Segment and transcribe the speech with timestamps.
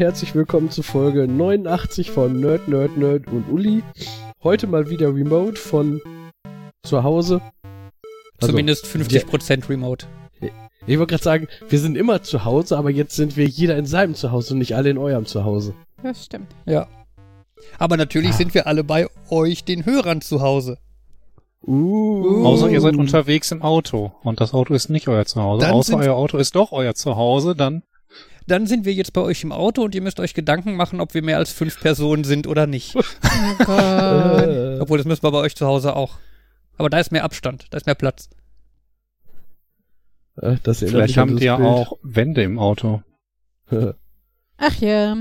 [0.00, 3.82] Herzlich willkommen zu Folge 89 von Nerd, Nerd, Nerd und Uli.
[4.42, 6.00] Heute mal wieder remote von
[6.82, 7.42] zu Hause.
[8.40, 10.06] Also, Zumindest 50% remote.
[10.86, 13.84] Ich wollte gerade sagen, wir sind immer zu Hause, aber jetzt sind wir jeder in
[13.84, 15.74] seinem Zuhause und nicht alle in eurem Zuhause.
[16.02, 16.48] Das stimmt.
[16.64, 16.88] Ja.
[17.78, 18.36] Aber natürlich ah.
[18.36, 20.78] sind wir alle bei euch, den Hörern, zu Hause.
[21.62, 22.46] Uh.
[22.46, 25.66] Außer ihr seid unterwegs im Auto und das Auto ist nicht euer Zuhause.
[25.66, 27.82] Dann Außer euer Auto ist doch euer Zuhause, dann.
[28.50, 31.14] Dann sind wir jetzt bei euch im Auto und ihr müsst euch Gedanken machen, ob
[31.14, 32.96] wir mehr als fünf Personen sind oder nicht.
[32.96, 32.98] Oh.
[34.80, 36.18] Obwohl, das müssen wir bei euch zu Hause auch.
[36.76, 38.28] Aber da ist mehr Abstand, da ist mehr Platz.
[40.36, 43.02] Äh, Vielleicht haben die ja auch Wände im Auto.
[44.56, 45.16] Ach ja.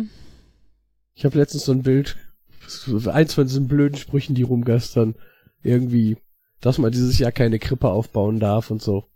[1.14, 2.17] Ich habe letztens so ein Bild,
[3.11, 5.16] eins von diesen blöden Sprüchen, die rumgastern.
[5.61, 6.17] Irgendwie,
[6.61, 9.08] dass man dieses Jahr keine Krippe aufbauen darf und so.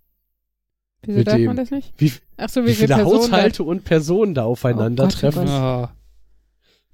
[1.05, 1.93] Wieso Mit darf dem, man das nicht?
[1.97, 3.69] Wie, Ach so, wie, wie viele, viele Haushalte da?
[3.69, 5.47] und Personen da aufeinandertreffen.
[5.47, 5.87] Oh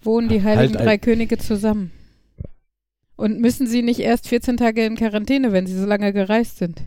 [0.01, 1.91] Wohnen die Heiligen halt Drei Könige zusammen?
[3.15, 6.81] Und müssen sie nicht erst 14 Tage in Quarantäne, wenn sie so lange gereist sind?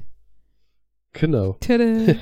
[1.12, 1.56] Genau.
[1.60, 1.84] Tada.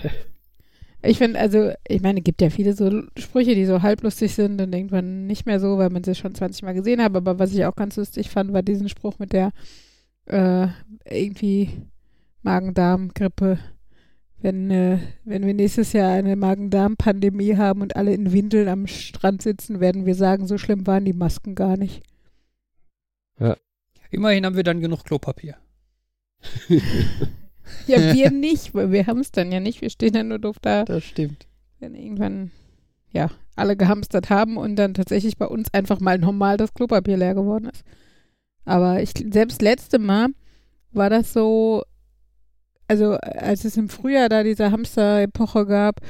[1.02, 4.60] Ich finde, also, ich meine, es gibt ja viele so Sprüche, die so halblustig sind
[4.60, 7.16] und irgendwann nicht mehr so, weil man sie schon 20 Mal gesehen hat.
[7.16, 9.52] Aber was ich auch ganz lustig fand, war diesen Spruch mit der
[10.26, 10.66] äh,
[11.08, 11.70] irgendwie
[12.42, 13.58] Magen-Darm-Grippe.
[14.42, 19.42] Wenn, äh, wenn wir nächstes Jahr eine Magen-Darm-Pandemie haben und alle in Windeln am Strand
[19.42, 22.02] sitzen, werden wir sagen, so schlimm waren die Masken gar nicht.
[23.38, 23.56] Ja.
[24.11, 25.56] Immerhin haben wir dann genug Klopapier.
[27.86, 29.80] Ja, wir nicht, weil wir hamstern ja nicht.
[29.80, 30.84] Wir stehen ja nur doof da.
[30.84, 31.46] Das stimmt.
[31.78, 32.50] Wenn irgendwann,
[33.12, 37.34] ja, alle gehamstert haben und dann tatsächlich bei uns einfach mal normal das Klopapier leer
[37.34, 37.84] geworden ist.
[38.64, 40.28] Aber ich, selbst letzte Mal
[40.92, 41.83] war das so,
[42.90, 46.01] also als es im Frühjahr da diese Hamster-Epoche gab,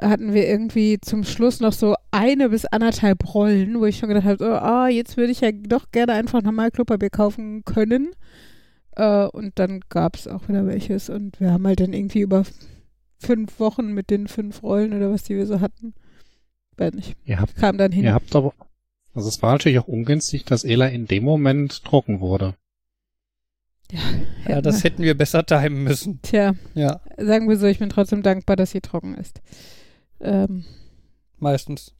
[0.00, 4.26] hatten wir irgendwie zum Schluss noch so eine bis anderthalb Rollen, wo ich schon gedacht
[4.26, 8.10] habe, oh, ah, jetzt würde ich ja doch gerne einfach nochmal Klopapier kaufen können.
[8.94, 11.10] Äh, und dann gab es auch wieder welches.
[11.10, 12.44] Und wir haben halt dann irgendwie über
[13.18, 15.92] fünf Wochen mit den fünf Rollen oder was die wir so hatten.
[16.76, 17.16] Weiß nicht.
[17.24, 18.04] Ihr habt, kam dann hin.
[18.04, 18.54] Ihr habt aber,
[19.12, 22.54] also es war natürlich auch ungünstig, dass Ela in dem Moment trocken wurde.
[23.92, 24.00] Ja,
[24.54, 26.20] ja das hätten wir besser timen müssen.
[26.22, 27.00] Tja, ja.
[27.18, 29.40] sagen wir so, ich bin trotzdem dankbar, dass sie trocken ist.
[30.20, 30.64] Ähm,
[31.38, 31.94] Meistens.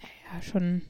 [0.00, 0.82] Ja, schon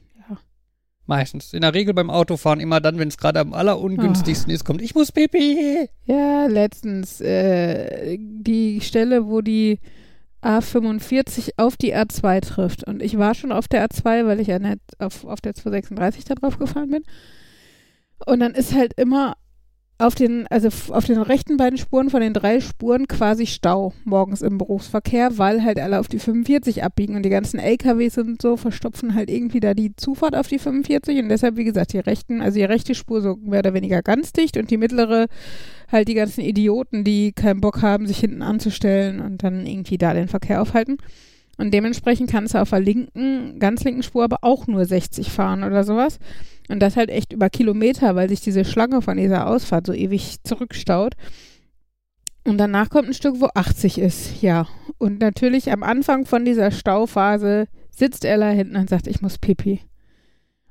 [1.09, 1.53] Meistens.
[1.55, 4.53] In der Regel beim Autofahren immer dann, wenn es gerade am allerungünstigsten oh.
[4.53, 5.89] ist, kommt, ich muss pipi.
[6.05, 9.79] Ja, letztens äh, die Stelle, wo die
[10.43, 12.83] A45 auf die A2 trifft.
[12.83, 16.25] Und ich war schon auf der A2, weil ich ja nicht auf, auf der 236
[16.25, 17.03] da drauf gefahren bin.
[18.27, 19.35] Und dann ist halt immer
[19.99, 24.41] auf den, also auf den rechten beiden Spuren von den drei Spuren quasi Stau morgens
[24.41, 28.55] im Berufsverkehr, weil halt alle auf die 45 abbiegen und die ganzen LKWs und so
[28.55, 32.41] verstopfen halt irgendwie da die Zufahrt auf die 45 und deshalb, wie gesagt, die rechten,
[32.41, 35.27] also die rechte Spur so mehr oder weniger ganz dicht und die mittlere
[35.91, 40.13] halt die ganzen Idioten, die keinen Bock haben, sich hinten anzustellen und dann irgendwie da
[40.13, 40.95] den Verkehr aufhalten.
[41.59, 45.65] Und dementsprechend kannst du auf der linken, ganz linken Spur aber auch nur 60 fahren
[45.65, 46.17] oder sowas.
[46.69, 50.37] Und das halt echt über Kilometer, weil sich diese Schlange von dieser Ausfahrt so ewig
[50.45, 51.15] zurückstaut.
[52.45, 54.67] Und danach kommt ein Stück, wo 80 ist, ja.
[54.99, 59.81] Und natürlich am Anfang von dieser Stauphase sitzt Ella hinten und sagt, ich muss pipi.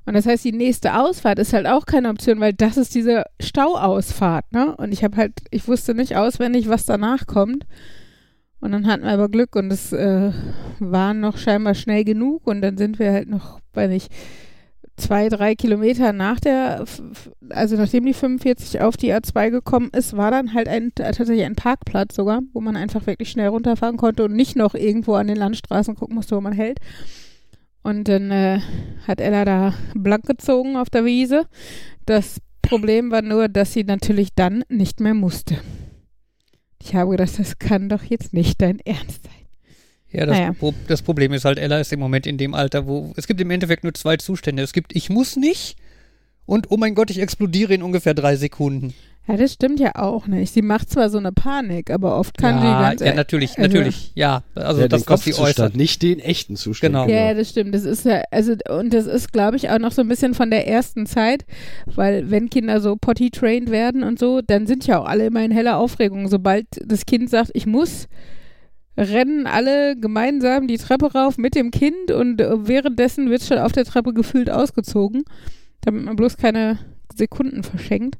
[0.06, 3.24] Und das heißt, die nächste Ausfahrt ist halt auch keine Option, weil das ist diese
[3.40, 4.74] Stauausfahrt, ne?
[4.76, 7.66] Und ich habe halt, ich wusste nicht auswendig, was danach kommt.
[8.60, 10.32] Und dann hatten wir aber Glück und es äh,
[10.80, 14.12] war noch scheinbar schnell genug und dann sind wir halt noch, weiß nicht,
[14.98, 16.84] zwei, drei Kilometer nach der,
[17.50, 21.54] also nachdem die 45 auf die A2 gekommen ist, war dann halt ein, tatsächlich ein
[21.54, 25.36] Parkplatz sogar, wo man einfach wirklich schnell runterfahren konnte und nicht noch irgendwo an den
[25.36, 26.80] Landstraßen gucken musste, wo man hält.
[27.82, 28.60] Und dann äh,
[29.06, 31.46] hat Ella da blank gezogen auf der Wiese.
[32.04, 35.58] Das Problem war nur, dass sie natürlich dann nicht mehr musste.
[36.82, 39.32] Ich habe gedacht, das kann doch jetzt nicht dein Ernst sein.
[40.10, 40.52] Ja, das, naja.
[40.52, 43.40] Pro das Problem ist halt, Ella ist im Moment in dem Alter, wo es gibt
[43.40, 44.62] im Endeffekt nur zwei Zustände.
[44.62, 45.76] Es gibt, ich muss nicht
[46.46, 48.94] und oh mein Gott, ich explodiere in ungefähr drei Sekunden.
[49.28, 50.54] Ja, das stimmt ja auch nicht.
[50.54, 53.00] Sie macht zwar so eine Panik, aber oft kann ja, sie ganz.
[53.02, 54.42] Ja, natürlich, also, natürlich, ja.
[54.54, 55.76] Also ja, das, was sie äußert.
[55.76, 56.94] Nicht den echten Zustand.
[56.94, 57.06] Genau.
[57.06, 57.74] Ja, das stimmt.
[57.74, 60.50] Das ist ja, also, und das ist, glaube ich, auch noch so ein bisschen von
[60.50, 61.44] der ersten Zeit,
[61.84, 65.50] weil wenn Kinder so potty-trained werden und so, dann sind ja auch alle immer in
[65.50, 66.28] heller Aufregung.
[66.28, 68.08] Sobald das Kind sagt, ich muss,
[68.96, 73.72] rennen alle gemeinsam die Treppe rauf mit dem Kind und äh, währenddessen wird schon auf
[73.72, 75.24] der Treppe gefühlt ausgezogen,
[75.82, 76.78] damit man bloß keine
[77.14, 78.16] Sekunden verschenkt.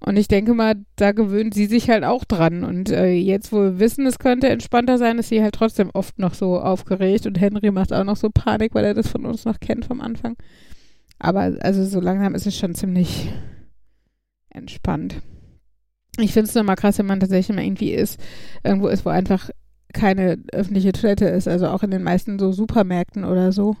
[0.00, 2.62] Und ich denke mal, da gewöhnt sie sich halt auch dran.
[2.62, 6.18] Und äh, jetzt, wo wir wissen, es könnte entspannter sein, ist sie halt trotzdem oft
[6.18, 7.26] noch so aufgeregt.
[7.26, 10.00] Und Henry macht auch noch so Panik, weil er das von uns noch kennt vom
[10.00, 10.36] Anfang.
[11.18, 13.32] Aber also so langsam ist es schon ziemlich
[14.50, 15.20] entspannt.
[16.20, 18.20] Ich finde es nochmal krass, wenn man tatsächlich mal irgendwie ist,
[18.62, 19.50] irgendwo ist, wo einfach
[19.92, 21.48] keine öffentliche Toilette ist.
[21.48, 23.76] Also auch in den meisten so Supermärkten oder so.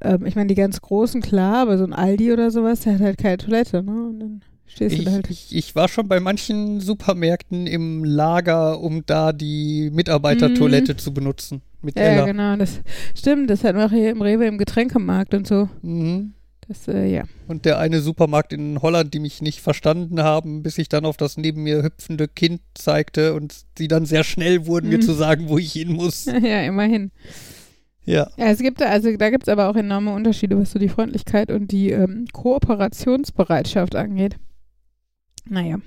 [0.00, 3.00] Ähm, ich meine, die ganz großen, klar, aber so ein Aldi oder sowas, der hat
[3.00, 4.06] halt keine Toilette, ne?
[4.06, 5.30] Und dann stehst du Ich, da halt.
[5.30, 11.62] ich, ich war schon bei manchen Supermärkten im Lager, um da die Mitarbeitertoilette zu benutzen.
[11.82, 12.00] Mit Mhm.
[12.02, 12.24] Ja, ja, Ella.
[12.26, 12.80] genau, das
[13.14, 13.48] stimmt.
[13.50, 15.68] Das hatten wir auch hier im Rewe im Getränkemarkt und so.
[15.82, 16.32] Mhm.
[16.68, 17.22] Das, äh, ja.
[17.46, 21.16] Und der eine Supermarkt in Holland, die mich nicht verstanden haben, bis ich dann auf
[21.16, 25.02] das neben mir hüpfende Kind zeigte und sie dann sehr schnell wurden, mir Mhm.
[25.02, 26.24] zu sagen, wo ich hin muss.
[26.42, 27.12] ja, immerhin.
[28.04, 28.28] Ja.
[28.36, 30.88] Ja, es gibt da, also da gibt es aber auch enorme Unterschiede, was so die
[30.88, 34.36] Freundlichkeit und die ähm, Kooperationsbereitschaft angeht.
[35.48, 35.78] Naja.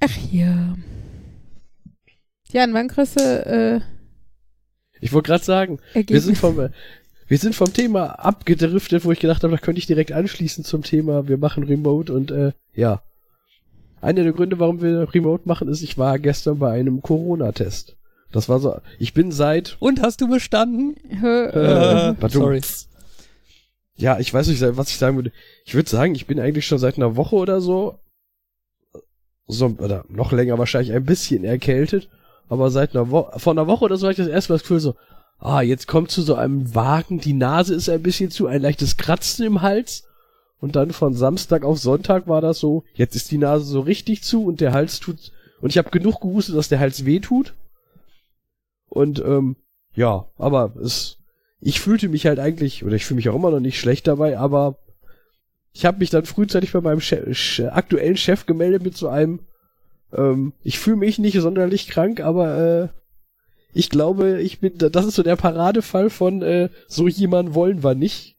[0.00, 0.76] Ach ja.
[2.48, 3.80] Jan, wann kriegst du äh,
[5.00, 6.70] Ich wollte gerade sagen, wir sind vom, äh,
[7.28, 10.82] wir sind vom Thema abgedriftet, wo ich gedacht habe, da könnte ich direkt anschließen zum
[10.82, 13.02] Thema, wir machen Remote und äh, ja.
[14.00, 17.96] Einer der Gründe, warum wir Remote machen, ist, ich war gestern bei einem Corona-Test.
[18.30, 20.94] Das war so, ich bin seit, Und hast du bestanden?
[21.10, 21.46] Äh,
[22.10, 22.30] Äh, pardon.
[22.30, 22.60] sorry.
[23.96, 25.32] Ja, ich weiß nicht, was ich sagen würde.
[25.64, 27.98] Ich würde sagen, ich bin eigentlich schon seit einer Woche oder so,
[29.46, 32.08] so, oder noch länger wahrscheinlich ein bisschen erkältet,
[32.48, 34.62] aber seit einer Woche, vor einer Woche oder so hatte ich das erste Mal das
[34.62, 34.96] Gefühl so,
[35.38, 38.96] ah, jetzt kommt zu so einem Wagen, die Nase ist ein bisschen zu, ein leichtes
[38.96, 40.04] Kratzen im Hals.
[40.58, 44.22] Und dann von Samstag auf Sonntag war das so, jetzt ist die Nase so richtig
[44.22, 47.54] zu und der Hals tut, und ich habe genug gehustet, dass der Hals weh tut.
[48.88, 49.56] Und ähm,
[49.94, 51.18] ja, aber es,
[51.60, 54.38] ich fühlte mich halt eigentlich, oder ich fühle mich auch immer noch nicht schlecht dabei,
[54.38, 54.78] aber
[55.72, 59.40] ich habe mich dann frühzeitig bei meinem Che Che aktuellen Chef gemeldet mit so einem,
[60.12, 62.88] ähm, ich fühle mich nicht sonderlich krank, aber äh,
[63.74, 67.94] ich glaube, ich bin, das ist so der Paradefall von äh, so jemand wollen wir
[67.94, 68.36] nicht.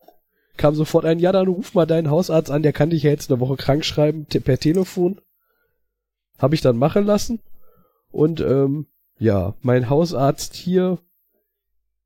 [0.58, 3.30] Kam sofort ein, ja, dann ruf mal deinen Hausarzt an, der kann dich ja jetzt
[3.30, 5.22] eine Woche krank schreiben per Telefon.
[6.40, 7.40] Habe ich dann machen lassen.
[8.10, 8.88] Und ähm,
[9.20, 10.98] ja, mein Hausarzt hier,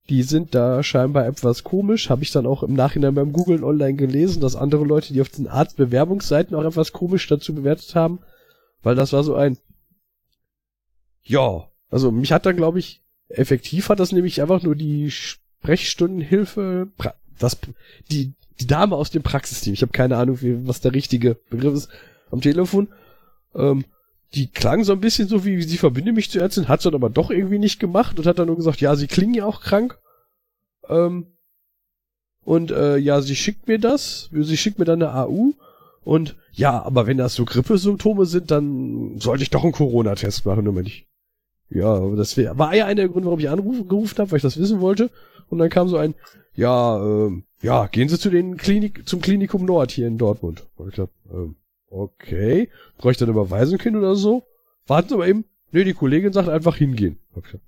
[0.09, 2.09] die sind da scheinbar etwas komisch.
[2.09, 5.29] Habe ich dann auch im Nachhinein beim Googlen online gelesen, dass andere Leute, die auf
[5.29, 8.19] den Arztbewerbungsseiten auch etwas komisch dazu bewertet haben.
[8.83, 9.57] Weil das war so ein,
[11.23, 16.87] ja, also mich hat dann, glaube ich, effektiv hat das nämlich einfach nur die Sprechstundenhilfe,
[17.37, 17.57] das,
[18.09, 21.75] die, die Dame aus dem Praxisteam, ich habe keine Ahnung, wie, was der richtige Begriff
[21.75, 21.89] ist,
[22.31, 22.89] am Telefon,
[23.55, 23.85] ähm,
[24.33, 27.09] die klang so ein bisschen so wie, sie verbinde mich zu Ärztin, hat dann aber
[27.09, 29.99] doch irgendwie nicht gemacht und hat dann nur gesagt, ja, sie klingen ja auch krank.
[30.87, 31.27] Ähm,
[32.43, 35.53] und äh, ja, sie schickt mir das, sie schickt mir dann eine AU
[36.03, 40.75] und ja, aber wenn das so Grippesymptome sind, dann sollte ich doch einen Corona-Test machen,
[40.75, 41.07] wenn ich.
[41.69, 44.43] Ja, das wär, war ja einer der Gründe, warum ich angerufen gerufen habe, weil ich
[44.43, 45.09] das wissen wollte.
[45.49, 46.15] Und dann kam so ein,
[46.53, 50.67] ja, ähm, ja, gehen Sie zu den Klinik, zum Klinikum Nord hier in Dortmund.
[50.75, 51.55] Und ich dachte, ähm,
[51.91, 54.43] okay, brauche ich dann Überweisung hin oder so?
[54.87, 55.45] Warten Sie mal eben.
[55.71, 57.19] Nee, die Kollegin sagt einfach hingehen.
[57.35, 57.59] Gesagt,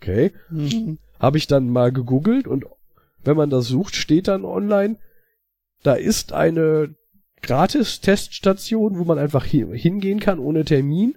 [0.00, 0.98] Okay, Mhm.
[1.20, 2.64] habe ich dann mal gegoogelt und
[3.24, 4.96] wenn man das sucht, steht dann online,
[5.84, 6.94] da ist eine
[7.42, 11.16] Gratis-Teststation, wo man einfach hi- hingehen kann ohne Termin.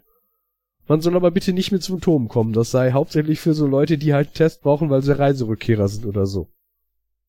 [0.88, 2.54] Man soll aber bitte nicht mit Symptomen kommen.
[2.54, 6.06] Das sei hauptsächlich für so Leute, die halt einen Test brauchen, weil sie Reiserückkehrer sind
[6.06, 6.48] oder so.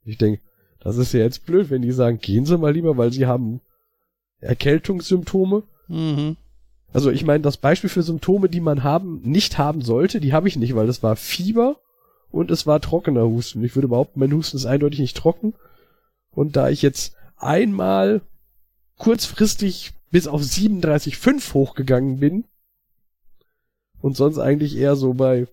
[0.04, 0.40] Ich denke,
[0.80, 3.61] das ist ja jetzt blöd, wenn die sagen, gehen Sie mal lieber, weil Sie haben
[4.46, 5.62] Erkältungssymptome.
[5.88, 6.36] Mhm.
[6.92, 10.48] Also ich meine, das Beispiel für Symptome, die man haben, nicht haben sollte, die habe
[10.48, 11.76] ich nicht, weil das war Fieber
[12.30, 13.62] und es war trockener Husten.
[13.64, 15.54] Ich würde behaupten, mein Husten ist eindeutig nicht trocken.
[16.30, 18.22] Und da ich jetzt einmal
[18.96, 22.44] kurzfristig bis auf 37,5 hochgegangen bin
[24.00, 25.46] und sonst eigentlich eher so bei,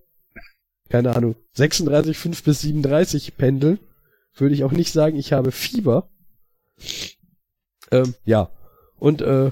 [0.88, 3.78] keine Ahnung, 36,5 bis 37 pendel,
[4.36, 6.08] würde ich auch nicht sagen, ich habe Fieber.
[7.90, 8.50] Ähm, ja.
[9.04, 9.50] Und äh,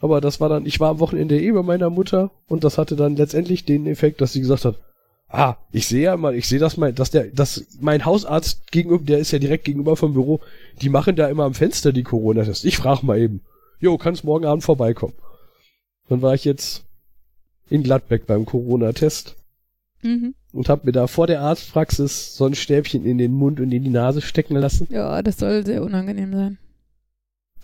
[0.00, 2.96] aber das war dann, ich war am Wochenende eh bei meiner Mutter und das hatte
[2.96, 4.80] dann letztendlich den Effekt, dass sie gesagt hat,
[5.28, 9.04] ah, ich sehe ja mal, ich sehe das mal, dass der, dass mein Hausarzt gegenüber,
[9.04, 10.40] der ist ja direkt gegenüber vom Büro,
[10.82, 12.64] die machen da immer am Fenster die Corona-Tests.
[12.64, 13.42] Ich frage mal eben,
[13.78, 15.14] jo, kannst morgen Abend vorbeikommen.
[16.08, 16.82] Dann war ich jetzt
[17.70, 19.36] in Gladbeck beim Corona-Test
[20.02, 20.34] Mhm.
[20.52, 23.84] und habe mir da vor der Arztpraxis so ein Stäbchen in den Mund und in
[23.84, 24.88] die Nase stecken lassen.
[24.90, 26.58] Ja, das soll sehr unangenehm sein.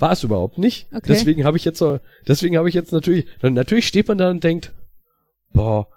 [0.00, 0.86] War es überhaupt nicht.
[0.92, 1.02] Okay.
[1.08, 4.42] Deswegen habe ich jetzt so, deswegen habe ich jetzt natürlich, natürlich steht man da und
[4.42, 4.72] denkt,
[5.52, 5.88] boah,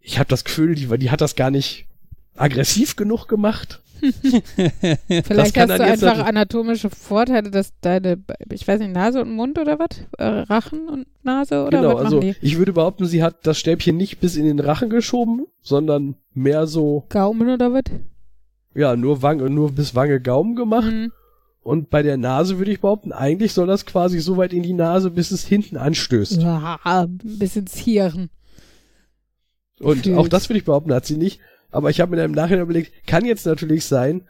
[0.00, 1.86] ich habe das Gefühl, die, die hat das gar nicht
[2.36, 3.80] aggressiv genug gemacht.
[4.00, 8.18] Vielleicht hast du einfach anatomische Vorteile, dass deine,
[8.50, 9.88] ich weiß nicht, Nase und Mund oder was?
[10.18, 12.46] Äh, Rachen und Nase oder genau, was also machen die?
[12.46, 16.66] ich würde behaupten, sie hat das Stäbchen nicht bis in den Rachen geschoben, sondern mehr
[16.66, 17.84] so, Gaumen oder was?
[18.74, 20.90] ja, nur Wange, nur bis Wange Gaumen gemacht.
[20.90, 21.12] Mhm.
[21.62, 24.72] Und bei der Nase würde ich behaupten, eigentlich soll das quasi so weit in die
[24.72, 26.40] Nase, bis es hinten anstößt.
[26.40, 28.30] Ja, ein bisschen zieren.
[29.78, 30.16] Und Gefühlt.
[30.18, 31.40] auch das würde ich behaupten, hat sie nicht.
[31.70, 34.22] Aber ich habe mir im Nachhinein überlegt, kann jetzt natürlich sein,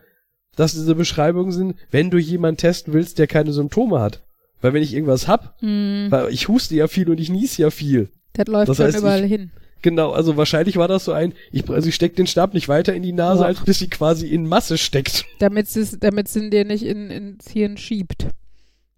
[0.57, 4.23] dass diese Beschreibungen sind, wenn du jemanden testen willst, der keine Symptome hat.
[4.61, 6.09] Weil wenn ich irgendwas hab, Mhm.
[6.11, 8.11] weil ich huste ja viel und ich niese ja viel.
[8.35, 9.51] Das läuft Das schon heißt, überall ich- hin.
[9.83, 12.95] Genau, also wahrscheinlich war das so ein, ich, also ich steck den Stab nicht weiter
[12.95, 13.47] in die Nase, Ja.
[13.47, 15.25] als bis sie quasi in Masse steckt.
[15.39, 18.27] Damit es damit es in dir nicht in, ins Hirn schiebt.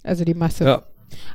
[0.03, 0.65] Also die Masse.
[0.65, 0.83] Ja.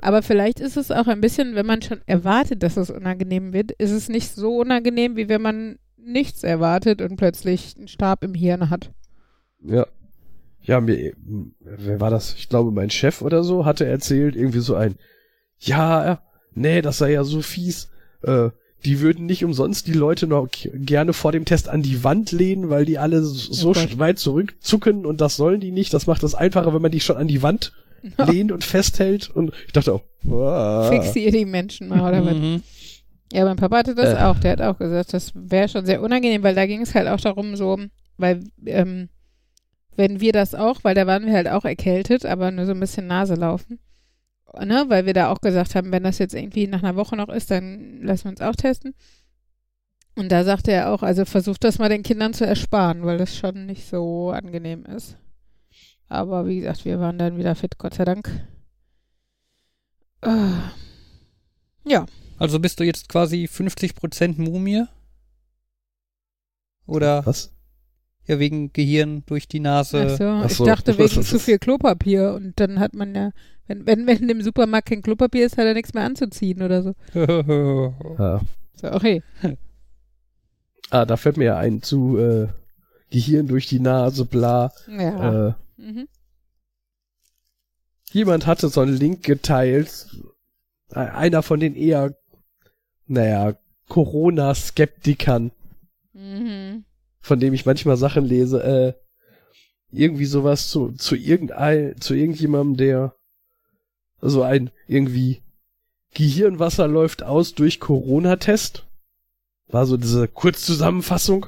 [0.01, 3.71] Aber vielleicht ist es auch ein bisschen, wenn man schon erwartet, dass es unangenehm wird,
[3.73, 8.33] ist es nicht so unangenehm, wie wenn man nichts erwartet und plötzlich einen Stab im
[8.33, 8.91] Hirn hat.
[9.63, 9.85] Ja.
[10.61, 11.13] Ja, mir,
[11.61, 12.33] wer war das?
[12.33, 14.95] Ich glaube, mein Chef oder so hatte erzählt, irgendwie so ein,
[15.59, 16.21] ja,
[16.53, 17.89] nee, das sei ja so fies,
[18.23, 18.49] äh,
[18.87, 22.69] die würden nicht umsonst die Leute noch gerne vor dem Test an die Wand lehnen,
[22.69, 23.83] weil die alle so Oh Gott.
[23.83, 25.93] sch- weit zurückzucken und das sollen die nicht.
[25.93, 27.73] Das macht es einfacher, wenn man die schon an die Wand
[28.27, 29.29] lehnt und festhält.
[29.29, 30.89] Und ich dachte auch, wow.
[30.89, 32.33] Fixier die Menschen mal oder was.
[32.35, 32.63] Mhm.
[33.33, 34.23] Ja, mein Papa hatte das Äh.
[34.23, 34.39] auch.
[34.39, 37.19] Der hat auch gesagt, das wäre schon sehr unangenehm, weil da ging es halt auch
[37.19, 37.77] darum, so,
[38.17, 39.09] weil, ähm,
[39.97, 42.79] wenn wir das auch, weil da waren wir halt auch erkältet, aber nur so ein
[42.79, 43.79] bisschen Nase laufen.
[44.53, 44.85] Ne?
[44.87, 47.51] Weil wir da auch gesagt haben, wenn das jetzt irgendwie nach einer Woche noch ist,
[47.51, 48.95] dann lassen wir uns auch testen.
[50.15, 53.37] Und da sagte er auch, also versucht das mal den Kindern zu ersparen, weil das
[53.37, 55.17] schon nicht so angenehm ist.
[56.09, 58.29] Aber wie gesagt, wir waren dann wieder fit, Gott sei Dank.
[60.21, 60.53] Äh,
[61.85, 62.05] ja.
[62.39, 64.85] Also bist du jetzt quasi 50% Mumie?
[66.87, 67.51] Oder Was?
[68.27, 70.07] ja wegen Gehirn durch die Nase?
[70.11, 70.65] Ach so, ach ich so.
[70.65, 73.31] dachte Was wegen zu viel Klopapier und dann hat man ja,
[73.67, 76.93] wenn, wenn, wenn im Supermarkt kein Klopapier ist, hat er nichts mehr anzuziehen oder so.
[78.17, 78.41] Ja.
[78.75, 79.23] So, okay.
[80.89, 82.47] Ah, da fällt mir ja ein zu äh,
[83.09, 84.71] Gehirn durch die Nase, bla.
[84.87, 85.49] Ja.
[85.49, 86.07] Äh, mhm.
[88.11, 90.07] jemand hatte so einen Link geteilt.
[90.91, 92.15] Einer von den eher,
[93.05, 93.55] naja,
[93.89, 95.51] Corona-Skeptikern,
[96.13, 96.85] Mhm.
[97.19, 98.93] von dem ich manchmal Sachen lese, äh,
[99.91, 103.15] irgendwie sowas zu, zu irgendein, zu irgendjemandem, der
[104.21, 105.41] so ein irgendwie
[106.13, 108.85] Gehirnwasser läuft aus durch Corona-Test.
[109.67, 111.47] War so diese Kurzzusammenfassung.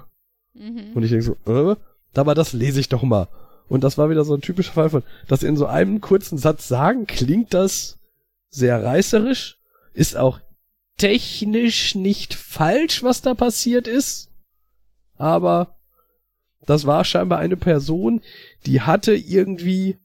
[0.54, 0.92] Mhm.
[0.94, 1.76] Und ich denke so, äh,
[2.14, 3.28] aber das lese ich doch mal.
[3.68, 6.68] Und das war wieder so ein typischer Fall von, dass in so einem kurzen Satz
[6.68, 7.98] sagen, klingt das
[8.50, 9.58] sehr reißerisch,
[9.94, 10.40] ist auch
[10.98, 14.30] technisch nicht falsch, was da passiert ist,
[15.18, 15.76] aber
[16.66, 18.22] das war scheinbar eine Person,
[18.66, 19.98] die hatte irgendwie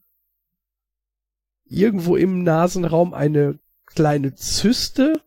[1.75, 5.21] irgendwo im Nasenraum eine kleine Zyste,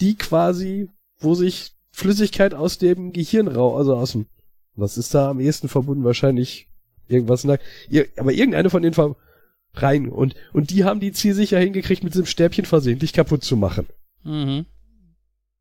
[0.00, 4.26] die quasi, wo sich Flüssigkeit aus dem Gehirnraum, also aus dem,
[4.74, 6.04] was ist da am ehesten verbunden?
[6.04, 6.68] Wahrscheinlich
[7.08, 9.16] irgendwas, aber irgendeine von den Ver
[9.74, 13.86] rein und, und die haben die zielsicher hingekriegt, mit diesem Stäbchen versehentlich kaputt zu machen.
[14.22, 14.66] Mhm.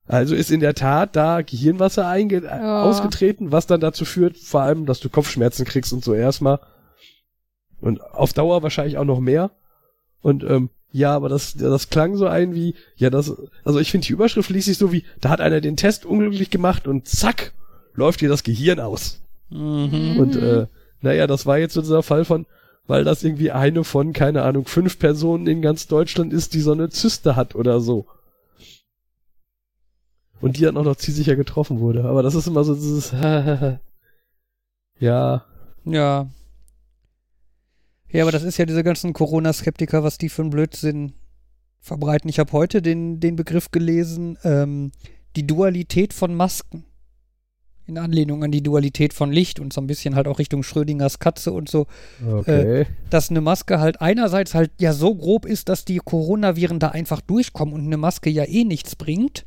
[0.06, 2.84] Also ist in der Tat da Gehirnwasser einge Ja.
[2.84, 6.60] ausgetreten, was dann dazu führt, vor allem, dass du Kopfschmerzen kriegst und so erstmal.
[7.80, 9.52] Und auf Dauer wahrscheinlich auch noch mehr.
[10.24, 14.08] Und ähm, ja, aber das, das klang so ein wie, ja, das, also ich finde
[14.08, 17.54] die Überschrift liest sich so wie, da hat einer den Test unglücklich gemacht und zack,
[17.94, 19.22] läuft dir das Gehirn aus.
[19.52, 20.18] Mhm.
[20.18, 20.68] Und äh,
[21.02, 22.46] naja, das war jetzt so dieser Fall von,
[22.88, 26.72] weil das irgendwie eine von, keine Ahnung, fünf Personen in ganz Deutschland ist, die so
[26.72, 28.08] eine Zyste hat oder so.
[30.42, 32.04] Und die dann auch noch zielsicher getroffen wurde.
[32.06, 33.12] Aber das ist immer so dieses,
[35.00, 35.46] ja,
[35.86, 36.28] Ja.
[38.14, 41.14] Ja, aber das ist ja diese ganzen Corona-Skeptiker, was die für einen Blödsinn
[41.82, 42.30] verbreiten.
[42.30, 44.92] Ich habe heute den, den Begriff gelesen, ähm,
[45.36, 46.86] die Dualität von Masken.
[47.86, 51.20] In Anlehnung an die Dualität von Licht und so ein bisschen halt auch Richtung Schrödingers
[51.20, 51.88] Katze und so,
[52.26, 52.86] okay.
[53.10, 57.20] dass eine Maske halt einerseits halt ja so grob ist, dass die Coronaviren da einfach
[57.20, 59.46] durchkommen und eine Maske ja eh nichts bringt.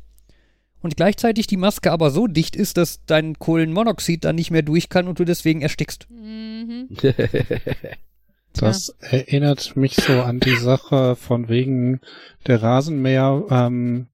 [0.81, 4.89] Und gleichzeitig die Maske aber so dicht ist, dass dein Kohlenmonoxid da nicht mehr durch
[4.89, 6.07] kann und du deswegen erstickst.
[6.11, 6.89] Mhm.
[8.65, 12.01] Das erinnert mich so an die Sache von wegen
[12.47, 14.07] der Rasenmäher ähm,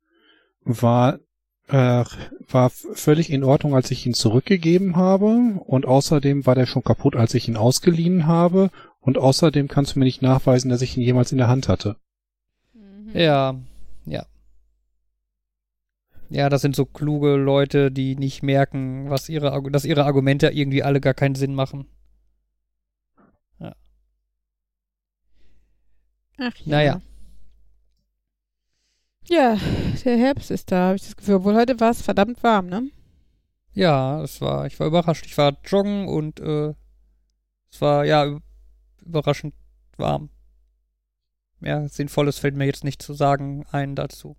[0.64, 1.20] war
[1.68, 2.04] äh,
[2.50, 7.16] war völlig in Ordnung, als ich ihn zurückgegeben habe und außerdem war der schon kaputt,
[7.16, 8.70] als ich ihn ausgeliehen habe
[9.00, 11.96] und außerdem kannst du mir nicht nachweisen, dass ich ihn jemals in der Hand hatte.
[12.74, 13.12] Mhm.
[13.14, 13.56] Ja,
[14.06, 14.26] ja.
[16.30, 20.84] Ja, das sind so kluge Leute, die nicht merken, was ihre, dass ihre Argumente irgendwie
[20.84, 21.86] alle gar keinen Sinn machen.
[26.46, 26.64] Ach ja.
[26.66, 27.02] Naja.
[29.30, 29.58] Ja,
[30.04, 31.36] der Herbst ist da, habe ich das Gefühl.
[31.36, 32.90] Obwohl heute war es verdammt warm, ne?
[33.74, 35.26] Ja, es war, ich war überrascht.
[35.26, 36.74] Ich war joggen und äh,
[37.72, 38.38] es war ja
[39.06, 39.56] überraschend
[39.98, 40.30] warm.
[41.60, 44.36] Mehr Sinnvolles fällt mir jetzt nicht zu sagen ein dazu.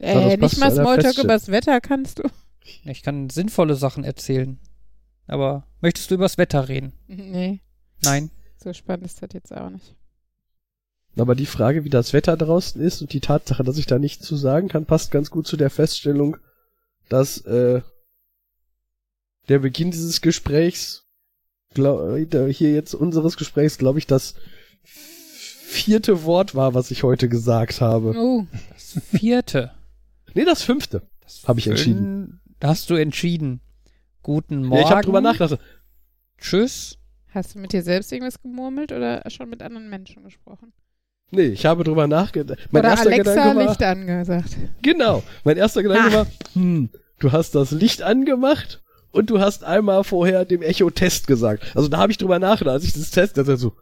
[0.00, 2.24] Ja, das Äh, nicht mal Smalltalk übers Wetter kannst du.
[2.84, 4.58] Ich kann sinnvolle Sachen erzählen.
[5.26, 6.92] Aber möchtest du übers Wetter reden?
[7.06, 7.60] Nee,
[8.02, 8.30] Nein.
[8.56, 9.94] so spannend ist das jetzt auch nicht.
[11.16, 14.24] Aber die Frage, wie das Wetter draußen ist und die Tatsache, dass ich da nichts
[14.24, 16.36] zu sagen kann, passt ganz gut zu der Feststellung,
[17.08, 17.82] dass äh,
[19.48, 21.06] der Beginn dieses Gesprächs,
[21.74, 24.34] glaub, äh, hier jetzt unseres Gesprächs, glaube ich, das
[24.84, 28.14] vierte Wort war, was ich heute gesagt habe.
[28.16, 29.72] Oh, Das vierte.
[30.32, 31.02] Nee, das fünfte.
[31.22, 32.40] Das Hab ich entschieden.
[32.62, 33.60] Hast du entschieden.
[34.22, 34.82] Guten Morgen.
[34.82, 35.58] Ja, ich habe drüber nachgedacht.
[36.38, 36.98] Tschüss.
[37.30, 40.72] hast du mit dir selbst irgendwas gemurmelt oder schon mit anderen Menschen gesprochen?
[41.30, 42.58] Nee, ich habe drüber nachgedacht.
[42.70, 44.56] Mein oder erster Alexa Gedanke war, Licht angesagt.
[44.82, 45.22] Genau.
[45.44, 46.12] Mein erster Gedanke Ah.
[46.12, 48.82] war, hm, du hast das Licht angemacht
[49.12, 51.64] und du hast einmal vorher dem Echo Test gesagt.
[51.76, 53.74] Also da habe ich drüber nachgedacht, als ich das Test, da so,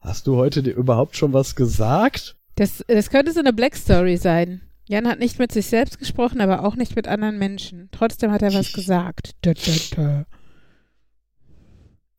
[0.00, 2.36] hast du heute dir überhaupt schon was gesagt?
[2.56, 4.62] Das, das könnte so eine Black Story sein.
[4.88, 7.88] Jan hat nicht mit sich selbst gesprochen, aber auch nicht mit anderen Menschen.
[7.92, 9.32] Trotzdem hat er was gesagt.
[9.42, 10.26] Da, da, da.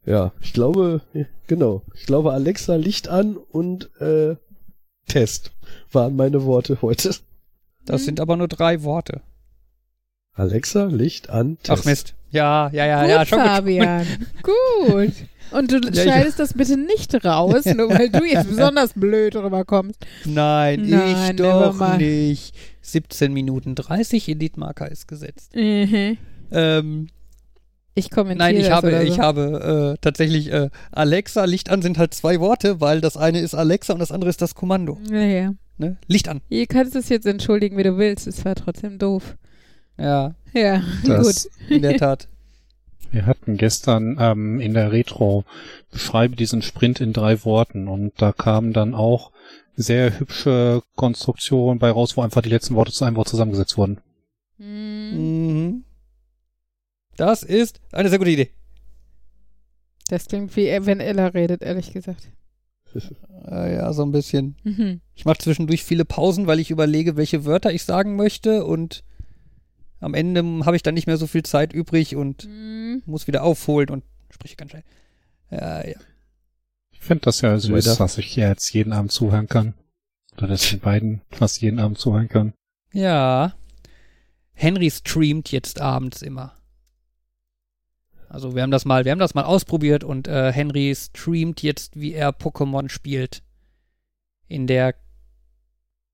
[0.06, 1.02] Ja, ich glaube,
[1.48, 1.84] genau.
[1.96, 4.36] Ich glaube, Alexa Licht an und äh,
[5.08, 5.52] Test
[5.92, 7.16] waren meine Worte heute.
[7.86, 8.06] Das Hm.
[8.06, 9.22] sind aber nur drei Worte.
[10.34, 11.82] Alexa Licht an Test.
[11.82, 12.14] Ach Mist.
[12.30, 13.48] Ja, ja, ja, gut, ja, schon gut.
[13.48, 14.06] Fabian.
[14.44, 15.14] Gut.
[15.52, 20.06] Und du ich- schneidest das bitte nicht raus, nur weil du jetzt besonders blöd rüberkommst.
[20.26, 22.54] Nein, Nein, ich doch nicht.
[22.82, 25.56] 17 Minuten 30 Editmarker ist gesetzt.
[25.56, 26.18] Mhm.
[26.52, 27.08] Ähm,
[27.98, 28.98] Ich kommentiere nein, ich habe, so.
[28.98, 33.40] ich habe äh, tatsächlich äh, Alexa, Licht an sind halt zwei Worte, weil das eine
[33.40, 35.00] ist Alexa und das andere ist das Kommando.
[35.10, 35.54] Ja, ja.
[35.80, 35.98] Ne?
[36.06, 36.42] Licht an.
[36.50, 38.28] Ihr kannst es jetzt entschuldigen, wie du willst.
[38.28, 39.36] Es war trotzdem doof.
[39.98, 41.72] Ja, Ja, Das, gut.
[41.72, 42.28] in der Tat.
[43.10, 45.44] Wir hatten gestern ähm, in der Retro
[45.92, 49.32] beschreibe diesen Sprint in drei Worten und da kamen dann auch
[49.76, 54.02] sehr hübsche Konstruktionen bei raus, wo einfach die letzten Worte zu einem Wort zusammengesetzt wurden.
[54.58, 55.37] Mhm.
[57.18, 58.52] Das ist eine sehr gute Idee.
[60.08, 62.30] Das klingt wie wenn Ella redet, ehrlich gesagt.
[63.46, 64.56] Äh, ja, so ein bisschen.
[64.64, 65.02] Mhm.
[65.14, 69.04] Ich mache zwischendurch viele Pausen, weil ich überlege, welche Wörter ich sagen möchte und
[70.00, 73.04] am Ende habe ich dann nicht mehr so viel Zeit übrig und Mhm.
[73.06, 74.84] muss wieder aufholen und spreche ganz schnell.
[75.52, 75.98] Ja, ja.
[76.92, 77.96] Ich finde das ja süß, Weiter.
[77.98, 79.74] dass ich jetzt jeden Abend zuhören kann.
[80.38, 82.54] Oder dass ich den beiden fast jeden Abend zuhören kann.
[82.94, 83.54] Ja.
[84.54, 86.58] Henry streamt jetzt abends immer.
[88.30, 92.00] Also wir haben das mal, wir haben das mal ausprobiert und äh, Henry streamt jetzt,
[92.00, 93.42] wie er Pokémon spielt.
[94.48, 94.96] In der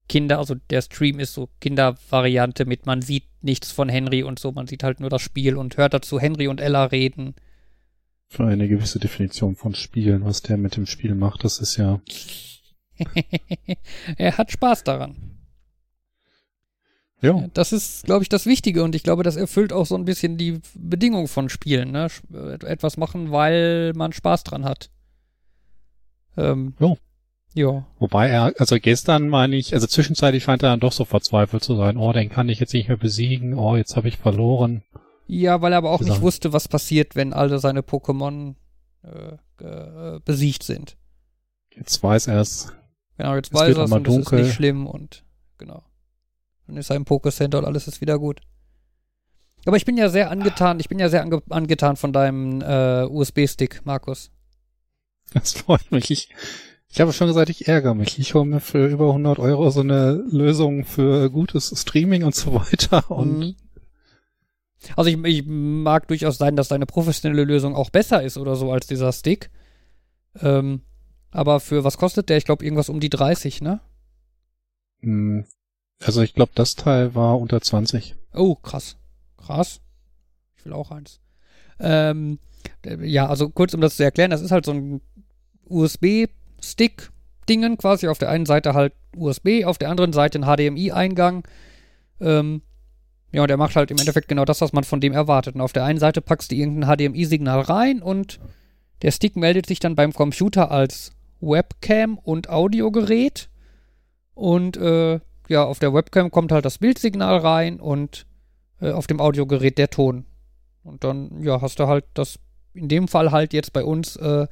[0.09, 4.51] Kinder, also der Stream ist so Kindervariante mit, man sieht nichts von Henry und so,
[4.51, 7.35] man sieht halt nur das Spiel und hört dazu Henry und Ella reden.
[8.27, 12.01] Für eine gewisse Definition von Spielen, was der mit dem Spiel macht, das ist ja.
[14.17, 15.32] er hat Spaß daran.
[17.23, 20.05] Ja, Das ist, glaube ich, das Wichtige und ich glaube, das erfüllt auch so ein
[20.05, 21.91] bisschen die Bedingung von Spielen.
[21.91, 22.07] Ne?
[22.33, 24.89] Äh, Etwas machen, weil man Spaß dran hat.
[26.37, 26.95] Ähm, Ja.
[27.55, 27.85] Ja.
[27.99, 31.75] Wobei er, also gestern meine ich, also zwischenzeitlich scheint er dann doch so verzweifelt zu
[31.75, 31.97] sein.
[31.97, 33.53] Oh, den kann ich jetzt nicht mehr besiegen.
[33.53, 34.81] Oh, jetzt habe ich verloren.
[35.27, 36.21] Ja, weil er aber auch nicht Sagen.
[36.23, 38.55] wusste, was passiert, wenn alle seine Pokémon
[39.03, 40.97] äh, äh, besiegt sind.
[41.75, 42.73] Jetzt weiß er es.
[43.17, 44.41] Genau, jetzt Es weiß er es immer und es ist dunkel.
[44.45, 45.23] nicht schlimm und
[45.59, 45.83] genau.
[46.73, 48.41] Dann ist er im Pokécenter und alles ist wieder gut.
[49.65, 53.05] Aber ich bin ja sehr angetan, ich bin ja sehr ange angetan von deinem äh,
[53.05, 54.31] USB-Stick, Markus.
[55.35, 56.09] Das freut mich.
[56.09, 56.29] Ich,
[56.89, 58.17] ich habe schon gesagt, ich ärgere mich.
[58.17, 62.55] Ich hole mir für über 100 Euro so eine Lösung für gutes Streaming und so
[62.55, 63.09] weiter.
[63.11, 63.55] Und Mhm.
[64.95, 68.71] Also ich, ich mag durchaus sein, dass deine professionelle Lösung auch besser ist oder so
[68.71, 69.49] als dieser Stick.
[70.41, 70.81] Ähm,
[71.31, 72.37] aber für was kostet der?
[72.37, 73.79] Ich glaube irgendwas um die 30, ne?
[76.05, 78.15] Also ich glaube, das Teil war unter 20.
[78.33, 78.97] Oh, krass.
[79.37, 79.79] Krass.
[80.57, 81.21] Ich will auch eins.
[81.79, 82.39] Ähm,
[82.85, 85.01] äh, ja, also kurz um das zu erklären, das ist halt so ein
[85.65, 88.07] USB-Stick-Dingen quasi.
[88.07, 91.45] Auf der einen Seite halt USB, auf der anderen Seite ein HDMI-Eingang.
[92.19, 92.61] Ähm,
[93.31, 95.55] ja, und er macht halt im Endeffekt genau das, was man von dem erwartet.
[95.55, 98.39] Und auf der einen Seite packst du irgendein HDMI-Signal rein und
[99.01, 101.11] der Stick meldet sich dann beim Computer als
[101.41, 103.49] Webcam und Audiogerät.
[104.35, 108.25] Und äh, ja, auf der Webcam kommt halt das Bildsignal rein und
[108.81, 110.25] äh, auf dem Audiogerät der Ton.
[110.83, 112.39] Und dann, ja, hast du halt das,
[112.73, 114.47] in dem Fall halt jetzt bei uns, äh,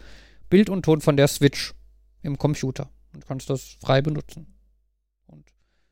[0.50, 1.74] Bild und Ton von der Switch
[2.22, 2.90] im Computer.
[3.14, 4.48] und kannst das frei benutzen.
[5.28, 5.46] Und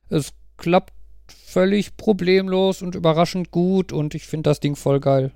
[0.10, 0.94] es klappt
[1.28, 5.32] völlig problemlos und überraschend gut und ich finde das Ding voll geil.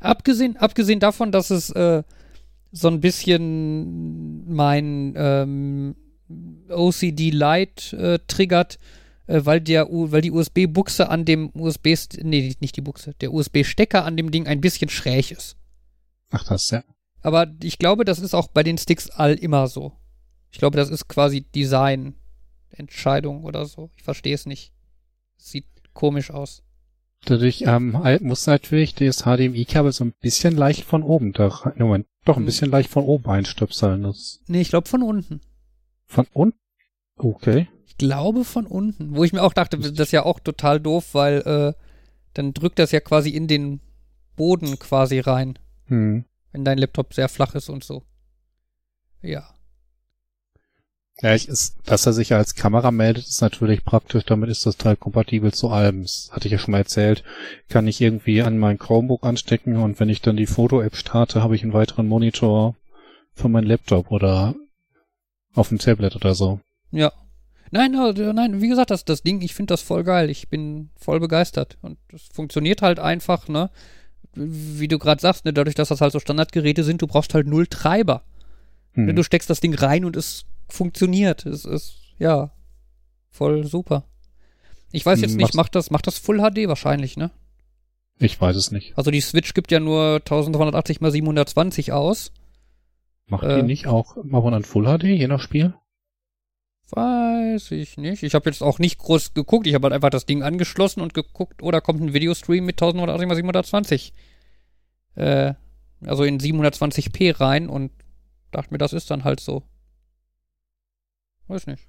[0.00, 2.02] Abgesehen, abgesehen davon, dass es äh,
[2.72, 5.96] so ein bisschen mein ähm,
[6.68, 8.78] OCD Light äh, triggert,
[9.26, 14.04] äh, weil, der, weil die USB-Buchse an dem USB, nee, nicht die Buchse, der USB-Stecker
[14.04, 15.56] an dem Ding ein bisschen schräg ist.
[16.30, 16.82] Ach, das, ja.
[17.22, 19.92] Aber ich glaube, das ist auch bei den Sticks all immer so.
[20.50, 23.90] Ich glaube, das ist quasi Design-Entscheidung oder so.
[23.96, 24.72] Ich verstehe es nicht.
[25.36, 26.62] Sieht komisch aus.
[27.24, 31.74] Dadurch ähm, muss natürlich das HDMI-Kabel so ein bisschen leicht von oben da rein.
[31.78, 32.46] Moment, doch ein hm.
[32.46, 34.04] bisschen leicht von oben einstöpseln.
[34.04, 35.40] Das nee, ich glaube von unten.
[36.06, 36.58] Von unten?
[37.16, 37.68] Okay.
[37.86, 39.16] Ich glaube von unten.
[39.16, 41.72] Wo ich mir auch dachte, das ist ja auch total doof, weil äh,
[42.34, 43.80] dann drückt das ja quasi in den
[44.36, 45.58] Boden quasi rein.
[45.86, 46.24] Hm.
[46.52, 48.02] Wenn dein Laptop sehr flach ist und so.
[49.22, 49.48] Ja.
[51.22, 54.24] Ja, ich ist, dass er sich als Kamera meldet, ist natürlich praktisch.
[54.26, 56.02] Damit ist das Teil kompatibel zu allem.
[56.02, 57.24] Das hatte ich ja schon mal erzählt.
[57.70, 61.56] Kann ich irgendwie an mein Chromebook anstecken und wenn ich dann die Foto-App starte, habe
[61.56, 62.76] ich einen weiteren Monitor
[63.32, 64.54] für meinen Laptop oder
[65.56, 66.60] auf dem Tablet oder so.
[66.90, 67.12] Ja.
[67.72, 70.30] Nein, nein, wie gesagt, das, das Ding, ich finde das voll geil.
[70.30, 71.76] Ich bin voll begeistert.
[71.82, 73.70] Und es funktioniert halt einfach, ne?
[74.34, 75.52] Wie du gerade sagst, ne?
[75.52, 78.22] dadurch, dass das halt so Standardgeräte sind, du brauchst halt null Treiber.
[78.92, 79.16] Hm.
[79.16, 81.44] Du steckst das Ding rein und es funktioniert.
[81.46, 82.50] Es ist, ja,
[83.30, 84.04] voll super.
[84.92, 87.30] Ich weiß jetzt nicht, macht das, macht das Full HD wahrscheinlich, ne?
[88.18, 88.96] Ich weiß es nicht.
[88.96, 92.32] Also die Switch gibt ja nur 1380 x 720 aus.
[93.28, 95.74] Macht äh, die nicht auch mal an Full HD, je nach Spiel?
[96.90, 98.22] Weiß ich nicht.
[98.22, 99.66] Ich habe jetzt auch nicht groß geguckt.
[99.66, 102.80] Ich habe halt einfach das Ding angeschlossen und geguckt, oder oh, kommt ein Videostream mit
[102.80, 104.12] 1080 x 720.
[105.16, 105.54] Äh,
[106.04, 107.90] also in 720p rein und
[108.52, 109.64] dachte mir, das ist dann halt so.
[111.48, 111.82] Weiß nicht.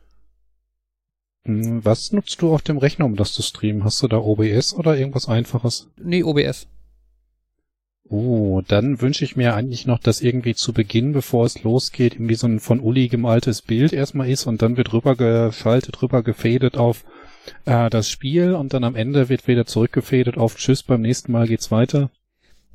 [1.45, 3.84] Hm, was nutzt du auf dem Rechner, um das zu streamen?
[3.84, 5.89] Hast du da OBS oder irgendwas einfaches?
[5.97, 6.67] Nee, OBS.
[8.10, 12.36] Oh, dann wünsche ich mir eigentlich noch, dass irgendwie zu Beginn, bevor es losgeht, irgendwie
[12.36, 17.04] so ein von Uli gemaltes Bild erstmal ist und dann wird rübergeschaltet, rübergefadet auf
[17.65, 21.48] äh, das Spiel und dann am Ende wird wieder zurückgefadet auf Tschüss, beim nächsten Mal
[21.48, 22.10] geht's weiter.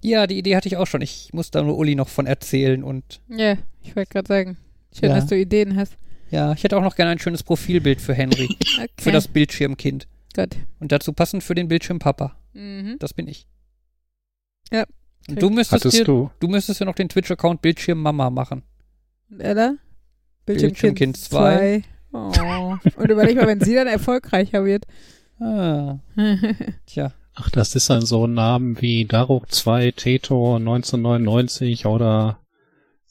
[0.03, 1.01] Ja, die Idee hatte ich auch schon.
[1.01, 3.21] Ich muss da nur Uli noch von erzählen und.
[3.29, 4.57] Ja, ich wollte gerade sagen.
[4.92, 5.14] Schön, ja.
[5.14, 5.97] dass du Ideen hast.
[6.31, 8.49] Ja, ich hätte auch noch gerne ein schönes Profilbild für Henry.
[8.79, 8.88] okay.
[8.99, 10.09] Für das Bildschirmkind.
[10.35, 10.57] Gut.
[10.81, 12.37] Und dazu passend für den Bildschirmpapa.
[12.53, 12.97] Mhm.
[12.99, 13.47] Das bin ich.
[14.71, 14.85] Ja.
[15.29, 16.31] Du müsstest dir, du?
[16.41, 18.63] du müsstest ja noch den Twitch-Account Bildschirmmama machen.
[19.33, 19.77] Oder?
[20.47, 21.85] Bildschirmkind 2.
[22.13, 22.77] Oh.
[22.97, 24.87] Und überleg mal, wenn sie dann erfolgreicher wird.
[25.41, 25.99] Ah.
[26.87, 27.13] Tja.
[27.35, 32.41] Ach, das ist dann so ein Namen wie Daruk 2, Teto 1999 oder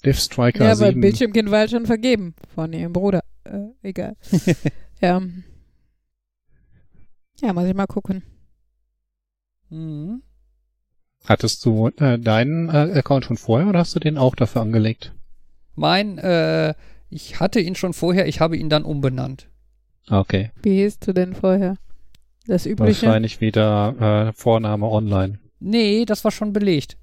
[0.06, 3.22] Death Striker Ja, aber Bildschirmkind war halt schon vergeben von ihrem Bruder.
[3.44, 4.16] Äh, egal.
[5.02, 5.22] ja.
[7.42, 8.24] Ja, muss ich mal gucken.
[9.70, 10.22] Mhm.
[11.26, 15.14] Hattest du äh, deinen äh, Account schon vorher oder hast du den auch dafür angelegt?
[15.76, 16.74] Mein, äh,
[17.10, 19.48] ich hatte ihn schon vorher, ich habe ihn dann umbenannt.
[20.10, 20.52] Okay.
[20.64, 21.76] Wie hieß du denn vorher?
[22.48, 23.06] Das übliche?
[23.06, 25.40] Wahrscheinlich wieder äh, Vorname online.
[25.60, 26.98] Nee, das war schon belegt.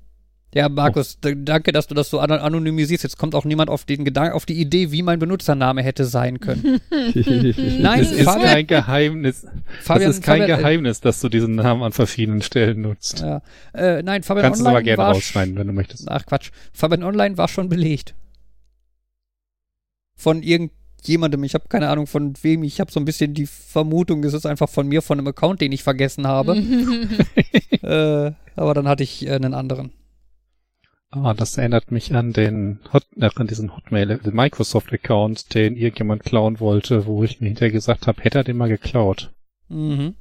[0.54, 1.28] Ja, Markus, oh.
[1.36, 3.04] danke, dass du das so anonymisierst.
[3.04, 6.40] Jetzt kommt auch niemand auf den Gedanken, auf die Idee, wie mein Benutzername hätte sein
[6.40, 6.80] können.
[6.90, 9.46] Nein, das ist Fabian, kein Geheimnis.
[9.82, 13.20] Fabian, das ist kein Fabian, Geheimnis, dass du diesen Namen an verschiedenen Stellen nutzt.
[13.20, 13.42] Ja.
[13.74, 14.62] Äh, nein, Fabian Kannst Online.
[14.62, 16.10] Kannst du aber gerne rausschneiden, wenn du möchtest.
[16.10, 16.50] Ach Quatsch.
[16.72, 18.14] Fabian Online war schon belegt.
[20.16, 21.44] Von irgendjemandem.
[21.44, 22.62] Ich habe keine Ahnung von wem.
[22.62, 25.60] Ich habe so ein bisschen die Vermutung, es ist einfach von mir, von einem Account,
[25.60, 26.56] den ich vergessen habe.
[27.82, 29.92] äh, aber dann hatte ich äh, einen anderen.
[31.10, 36.22] Ah, das erinnert mich an den Hot, äh, an diesen Hotmail, den Microsoft-Account, den irgendjemand
[36.22, 39.32] klauen wollte, wo ich mir hinterher gesagt habe, hätte er den mal geklaut.
[39.68, 40.16] Mhm.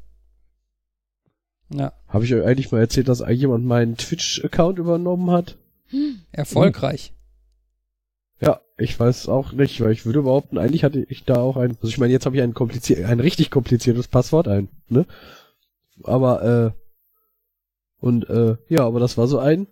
[1.70, 1.92] Ja.
[2.08, 5.58] Habe ich euch eigentlich mal erzählt, dass jemand meinen Twitch-Account übernommen hat?
[5.88, 6.22] Hm.
[6.32, 7.14] Erfolgreich.
[8.40, 11.72] Ja, ich weiß auch nicht, weil ich würde behaupten, eigentlich hatte ich da auch ein,
[11.72, 15.06] also ich meine, jetzt habe ich ein kompliziert, ein richtig kompliziertes Passwort ein, ne?
[16.04, 16.72] Aber, äh,
[18.00, 19.68] und, äh, ja, aber das war so ein,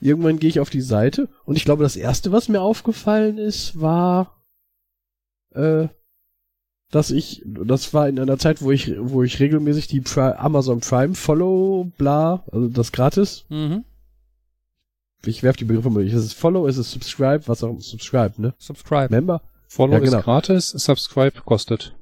[0.00, 3.80] Irgendwann gehe ich auf die Seite und ich glaube, das erste, was mir aufgefallen ist,
[3.80, 4.42] war,
[5.54, 5.88] äh,
[6.90, 10.80] dass ich, das war in einer Zeit, wo ich, wo ich regelmäßig die Pri Amazon
[10.80, 13.44] Prime Follow, bla, also das gratis.
[13.50, 13.84] Mhm.
[15.26, 16.06] Ich werf die Begriffe mal.
[16.06, 18.54] Ist es Follow, ist es Subscribe, was auch Subscribe, ne?
[18.56, 19.10] Subscribe.
[19.10, 19.42] Member?
[19.68, 20.18] Follow ja, genau.
[20.18, 21.94] ist gratis, Subscribe kostet.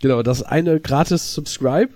[0.00, 1.92] Genau, das eine gratis Subscribe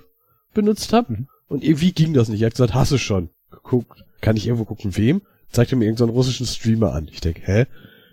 [0.52, 1.28] benutzt habe mhm.
[1.46, 2.42] und irgendwie ging das nicht.
[2.42, 3.30] Er hat gesagt, hast du schon.
[3.50, 5.22] Geguckt kann ich irgendwo gucken, wem?
[5.50, 7.08] Zeigt er mir irgendeinen russischen Streamer an.
[7.10, 7.66] Ich denke, hä?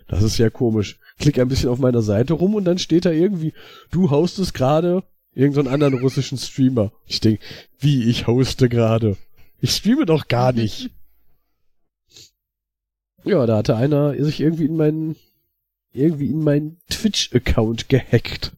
[0.08, 0.98] das ist ja komisch.
[1.18, 3.52] Klick ein bisschen auf meiner Seite rum und dann steht da irgendwie,
[3.90, 6.92] du hostest gerade irgendeinen anderen russischen Streamer.
[7.06, 7.40] Ich denk,
[7.78, 9.16] wie ich hoste gerade.
[9.60, 10.90] Ich streame doch gar nicht.
[13.24, 15.16] Ja, da hatte einer sich irgendwie in meinen,
[15.92, 18.56] irgendwie in meinen Twitch-Account gehackt.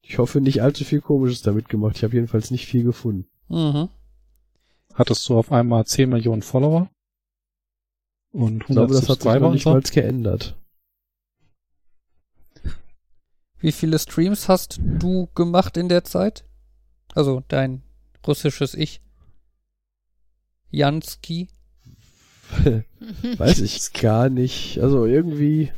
[0.00, 1.96] Ich hoffe, nicht allzu viel Komisches damit gemacht.
[1.96, 3.28] Ich habe jedenfalls nicht viel gefunden.
[3.48, 3.88] Mhm.
[5.00, 6.90] Hattest du auf einmal 10 Millionen Follower?
[8.32, 9.70] Und Ich glaube, das hat sich noch nicht so?
[9.70, 10.58] mal geändert.
[13.60, 16.44] Wie viele Streams hast du gemacht in der Zeit?
[17.14, 17.82] Also dein
[18.26, 19.00] russisches Ich.
[20.68, 21.48] Jansky.
[23.38, 24.80] Weiß ich gar nicht.
[24.80, 25.72] Also irgendwie.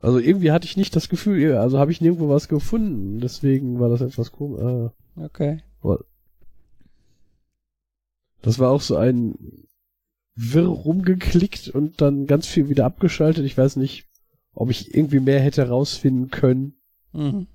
[0.00, 3.18] Also irgendwie hatte ich nicht das Gefühl, also habe ich nirgendwo was gefunden.
[3.20, 4.62] Deswegen war das etwas komisch.
[4.62, 4.92] Ah.
[5.16, 5.62] Okay.
[8.42, 9.34] Das war auch so ein
[10.36, 13.44] wirr rumgeklickt und dann ganz viel wieder abgeschaltet.
[13.46, 14.06] Ich weiß nicht,
[14.52, 16.74] ob ich irgendwie mehr hätte rausfinden können.
[17.12, 17.46] Mhm.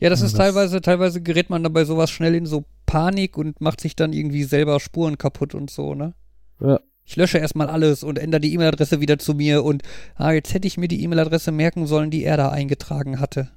[0.00, 3.36] Ja, das Ja, ist das- teilweise, teilweise gerät man dabei sowas schnell in so Panik
[3.38, 6.14] und macht sich dann irgendwie selber Spuren kaputt und so, ne?
[6.60, 6.80] Ja.
[7.08, 9.82] Ich lösche erstmal alles und ändere die E-Mail-Adresse wieder zu mir und
[10.16, 13.50] ah, jetzt hätte ich mir die E-Mail-Adresse merken sollen, die er da eingetragen hatte.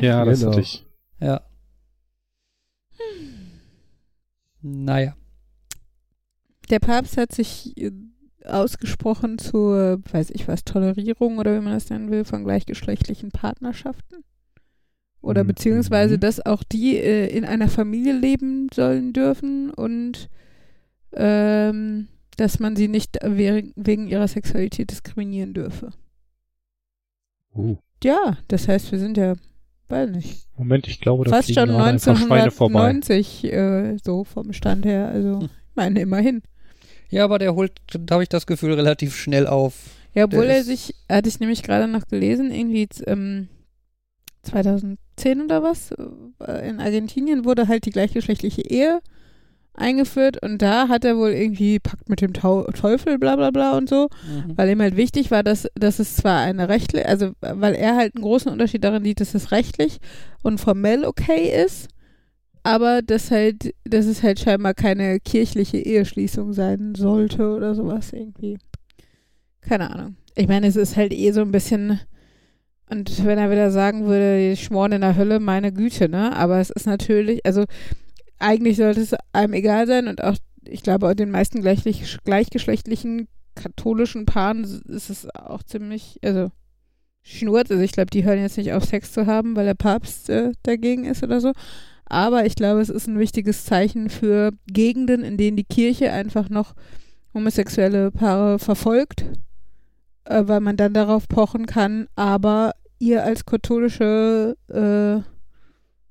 [0.00, 0.52] Ja, das Genau.
[0.52, 0.86] hatte ich.
[1.20, 1.42] Ja.
[4.62, 5.14] Naja.
[6.70, 7.92] Der Papst hat sich äh,
[8.44, 14.24] ausgesprochen zur, weiß ich was, Tolerierung oder wie man das nennen will, von gleichgeschlechtlichen Partnerschaften.
[15.20, 15.48] Oder Mhm.
[15.48, 20.28] beziehungsweise, dass auch die äh, in einer Familie leben sollen dürfen und
[21.12, 25.90] ähm, dass man sie nicht we wegen ihrer Sexualität diskriminieren dürfe.
[27.54, 27.76] Uh.
[28.04, 29.34] Ja, das heißt, wir sind ja,
[29.88, 32.88] weiß nicht, Moment, ich glaube, da fast fliegen schon gerade einfach Schweine vorbei.
[32.88, 35.08] 1990 äh, so vom Stand her.
[35.08, 35.44] Also, Hm.
[35.44, 36.42] ich meine, immerhin.
[37.08, 39.74] Ja, aber der holt, da habe ich das Gefühl, relativ schnell auf.
[40.12, 43.48] Ja, obwohl Der er ist- sich, hatte ich nämlich gerade noch gelesen, irgendwie ähm,
[44.42, 49.00] 2010 oder was, äh, in Argentinien wurde halt die gleichgeschlechtliche Ehe
[49.78, 53.76] eingeführt und da hat er wohl irgendwie Pakt mit dem Tau Teufel, bla bla bla
[53.76, 54.52] und so, Mhm.
[54.56, 58.14] weil ihm halt wichtig war, dass, dass es zwar eine rechtliche, also weil er halt
[58.14, 59.98] einen großen Unterschied darin sieht, dass es rechtlich
[60.42, 61.88] und formell okay ist,
[62.62, 68.58] aber dass halt, dass es halt scheinbar keine kirchliche Eheschließung sein sollte oder sowas irgendwie.
[69.60, 70.16] Keine Ahnung.
[70.34, 72.00] Ich meine, es ist halt eh so ein bisschen,
[72.90, 76.36] und wenn er wieder sagen würde, die Schmoren in der Hölle, meine Güte, ne?
[76.36, 77.64] Aber es ist natürlich, also
[78.38, 84.26] eigentlich sollte es einem egal sein und auch, ich glaube, auch den meisten gleichgeschlechtlichen katholischen
[84.26, 86.50] Paaren ist es auch ziemlich, also
[87.22, 90.30] Schnurz, also ich glaube, die hören jetzt nicht auf, Sex zu haben, weil der Papst
[90.30, 91.52] äh, dagegen ist oder so.
[92.04, 96.48] Aber ich glaube, es ist ein wichtiges Zeichen für Gegenden, in denen die Kirche einfach
[96.48, 96.74] noch
[97.34, 99.24] homosexuelle Paare verfolgt,
[100.24, 105.28] äh, weil man dann darauf pochen kann, aber ihr als katholische, äh,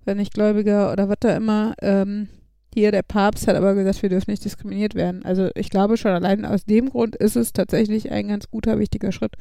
[0.06, 2.28] wenn nicht Gläubiger oder was da immer, ähm,
[2.74, 5.24] hier der Papst hat aber gesagt, wir dürfen nicht diskriminiert werden.
[5.24, 9.12] Also ich glaube schon allein aus dem Grund ist es tatsächlich ein ganz guter, wichtiger
[9.12, 9.34] Schritt.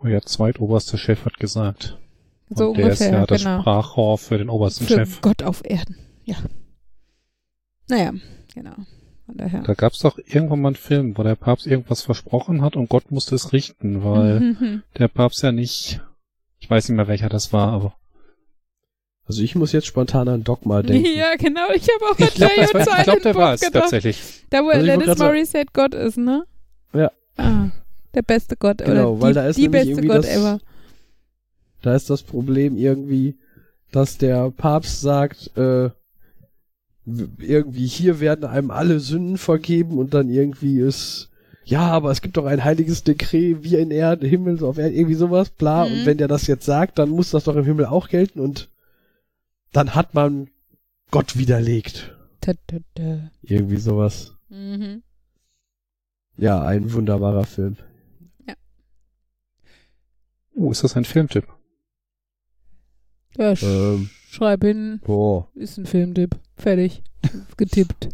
[0.00, 1.98] Euer zweitoberster Chef hat gesagt.
[2.50, 3.60] So Und der ungefähr, ist ja das genau.
[3.60, 5.20] Sprachrohr für den obersten Für Chef.
[5.20, 6.36] Gott auf Erden, ja.
[7.88, 8.12] Naja,
[8.54, 8.74] genau.
[9.26, 9.62] Von daher.
[9.62, 13.10] Da gab's doch irgendwann mal einen Film, wo der Papst irgendwas versprochen hat und Gott
[13.10, 14.82] musste es richten, weil Mhm.
[14.98, 16.00] der Papst ja nicht,
[16.58, 17.94] ich weiß nicht mehr welcher das war, aber
[19.28, 21.06] Also ich muss jetzt spontan an Dogma denken.
[21.16, 21.70] Ja, genau.
[21.74, 23.82] Ich habe auch ich glaube, Jay und war, ich glaub, der war es gedacht.
[23.82, 24.20] tatsächlich.
[24.50, 26.44] Da, wo Also Alanis Morissette Gott ist, ne?
[26.94, 27.12] Ja.
[27.36, 27.68] Ah,
[28.14, 28.78] der beste Gott.
[28.78, 30.58] Genau, oder weil die, da ist die nämlich beste Gott das- ever.
[31.82, 33.36] Da ist das Problem irgendwie,
[33.92, 35.90] dass der Papst sagt, äh,
[37.38, 41.30] irgendwie hier werden einem alle Sünden vergeben und dann irgendwie ist,
[41.64, 44.94] ja, aber es gibt doch ein heiliges Dekret wie in Erde, Himmel, so auf Erden,
[44.96, 45.84] irgendwie sowas, bla.
[45.86, 45.92] Mhm.
[45.92, 48.68] Und wenn der das jetzt sagt, dann muss das doch im Himmel auch gelten und
[49.72, 50.48] dann hat man
[51.10, 52.14] Gott widerlegt.
[52.40, 53.30] Ta, ta, ta.
[53.42, 54.34] Irgendwie sowas.
[54.48, 55.02] Mhm.
[56.36, 57.76] Ja, ein wunderbarer Film.
[60.54, 61.46] Oh, ist das ein Filmtipp?
[63.36, 65.48] Ja, sch Ähm, schreib hin, boah.
[65.54, 66.36] ist ein Filmtipp.
[66.56, 67.02] Fertig.
[67.56, 68.08] Getippt.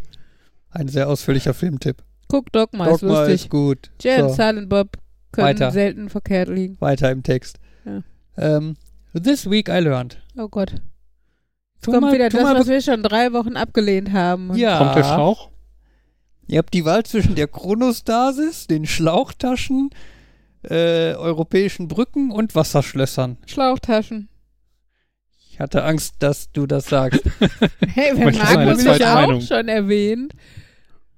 [0.71, 2.03] Ein sehr ausführlicher Filmtipp.
[2.29, 3.45] Guck Dogma, ist Dogma lustig.
[3.45, 3.91] ist gut.
[4.01, 4.99] Jay und So, Silent Bob
[5.33, 5.71] können Weiter.
[5.71, 6.79] selten verkehrt liegen.
[6.81, 7.59] weiter im Text.
[7.87, 8.03] Ja.
[8.37, 8.77] Ähm,
[9.15, 10.21] this week I learned.
[10.37, 10.75] Oh Gott.
[11.85, 14.55] Tu kommt mal- wieder tu das, mal was wir schon drei Wochen abgelehnt haben.
[14.57, 14.79] Ja.
[14.79, 15.51] Kommt der Schlauch?
[16.47, 19.91] Ihr habt die Wahl zwischen der Chronostasis, den Schlauchtaschen,
[20.63, 23.39] äh, europäischen Brücken und Wasserschlössern.
[23.47, 24.29] Schlauchtaschen.
[25.51, 27.23] Ich hatte Angst, dass du das sagst.
[27.95, 29.41] Hey, Markus mich zweite auch Meinung?
[29.41, 30.33] schon erwähnt.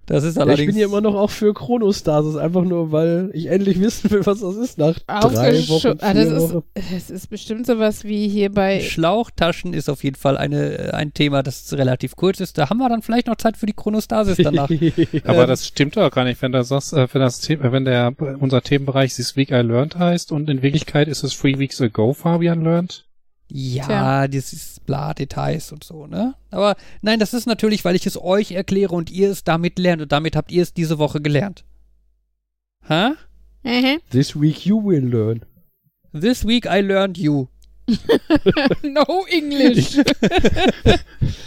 [0.06, 0.72] Das ist Ja, ich allerdings.
[0.72, 4.40] bin ja immer noch auch für Chronostasis, einfach nur, weil ich endlich wissen will, was
[4.40, 6.62] das ist nach drei Aufgescho- Wochen, ah, das, ist, Wochen.
[6.74, 8.80] das ist bestimmt sowas wie hier bei.
[8.80, 12.56] Schlauchtaschen ist auf jeden Fall eine, ein Thema, das relativ kurz ist.
[12.58, 14.70] Da haben wir dann vielleicht noch Zeit für die Chronostasis danach.
[15.24, 17.84] Aber Ähm, das stimmt doch gar nicht, wenn du sagst, äh, wenn das The- wenn
[17.84, 21.80] der unser Themenbereich This Week I Learned heißt und in Wirklichkeit ist es Three Weeks
[21.80, 23.05] Ago Fabian Learned.
[23.48, 24.28] Ja, Tja.
[24.28, 26.34] das ist bla Details und so, ne?
[26.50, 30.02] Aber nein, das ist natürlich, weil ich es euch erkläre und ihr es damit lernt
[30.02, 31.64] und damit habt ihr es diese Woche gelernt.
[32.86, 33.10] Hä?
[33.62, 34.00] Mhm.
[34.10, 35.44] This week you will learn.
[36.12, 37.46] This week I learned you.
[38.82, 39.98] no English.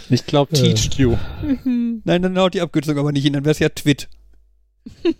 [0.08, 1.16] Ich glaube, teached you.
[1.64, 4.08] Nein, dann haut die Abkürzung aber nicht hin, dann wäre es ja Twit.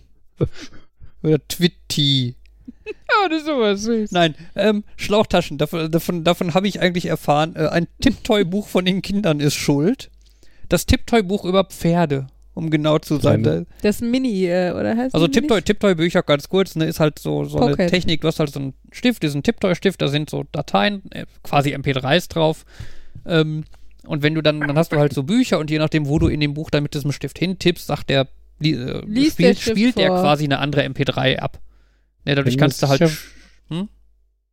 [1.23, 2.37] Oder Twitty.
[2.93, 4.13] Oh, das ist sowas süß.
[4.13, 7.55] Nein, ähm, Schlauchtaschen, davon, davon, davon habe ich eigentlich erfahren.
[7.57, 10.11] Äh, ein Tipptoy-Buch von den Kindern ist schuld.
[10.69, 13.43] Das Tipptoy-Buch über Pferde, um genau zu sein.
[13.43, 15.63] Da, Das Mini, äh, oder heißt also das Tipptoy?
[15.63, 17.77] Tipptoy-Bücher, ganz kurz, ne, ist halt so, so eine.
[17.77, 18.21] Technik.
[18.21, 22.29] Du hast halt so einen Stift, diesen Tipptoy-Stift, da sind so Dateien, äh, quasi MP3s
[22.29, 22.65] drauf.
[23.27, 23.65] Ähm,
[24.07, 26.29] und wenn du dann, dann hast du halt so Bücher und je nachdem, wo du
[26.29, 29.77] in dem Buch dann mit diesem Stift hintippst, sagt der, li, äh, Liest der spielt,
[29.77, 30.21] spielt der vor.
[30.21, 31.61] quasi eine andere MP3 ab.
[32.25, 33.01] Ne, dadurch kannst du halt.
[33.01, 33.17] sicher-
[33.69, 33.89] Hm?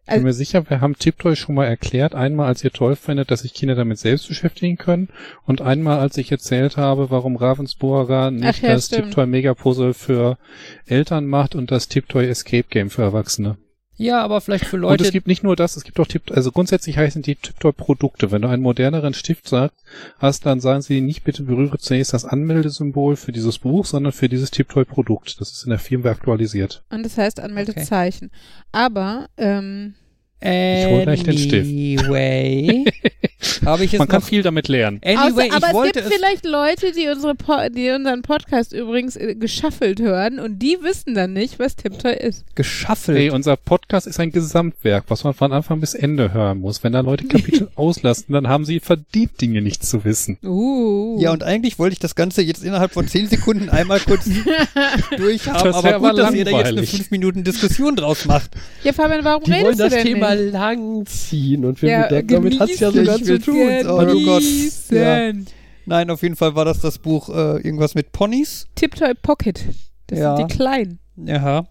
[0.09, 2.15] Ich bin mir sicher, wir haben Tiptoy schon mal erklärt.
[2.15, 5.09] Einmal, als ihr toll findet, dass sich Kinder damit selbst beschäftigen können.
[5.45, 8.87] Und einmal, als ich erzählt habe, warum Ravensburger nicht ja, das.
[8.87, 10.37] Tiptoy Megapuzzle für
[10.85, 13.57] Eltern macht und das Tiptoy Escape Game für Erwachsene.
[13.97, 16.31] Ja, aber vielleicht für und Leute, es gibt nicht nur das, es gibt auch Tip,
[16.31, 18.31] also grundsätzlich heißen die Tiptoy Produkte.
[18.31, 19.83] Wenn du einen moderneren Stift sagst,
[20.19, 24.29] hast, dann sagen sie nicht, bitte berühre zunächst das Anmeldesymbol für dieses Buch, sondern für
[24.29, 25.41] dieses Tiptoy Produkt.
[25.41, 26.83] Das ist in der Firmware aktualisiert.
[26.89, 28.29] Und das heißt Anmeldezeichen.
[28.71, 29.95] Aber, ähm,
[30.41, 31.67] Ich hol gleich den Stift.
[31.67, 32.85] Anyway,
[33.65, 34.99] habe ich es Man kann viel damit lernen.
[35.05, 35.19] Anyway,
[35.49, 36.13] außer, aber ich es wollte gibt es.
[36.19, 41.13] vielleicht Leute, die, unsere po die unseren Podcast übrigens äh, geschaffelt hören und die wissen
[41.13, 42.43] dann nicht, was Tiptoy ist.
[42.55, 43.17] Geschaffelt.
[43.17, 46.83] Hey, unser Podcast ist ein Gesamtwerk, was man von Anfang bis Ende hören muss.
[46.83, 50.37] Wenn da Leute Kapitel auslassen, dann haben sie verdient, Dinge nicht zu wissen.
[50.43, 51.19] Uh.
[51.19, 54.25] ja, und eigentlich wollte ich das Ganze jetzt innerhalb von 10 Sekunden einmal kurz
[55.17, 56.89] durchhaben, Das aber wär gut, aber dass ihr da jetzt eine langweilig.
[56.91, 58.51] 5 Minuten Diskussion draus macht.
[58.83, 60.53] ja, Fabian, warum Die wollen redest das du denn Thema nicht?
[60.53, 63.55] lang ziehen und wir, Ja, da- damit hat's ja genießen, sogar ich zu tun.
[63.55, 64.41] gerne Aber du Gott.
[64.41, 65.47] genießen.
[65.85, 68.67] Nein, auf jeden Fall war das das Buch äh, irgendwas mit Ponys.
[68.75, 69.63] Tiptoy Pocket.
[70.07, 70.35] Das Ja.
[70.37, 70.99] sind die kleinen.
[71.15, 71.65] Ja.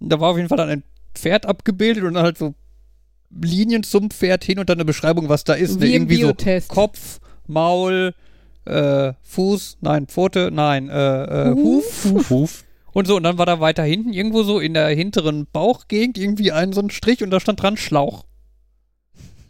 [0.00, 0.82] Da war auf jeden Fall dann ein
[1.14, 2.54] Pferd abgebildet und dann halt so
[3.30, 5.76] Linien zum Pferd hin und dann eine Beschreibung, was da ist.
[5.80, 5.86] Ne?
[5.86, 6.68] Wie im Irgendwie so Biotest.
[6.70, 8.14] Kopf, Maul,
[8.64, 12.04] äh, Fuß, nein, Pfote, nein, äh, äh, Huf.
[12.04, 12.64] Huf, Huf.
[12.92, 16.52] Und so, und dann war da weiter hinten, irgendwo so in der hinteren Bauchgegend, irgendwie
[16.52, 18.24] ein so ein Strich und da stand dran Schlauch.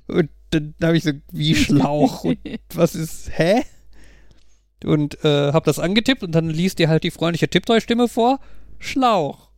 [0.09, 2.25] Und dann habe ich so, wie Schlauch?
[2.25, 2.39] und
[2.75, 3.63] was ist, hä?
[4.85, 8.39] Und äh, hab das angetippt und dann liest dir halt die freundliche Tipptoy-Stimme vor.
[8.79, 9.49] Schlauch.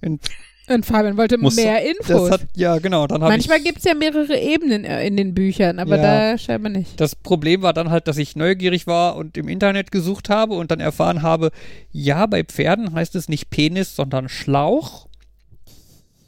[0.00, 0.20] Und
[0.68, 2.30] Und Fabian wollte Muss- mehr das Infos.
[2.30, 3.48] hat, ja genau, dann habe ich...
[3.48, 6.32] Manchmal gibt es ja mehrere Ebenen äh, in den Büchern, aber Ja.
[6.32, 7.00] da scheinbar nicht.
[7.00, 10.70] Das Problem war dann halt, dass ich neugierig war und im Internet gesucht habe und
[10.70, 11.50] dann erfahren habe,
[11.90, 15.08] ja, bei Pferden heißt es nicht Penis, sondern Schlauch.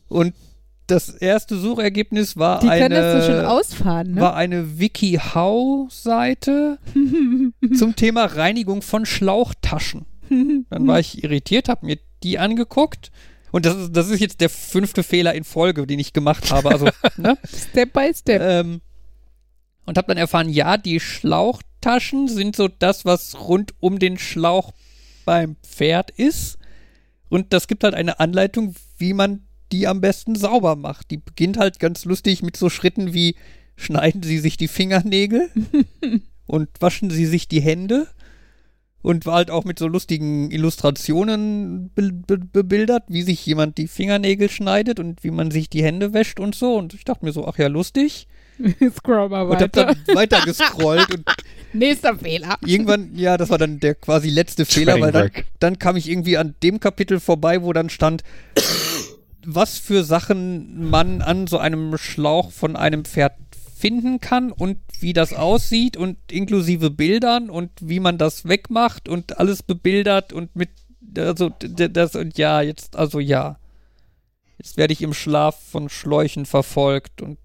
[0.09, 0.35] Und
[0.87, 3.27] das erste Suchergebnis war Die eine, so
[4.15, 4.21] ne?
[4.21, 6.79] war eine WikiHow-Seite
[7.77, 10.05] zum Thema Reinigung von Schlauchtaschen.
[10.29, 13.11] Dann war ich irritiert, habe mir die angeguckt.
[13.53, 16.71] Und das ist, das ist jetzt der fünfte Fehler in Folge, den ich gemacht habe.
[16.71, 17.39] Also, ne?
[17.47, 18.43] Step by Step.
[18.43, 18.81] Ähm,
[19.87, 24.73] und habe dann erfahren, ja, die Schlauchtaschen sind so das, was rund um den Schlauch
[25.25, 26.59] beim Pferd ist.
[27.29, 31.11] Und das gibt halt eine Anleitung, wie man die am besten sauber macht.
[31.11, 33.35] Die beginnt halt ganz lustig mit so Schritten wie
[33.77, 35.51] schneiden Sie sich die Fingernägel
[36.47, 38.07] und waschen Sie sich die Hände.
[39.03, 43.87] Und war halt auch mit so lustigen Illustrationen be be bebildert, wie sich jemand die
[43.87, 46.77] Fingernägel schneidet und wie man sich die Hände wäscht und so.
[46.77, 48.29] Und ich dachte mir so, ach ja, lustig.
[48.97, 49.95] Scroll mal Und hab weiter.
[50.07, 51.25] dann weiter gescrollt und
[51.75, 52.57] Nächster Fehler.
[52.65, 56.39] irgendwann, ja, das war dann der quasi letzte Fehler, weil dann, dann kam ich irgendwie
[56.39, 58.23] an dem Kapitel vorbei, wo dann stand,
[59.47, 63.35] was für Sachen man an so einem Schlauch von einem Pferd
[63.77, 69.39] finden kann und wie das aussieht und inklusive Bildern und wie man das wegmacht und
[69.39, 70.71] alles bebildert und mit,
[71.19, 73.59] also das und ja, jetzt, also ja.
[74.57, 77.39] Jetzt werde ich im Schlaf von Schläuchen verfolgt und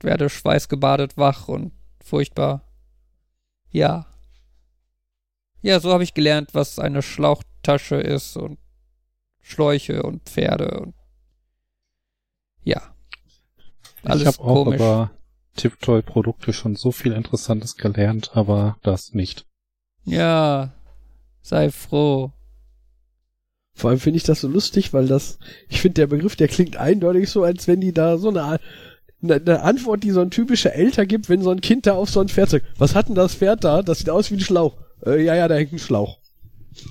[0.00, 1.72] werde schweißgebadet wach und
[2.04, 2.64] furchtbar.
[3.70, 4.06] Ja.
[5.62, 8.58] Ja, so habe ich gelernt, was eine Schlauchtasche ist und
[9.40, 10.94] Schläuche und Pferde und
[12.68, 12.82] ja.
[14.04, 14.80] Alles ich habe auch komisch.
[14.80, 15.10] aber
[15.56, 19.46] Tiptoy-Produkte schon so viel Interessantes gelernt, aber das nicht.
[20.04, 20.72] Ja,
[21.42, 22.32] sei froh.
[23.74, 25.38] Vor allem finde ich das so lustig, weil das,
[25.68, 28.58] ich finde der Begriff, der klingt eindeutig so, als wenn die da so eine,
[29.22, 32.10] eine, eine Antwort, die so ein typischer Elter gibt, wenn so ein Kind da auf
[32.10, 32.66] so ein Pferd sagt.
[32.78, 33.82] Was hat denn das Pferd da?
[33.82, 34.76] Das sieht aus wie ein Schlauch.
[35.04, 36.18] Äh, ja, ja, da hängt ein Schlauch.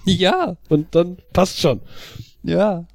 [0.06, 1.80] Ja, Und dann passt schon.
[2.44, 2.86] ja.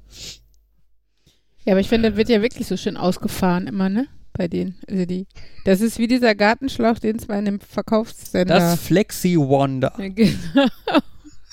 [1.65, 4.07] Ja, aber ich finde, wird ja wirklich so schön ausgefahren immer, ne?
[4.33, 4.79] Bei denen.
[4.89, 5.27] Also die.
[5.63, 8.55] Das ist wie dieser Gartenschlauch, den es bei einem Verkaufssender.
[8.55, 9.93] Das Flexi Wonder.
[9.97, 10.67] Ja, genau.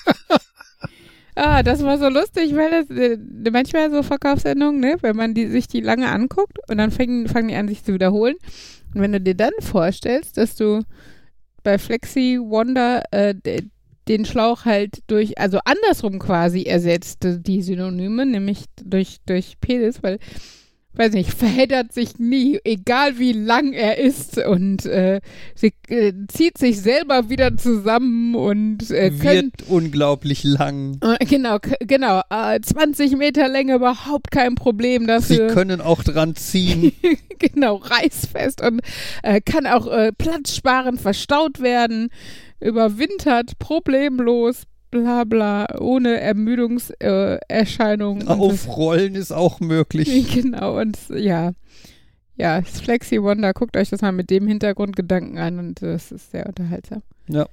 [1.34, 3.18] ah, das war so lustig, weil das äh,
[3.50, 7.48] manchmal so Verkaufssendungen, ne, wenn man die, sich die lange anguckt und dann fangen, fangen
[7.48, 8.36] die an, sich zu wiederholen.
[8.94, 10.82] Und wenn du dir dann vorstellst, dass du
[11.62, 13.34] bei Flexi Wonder äh,
[14.11, 20.02] den Schlauch halt durch, also andersrum quasi ersetzt, äh, die Synonyme, nämlich durch, durch Penis,
[20.02, 20.18] weil,
[20.94, 25.20] weiß nicht, verheddert sich nie, egal wie lang er ist und äh,
[25.54, 30.98] sie äh, zieht sich selber wieder zusammen und äh, können, Wird unglaublich lang.
[31.02, 35.46] äh, genau, genau, äh, 20 Meter Länge überhaupt kein Problem Sie dafür.
[35.48, 36.90] können auch dran ziehen.
[37.38, 38.80] genau, reißfest und
[39.22, 42.08] äh, kann auch äh, platzsparend verstaut werden,
[42.61, 48.26] überwintert, problemlos, bla bla, ohne Ermüdungserscheinungen.
[48.26, 50.34] Äh, Aufrollen ist auch möglich.
[50.42, 51.52] Genau, und ja.
[52.36, 56.30] Ja, das Flexi Wonder, guckt euch das mal mit dem Hintergrundgedanken an und das ist
[56.30, 57.02] sehr unterhaltsam.
[57.28, 57.46] Ja.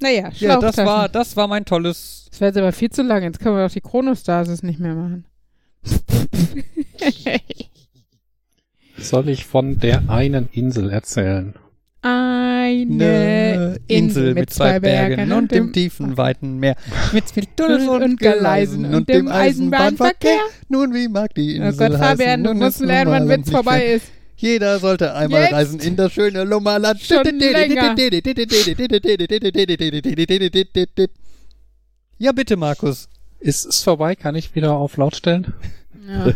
[0.00, 2.26] Naja, Ja, das war, das war mein tolles.
[2.30, 3.22] Das wäre jetzt aber viel zu lang.
[3.22, 5.24] Jetzt können wir doch die Chronostasis nicht mehr machen.
[8.98, 11.54] Soll ich von der einen Insel erzählen?
[12.06, 16.76] Eine Insel mit zwei Bergen und dem tiefen, weiten Meer.
[17.12, 20.38] Mit viel Tunneln und, und Gleisen Gleisen und dem Eisenbahnverkehr.
[20.68, 22.18] Nun, wie mag die Oh Insel Gott, heißen?
[22.18, 24.06] Fabian, du musst lernen, wann Witz vorbei ist.
[24.36, 25.52] Jeder sollte einmal Jetzt.
[25.52, 27.00] reisen in das schöne Lummerland.
[27.00, 27.96] Schon länger.
[32.18, 33.08] Ja, bitte, Markus.
[33.40, 34.14] Ist es vorbei?
[34.14, 35.54] Kann ich wieder auf laut stellen?
[36.06, 36.32] Ja.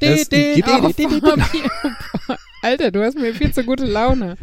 [0.00, 0.66] Es gibt-.
[2.62, 4.36] Alter, du hast mir viel zu gute Laune.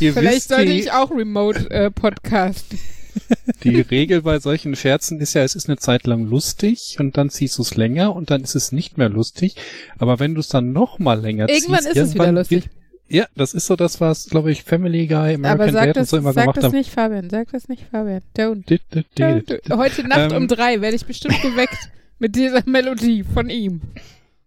[0.00, 2.78] Ihr Vielleicht wisst, sollte ich auch remote äh, podcasten.
[3.62, 7.30] die Regel bei solchen Scherzen ist ja, es ist eine Zeit lang lustig und dann
[7.30, 9.54] ziehst du es länger und dann ist es nicht mehr lustig.
[9.98, 12.64] Aber wenn du es dann noch mal länger Irgendwann ziehst, ist es wieder lustig.
[12.64, 12.70] wird-
[13.08, 16.08] Ja, das ist so das, was, glaube ich, Family Guy, American Aber sag Dad und
[16.08, 16.72] so immer sag gemacht das haben.
[16.76, 17.30] nicht, Fabian.
[17.30, 18.22] Sag das nicht, Fabian.
[18.36, 18.66] Don't.
[18.66, 19.22] Dit, dit, dit.
[19.24, 19.76] Don't.
[19.76, 20.36] Heute Nacht Ähm.
[20.38, 21.78] um drei werde ich bestimmt geweckt
[22.18, 23.80] mit dieser Melodie von ihm.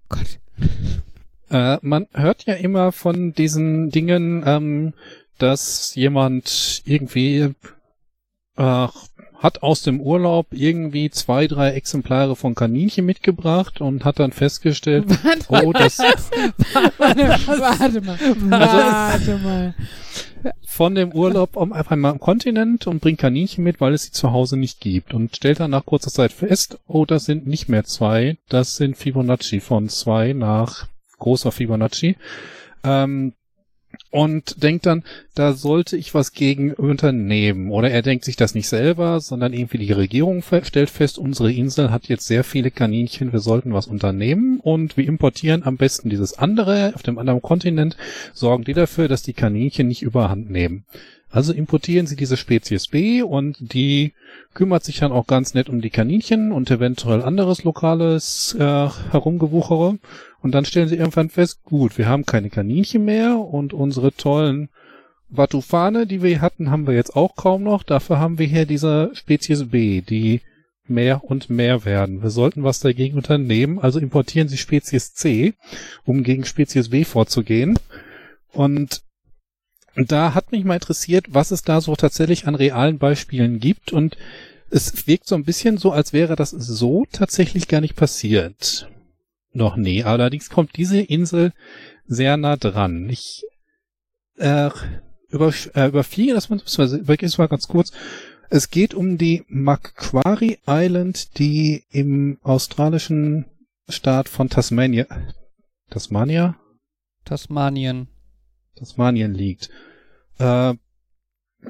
[0.10, 0.40] Gott.
[1.50, 4.94] Äh, man hört ja immer von diesen Dingen, ähm,
[5.38, 7.54] dass jemand irgendwie
[8.58, 8.88] äh,
[9.40, 15.06] hat aus dem Urlaub irgendwie zwei, drei Exemplare von Kaninchen mitgebracht und hat dann festgestellt,
[15.50, 16.18] Warte, oh, das warte,
[16.98, 18.18] warte mal.
[18.50, 19.76] Warte mal.
[20.66, 24.12] Von dem Urlaub um einfach mal am Kontinent und bringt Kaninchen mit, weil es sie
[24.12, 27.70] zu Hause nicht gibt und stellt dann nach kurzer Zeit fest, oh, das sind nicht
[27.70, 30.88] mehr zwei, das sind Fibonacci von zwei nach
[31.20, 32.18] großer Fibonacci.
[32.84, 33.34] Ähm,
[34.12, 35.04] und denkt dann,
[35.36, 37.72] da sollte ich was gegen unternehmen.
[37.72, 41.92] Oder er denkt sich das nicht selber, sondern irgendwie die Regierung stellt fest, unsere Insel
[41.92, 46.38] hat jetzt sehr viele Kaninchen, wir sollten was unternehmen und wir importieren am besten dieses
[46.38, 47.98] andere auf dem anderen Kontinent,
[48.34, 50.86] sorgen die dafür, dass die Kaninchen nicht überhand nehmen.
[51.30, 54.14] Also importieren sie diese Spezies B und die
[54.54, 60.00] kümmert sich dann auch ganz nett um die Kaninchen und eventuell anderes lokales äh, Herumgewuchere.
[60.42, 64.70] Und dann stellen sie irgendwann fest, gut, wir haben keine Kaninchen mehr und unsere tollen
[65.30, 67.84] Watufane, die wir hatten, haben wir jetzt auch kaum noch.
[67.84, 70.42] Dafür haben wir hier diese Spezies B, die
[70.88, 72.24] mehr und mehr werden.
[72.24, 75.54] Wir sollten was dagegen unternehmen, also importieren sie Spezies C,
[76.06, 77.78] um gegen Spezies B vorzugehen.
[78.54, 79.02] Und
[80.06, 84.18] da hat mich mal interessiert, was es da so tatsächlich an realen Beispielen gibt und
[84.70, 88.90] es wirkt so ein bisschen so, als wäre das so tatsächlich gar nicht passiert.
[89.54, 90.04] Noch nie.
[90.04, 91.54] Allerdings kommt diese Insel
[92.06, 93.10] sehr nah dran.
[93.10, 93.44] Ich
[94.38, 94.70] äh,
[95.30, 97.92] über, äh, überfliege das mal, beziehungsweise mal ganz kurz.
[98.50, 103.46] Es geht um die Macquarie Island, die im australischen
[103.90, 105.06] Staat von Tasmania,
[105.90, 106.56] Tasmania?
[107.26, 108.10] Tasmanien.
[108.78, 109.70] Tasmanien liegt.
[110.40, 110.76] Äh,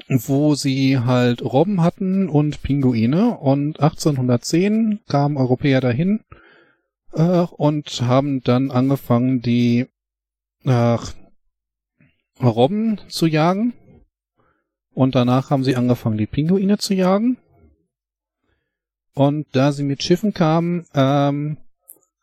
[0.08, 6.20] wo sie halt Robben hatten und Pinguine und 1810 kamen Europäer dahin
[7.12, 9.86] äh, und haben dann angefangen, die
[10.64, 10.98] äh,
[12.40, 13.72] Robben zu jagen
[14.92, 17.38] und danach haben sie angefangen, die Pinguine zu jagen
[19.14, 21.56] und da sie mit Schiffen kamen, ähm,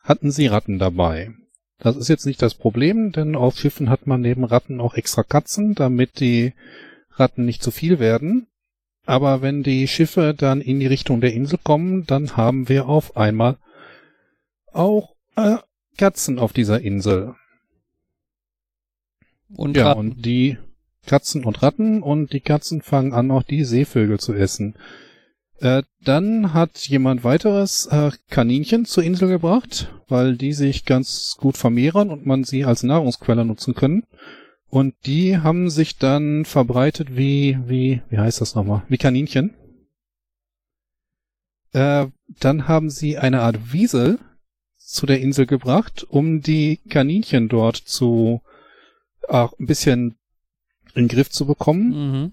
[0.00, 1.34] hatten sie Ratten dabei.
[1.78, 5.22] Das ist jetzt nicht das Problem, denn auf Schiffen hat man neben Ratten auch extra
[5.22, 6.54] Katzen, damit die
[7.12, 8.46] Ratten nicht zu viel werden.
[9.04, 13.16] Aber wenn die Schiffe dann in die Richtung der Insel kommen, dann haben wir auf
[13.16, 13.56] einmal
[14.72, 15.56] auch äh,
[15.96, 17.34] Katzen auf dieser Insel.
[19.54, 20.00] Und ja, Ratten.
[20.00, 20.58] und die
[21.06, 24.74] Katzen und Ratten und die Katzen fangen an, auch die Seevögel zu essen.
[25.60, 31.56] Äh, dann hat jemand weiteres äh, Kaninchen zur Insel gebracht, weil die sich ganz gut
[31.56, 34.04] vermehren und man sie als Nahrungsquelle nutzen können.
[34.68, 38.82] Und die haben sich dann verbreitet wie, wie, wie heißt das nochmal?
[38.88, 39.54] Wie Kaninchen.
[41.72, 42.08] Äh,
[42.40, 44.18] dann haben sie eine Art Wiesel
[44.76, 48.42] zu der Insel gebracht, um die Kaninchen dort zu
[49.28, 50.16] auch ein bisschen
[50.94, 52.32] in den Griff zu bekommen.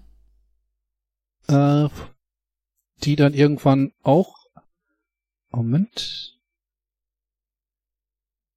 [1.48, 1.54] Mhm.
[1.54, 1.88] Äh,
[3.02, 4.34] die dann irgendwann auch.
[5.50, 6.38] Moment.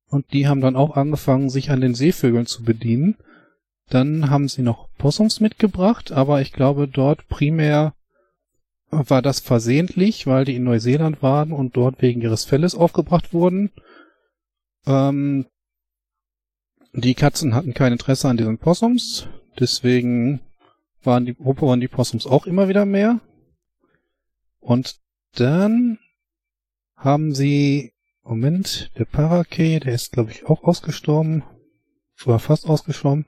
[0.10, 3.18] Und die haben dann auch angefangen, sich an den Seevögeln zu bedienen.
[3.90, 7.94] Dann haben sie noch Possums mitgebracht, aber ich glaube, dort primär
[8.90, 13.72] war das versehentlich, weil die in Neuseeland waren und dort wegen ihres Felles aufgebracht wurden.
[14.86, 15.46] Ähm,
[16.94, 19.28] die Katzen hatten kein Interesse an diesen Possums,
[19.60, 20.40] deswegen
[21.04, 23.20] waren die, waren die Possums auch immer wieder mehr.
[24.68, 25.00] Und
[25.36, 25.98] dann
[26.98, 31.44] haben sie, Moment, der Parakeet, der ist glaube ich auch ausgestorben,
[32.26, 33.28] war fast ausgestorben.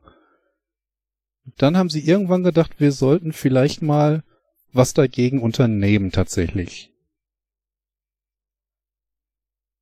[1.56, 4.26] Dann haben sie irgendwann gedacht, wir sollten vielleicht mal
[4.74, 6.92] was dagegen unternehmen tatsächlich.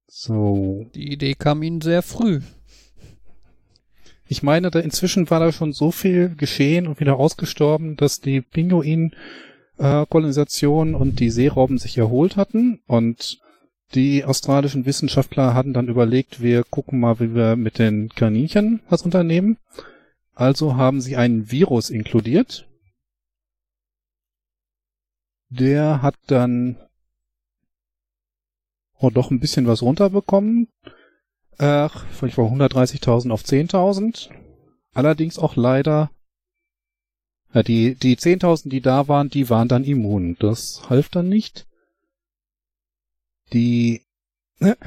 [0.05, 0.91] So.
[0.93, 2.41] Die Idee kam ihnen sehr früh.
[4.27, 8.41] Ich meine, da inzwischen war da schon so viel geschehen und wieder ausgestorben, dass die
[9.77, 13.39] Pinguin-Kolonisation und die Seerauben sich erholt hatten und
[13.93, 19.03] die australischen Wissenschaftler hatten dann überlegt, wir gucken mal, wie wir mit den Kaninchen was
[19.03, 19.57] unternehmen.
[20.33, 22.67] Also haben sie einen Virus inkludiert.
[25.49, 26.75] Der hat dann
[28.99, 30.67] oh, doch ein bisschen was runterbekommen.
[31.57, 34.29] Ach, vielleicht von 130.000 auf 10.000.
[34.93, 36.11] Allerdings auch leider,
[37.57, 40.35] ja, die, die 10.000, die da waren, die waren dann immun.
[40.37, 41.65] Das half dann nicht.
[43.51, 44.03] Die,
[44.59, 44.77] ne,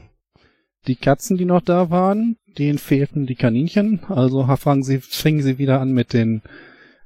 [0.86, 4.02] die Katzen, die noch da waren, denen fehlten die Kaninchen.
[4.04, 6.40] Also fangen sie, fingen sie wieder an mit den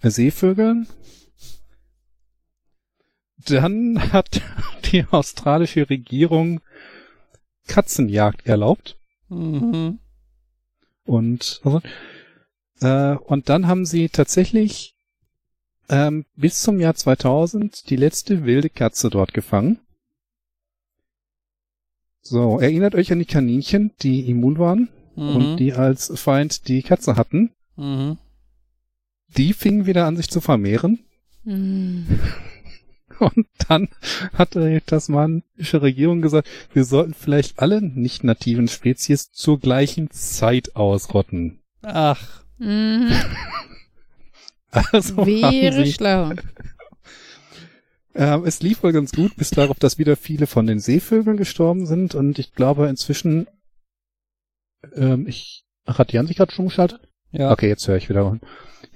[0.01, 0.87] Seevögeln.
[3.49, 4.43] Dann hat
[4.93, 6.61] die australische Regierung
[7.67, 8.97] Katzenjagd erlaubt.
[9.29, 9.99] Mhm.
[11.03, 11.83] Und, also,
[12.85, 14.95] äh, und dann haben sie tatsächlich
[15.89, 19.81] ähm, bis zum Jahr 2000 die letzte wilde Katze dort gefangen.
[22.21, 25.37] So, erinnert euch an die Kaninchen, die immun waren Mhm.
[25.37, 27.51] und die als Feind die Katze hatten.
[27.77, 28.19] Mhm.
[29.37, 31.01] Die fingen wieder an, sich zu vermehren.
[31.45, 32.07] Hm.
[33.21, 33.89] Und dann
[34.33, 40.75] hat die tasmanische Regierung gesagt, wir sollten vielleicht alle nicht nativen Spezies zur gleichen Zeit
[40.75, 41.61] ausrotten.
[41.83, 43.11] Ach, Mhm.
[44.91, 46.33] Also Wäre sie, schlau.
[48.17, 51.87] ähm, es lief wohl ganz gut, bis darauf, dass wieder viele von den Seevögeln gestorben
[51.87, 52.17] sind.
[52.17, 53.47] Und ich glaube inzwischen,
[54.97, 57.09] ähm, ich, ach, hat Jan sich gerade schon geschaltet?
[57.35, 57.51] Ja.
[57.51, 58.39] Okay, jetzt höre ich wieder.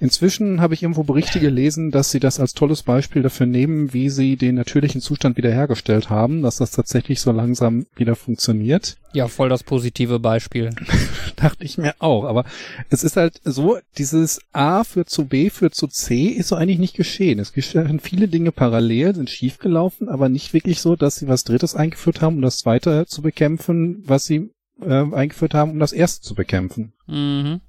[0.01, 4.09] Inzwischen habe ich irgendwo Berichte gelesen, dass sie das als tolles Beispiel dafür nehmen, wie
[4.09, 8.95] sie den natürlichen Zustand wiederhergestellt haben, dass das tatsächlich so langsam wieder funktioniert.
[9.11, 10.69] Ja, voll das positive Beispiel.
[11.35, 12.23] Dachte ich mir auch.
[12.23, 12.45] Aber
[12.89, 16.79] es ist halt so, dieses A führt zu B führt zu C ist so eigentlich
[16.79, 17.39] nicht geschehen.
[17.39, 21.75] Es geschehen viele Dinge parallel, sind schiefgelaufen, aber nicht wirklich so, dass sie was Drittes
[21.75, 26.25] eingeführt haben, um das Zweite zu bekämpfen, was sie äh, eingeführt haben, um das Erste
[26.25, 26.93] zu bekämpfen.
[27.05, 27.59] Mhm.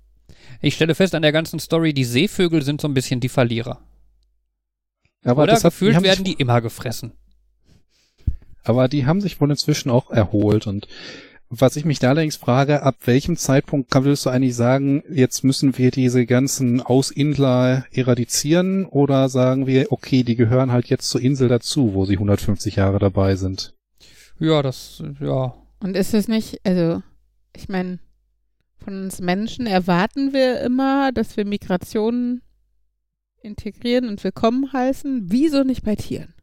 [0.60, 3.80] Ich stelle fest an der ganzen Story, die Seevögel sind so ein bisschen die Verlierer.
[5.24, 7.12] Aber Oder das hat, gefühlt haben werden sich, die immer gefressen.
[8.64, 10.86] aber die haben sich wohl inzwischen auch erholt und
[11.52, 15.42] was ich mich da allerdings frage, ab welchem Zeitpunkt kann, willst du eigentlich sagen, jetzt
[15.42, 21.20] müssen wir diese ganzen Ausindler eradizieren oder sagen wir, okay, die gehören halt jetzt zur
[21.20, 23.74] Insel dazu, wo sie 150 Jahre dabei sind?
[24.38, 25.54] Ja, das, ja.
[25.80, 27.02] Und ist es nicht, also,
[27.56, 27.98] ich meine,
[28.82, 32.42] von uns Menschen erwarten wir immer, dass wir Migrationen
[33.42, 35.30] integrieren und willkommen heißen.
[35.30, 36.34] Wieso nicht bei Tieren?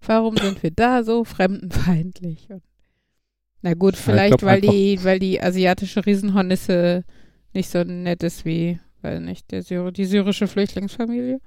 [0.00, 2.48] Warum sind wir da so fremdenfeindlich?
[3.62, 7.04] Na gut, vielleicht, glaub weil die, weil die asiatische Riesenhornisse
[7.52, 11.40] nicht so nett ist wie, weil nicht, der Syr die syrische Flüchtlingsfamilie.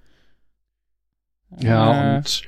[1.60, 2.44] Ja, Äh, und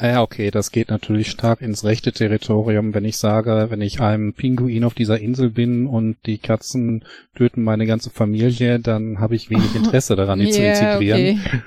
[0.00, 4.32] Ja, okay, das geht natürlich stark ins rechte Territorium, wenn ich sage, wenn ich einem
[4.32, 9.50] Pinguin auf dieser Insel bin und die Katzen töten meine ganze Familie, dann habe ich
[9.50, 11.40] wenig Interesse daran, die zu integrieren.
[11.44, 11.62] Okay.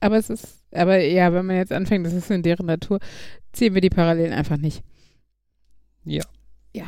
[0.00, 2.98] Aber es ist, aber ja, wenn man jetzt anfängt, das ist in deren Natur,
[3.52, 4.82] ziehen wir die Parallelen einfach nicht.
[6.04, 6.24] Ja.
[6.74, 6.84] Ja.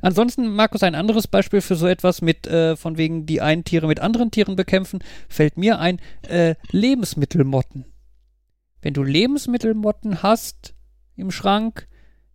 [0.00, 3.88] Ansonsten, Markus, ein anderes Beispiel für so etwas mit, äh, von wegen die einen Tiere
[3.88, 5.98] mit anderen Tieren bekämpfen, fällt mir ein,
[6.28, 7.91] äh, Lebensmittelmotten.
[8.82, 10.74] Wenn du Lebensmittelmotten hast
[11.16, 11.88] im Schrank,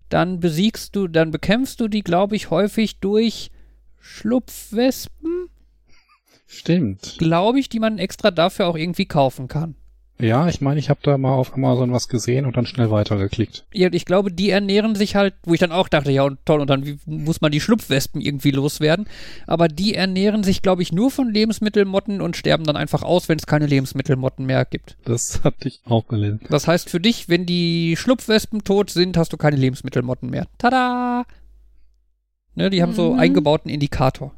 [0.10, 3.52] dann besiegst du, dann bekämpfst du die, glaube ich, häufig durch
[4.00, 5.50] Schlupfwespen.
[6.48, 7.18] Stimmt.
[7.20, 9.76] Glaube ich, die man extra dafür auch irgendwie kaufen kann.
[10.20, 13.66] Ja, ich meine, ich habe da mal auf Amazon was gesehen und dann schnell weitergeklickt.
[13.72, 16.60] Ja, ich glaube, die ernähren sich halt, wo ich dann auch dachte, ja, und toll,
[16.60, 19.08] und dann muss man die Schlupfwespen irgendwie loswerden.
[19.46, 23.38] Aber die ernähren sich, glaube ich, nur von Lebensmittelmotten und sterben dann einfach aus, wenn
[23.38, 24.98] es keine Lebensmittelmotten mehr gibt.
[25.06, 26.42] Das hatte ich auch gelesen.
[26.50, 30.48] Das heißt für dich, wenn die Schlupfwespen tot sind, hast du keine Lebensmittelmotten mehr.
[30.58, 31.26] Tada!
[32.56, 33.20] Ne, die haben so mhm.
[33.20, 34.34] eingebauten Indikator.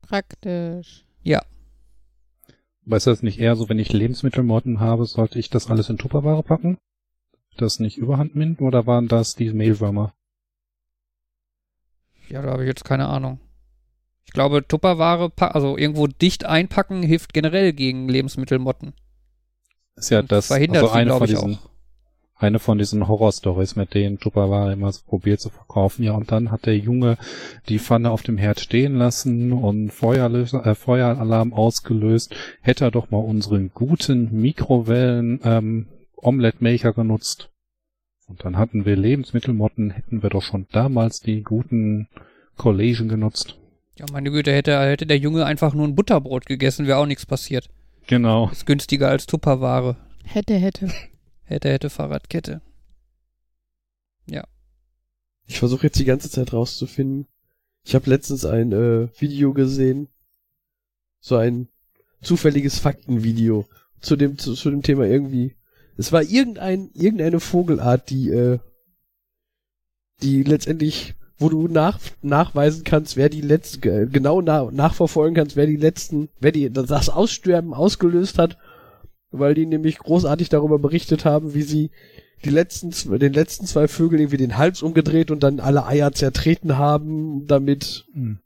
[0.00, 1.04] Praktisch.
[1.22, 1.42] Ja.
[2.86, 5.96] Aber ist das nicht eher so, wenn ich Lebensmittelmotten habe, sollte ich das alles in
[5.96, 6.78] Tupperware packen?
[7.56, 10.12] Das nicht überhand nimmt oder waren das die Mehlwürmer?
[12.28, 13.38] Ja, da habe ich jetzt keine Ahnung.
[14.26, 18.94] Ich glaube, Tupperware, also irgendwo dicht einpacken, hilft generell gegen Lebensmittelmotten.
[19.96, 21.70] Ist ja das, verhindert also eine von diesen, auch
[22.36, 26.02] eine von diesen Horrorstories, mit denen Tupperware immer so probiert zu verkaufen.
[26.02, 27.16] Ja, und dann hat der Junge
[27.68, 32.34] die Pfanne auf dem Herd stehen lassen und Feuerlöser, äh, Feueralarm ausgelöst.
[32.60, 37.50] Hätte er doch mal unseren guten Mikrowellen ähm, Omelette Maker genutzt.
[38.26, 42.08] Und dann hatten wir Lebensmittelmotten, hätten wir doch schon damals die guten
[42.56, 43.58] Collagen genutzt.
[43.96, 47.26] Ja, meine Güte, hätte, hätte der Junge einfach nur ein Butterbrot gegessen, wäre auch nichts
[47.26, 47.68] passiert.
[48.06, 48.48] Genau.
[48.50, 49.96] Ist günstiger als Tupperware.
[50.24, 50.90] Hätte, hätte.
[51.44, 52.62] Hätte, hätte Fahrradkette.
[54.26, 54.44] Ja.
[55.46, 57.26] Ich versuche jetzt die ganze Zeit rauszufinden.
[57.84, 60.08] Ich habe letztens ein äh, Video gesehen.
[61.20, 61.68] So ein
[62.22, 63.66] zufälliges Faktenvideo
[64.00, 65.56] zu dem zu, zu dem Thema irgendwie.
[65.96, 68.58] Es war irgendein irgendeine Vogelart, die äh,
[70.22, 75.66] die letztendlich wo du nach, nachweisen kannst, wer die letzten, genau na, nachverfolgen kannst, wer
[75.66, 78.56] die letzten, wer die das Aussterben ausgelöst hat
[79.38, 81.90] weil die nämlich großartig darüber berichtet haben, wie sie
[82.44, 86.76] die letzten, den letzten zwei Vögeln irgendwie den Hals umgedreht und dann alle Eier zertreten
[86.76, 88.38] haben, damit, hm.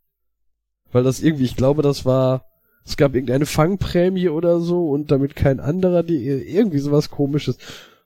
[0.93, 2.45] weil das irgendwie, ich glaube, das war,
[2.85, 7.59] es gab irgendeine Fangprämie oder so und damit kein anderer, die, irgendwie sowas komisches.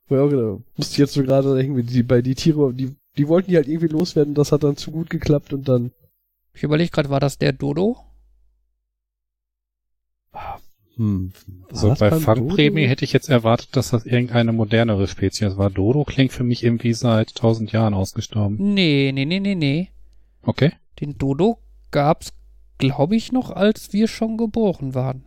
[0.09, 3.29] Wo ich auch gedacht, musste jetzt so gerade irgendwie, die, bei die Tiere, die, die
[3.29, 5.93] wollten die halt irgendwie loswerden, das hat dann zu gut geklappt und dann.
[6.55, 7.97] Ich überlege gerade, war das der Dodo?
[11.03, 11.33] Hm.
[11.73, 15.69] So bei Fangprämie hätte ich jetzt erwartet, dass das irgendeine modernere Spezies war.
[15.69, 18.57] Dodo klingt für mich irgendwie seit tausend Jahren ausgestorben.
[18.73, 19.89] Nee, nee, nee, nee, nee.
[20.43, 20.71] Okay.
[21.01, 21.59] Den Dodo
[21.91, 22.33] gab's,
[22.79, 25.25] glaube ich, noch, als wir schon geboren waren.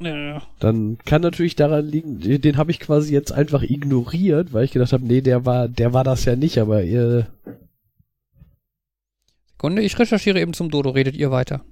[0.00, 0.42] Ja.
[0.58, 4.92] Dann kann natürlich daran liegen, den habe ich quasi jetzt einfach ignoriert, weil ich gedacht
[4.92, 7.28] habe, nee, der war, der war das ja nicht, aber ihr.
[9.52, 11.64] Sekunde, ich recherchiere eben zum Dodo, redet ihr weiter.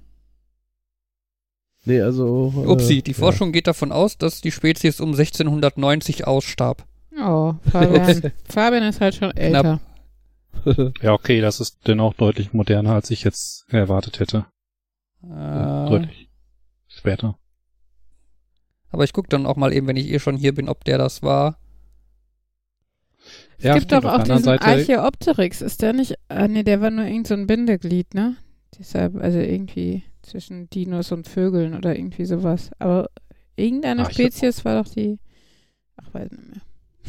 [1.85, 2.53] Nee, also.
[2.55, 6.85] Äh, Upsi, die Forschung geht davon aus, dass die Spezies um 1690 ausstarb.
[7.19, 8.31] Oh, Fabian.
[8.45, 9.81] Fabian ist halt schon älter.
[11.01, 14.45] ja, okay, das ist dennoch deutlich moderner, als ich jetzt erwartet hätte.
[15.23, 16.29] Äh, deutlich
[16.87, 17.37] später.
[18.91, 20.97] Aber ich gucke dann auch mal eben, wenn ich eh schon hier bin, ob der
[20.97, 21.57] das war.
[23.57, 26.15] Es ja, gibt doch auch diesen Seite Archeopteryx, ist der nicht?
[26.29, 28.35] Ah, nee, der war nur irgend so ein Bindeglied, ne?
[28.77, 32.71] Deshalb, also irgendwie zwischen Dinos und Vögeln oder irgendwie sowas.
[32.79, 33.09] Aber
[33.55, 35.19] irgendeine Arche Spezies war doch die.
[35.97, 36.61] Ach, weiß nicht mehr.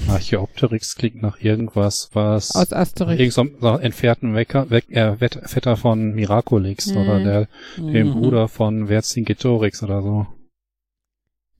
[0.08, 3.36] Archeopteryx klingt nach irgendwas, was aus Asterix.
[3.36, 6.96] Irgend entfernten Wecker, Weck, äh, Vetter von Miraculix mhm.
[6.96, 8.12] oder der, dem mhm.
[8.12, 10.26] Bruder von Vercingetorix oder so.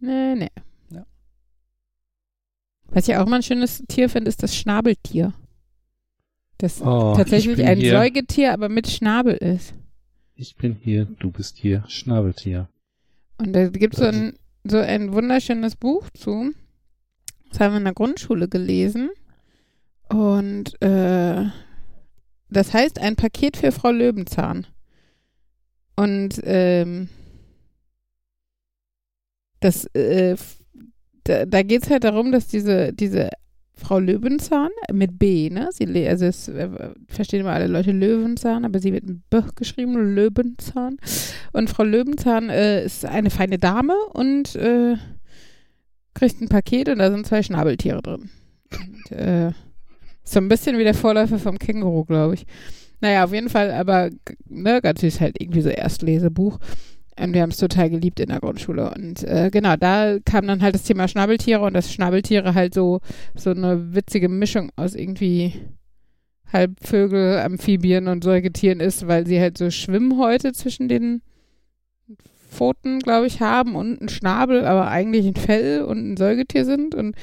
[0.01, 0.51] Nee, nee.
[0.91, 1.07] Ja.
[2.89, 5.33] Was ich auch mal ein schönes Tier finde, ist das Schnabeltier.
[6.59, 7.93] Das oh, tatsächlich ein hier.
[7.93, 9.75] Säugetier, aber mit Schnabel ist.
[10.37, 12.69] Ich bin hier, du bist hier, Schnabeltier.
[13.39, 16.53] Und da gibt es so ein, so ein wunderschönes Buch zu.
[17.51, 19.11] Das haben wir in der Grundschule gelesen.
[20.09, 21.45] Und äh,
[22.51, 24.67] das heißt ein Paket für Frau Löwenzahn.
[25.97, 27.09] Und ähm,
[29.61, 30.37] das, äh,
[31.23, 33.31] da, da geht es halt darum, dass diese, diese
[33.77, 35.69] Frau Löwenzahn mit B, ne?
[35.73, 36.69] Sie, also es äh,
[37.09, 40.97] verstehen immer alle Leute Löwenzahn, aber sie wird mit B geschrieben, Löwenzahn.
[41.53, 44.97] Und Frau Löwenzahn äh, ist eine feine Dame und äh,
[46.15, 48.31] kriegt ein Paket und da sind zwei Schnabeltiere drin.
[48.73, 49.53] Und, äh,
[50.23, 52.47] so ein bisschen wie der Vorläufer vom Känguru, glaube ich.
[53.01, 54.11] Naja, auf jeden Fall, aber
[54.49, 56.59] ne, ganz süß halt irgendwie so Erstlesebuch.
[57.21, 58.93] Und wir haben es total geliebt in der Grundschule.
[58.93, 63.01] Und äh, genau, da kam dann halt das Thema Schnabeltiere und dass Schnabeltiere halt so,
[63.37, 65.55] so eine witzige Mischung aus irgendwie
[66.53, 71.23] Halbvögel, Amphibien und Säugetieren ist, weil sie halt so Schwimmhäute zwischen den
[72.51, 76.95] Pfoten, glaube ich, haben und ein Schnabel, aber eigentlich ein Fell und ein Säugetier sind.
[76.95, 77.17] Und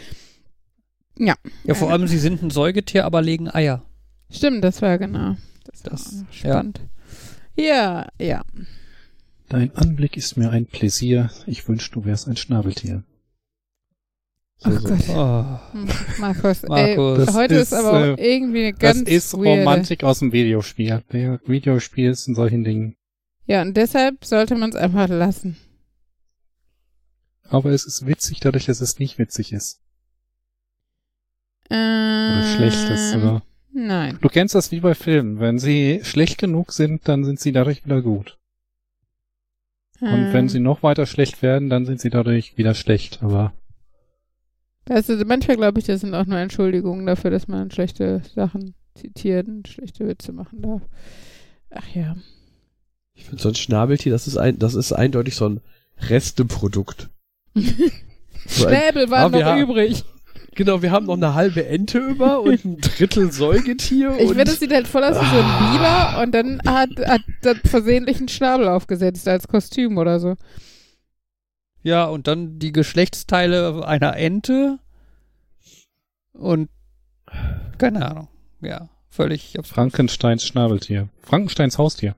[1.17, 1.35] ja.
[1.63, 3.83] Ja, vor allem, sie sind ein Säugetier, aber legen Eier.
[4.29, 5.35] Stimmt, das war genau.
[5.65, 6.81] Das, Das- war spannend.
[7.57, 8.41] Ja, ja.
[9.51, 11.29] Dein Anblick ist mir ein Pläsier.
[11.45, 13.03] Ich wünschte, du wärst ein Schnabeltier.
[14.63, 15.09] Ach Gott.
[15.09, 15.77] Oh.
[16.21, 17.27] Markus, Markus.
[17.27, 19.59] ey, heute ist, ist, aber auch äh, irgendwie eine ganz das ist weirde.
[19.59, 21.03] Romantik aus dem Videospiel.
[21.11, 22.95] Der Videospiel ist in solchen Dingen.
[23.45, 25.57] Ja, und deshalb sollte man es einfach lassen.
[27.49, 29.81] Aber es ist witzig dadurch, dass es nicht witzig ist.
[31.69, 33.15] Äh, Oder schlecht ist.
[33.17, 33.43] Oder?
[33.73, 34.17] Nein.
[34.21, 35.41] Du kennst das wie bei Filmen.
[35.41, 38.37] Wenn sie schlecht genug sind, dann sind sie dadurch wieder gut.
[40.01, 43.21] Und wenn sie noch weiter schlecht werden, dann sind sie dadurch wieder schlecht.
[43.21, 43.53] Aber
[44.85, 49.47] du, manchmal glaube ich, das sind auch nur Entschuldigungen dafür, dass man schlechte Sachen zitiert
[49.47, 50.81] und schlechte Witze machen darf.
[51.69, 52.15] Ach ja.
[53.13, 55.61] Ich finde so ein Schnabeltier, das ist ein, das ist eindeutig so ein
[55.99, 57.09] Resteprodukt.
[58.47, 60.03] So ein, Schnäbel waren Ah, noch haben- übrig.
[60.55, 64.51] Genau, wir haben noch eine halbe Ente über und ein Drittel Säugetier Ich und finde,
[64.51, 68.17] es sieht halt voll aus wie so ein Biber und dann hat, hat das versehentlich
[68.17, 70.35] einen Schnabel aufgesetzt als Kostüm oder so.
[71.83, 74.79] Ja, und dann die Geschlechtsteile einer Ente
[76.33, 76.69] und
[77.77, 78.27] keine Ahnung.
[78.61, 79.75] Ja, völlig absurd.
[79.75, 81.09] Frankensteins Schnabeltier.
[81.21, 82.15] Frankensteins Haustier.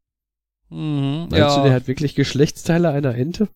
[0.69, 1.57] Mhm, Meinst ja.
[1.57, 3.47] du, der hat wirklich Geschlechtsteile einer Ente?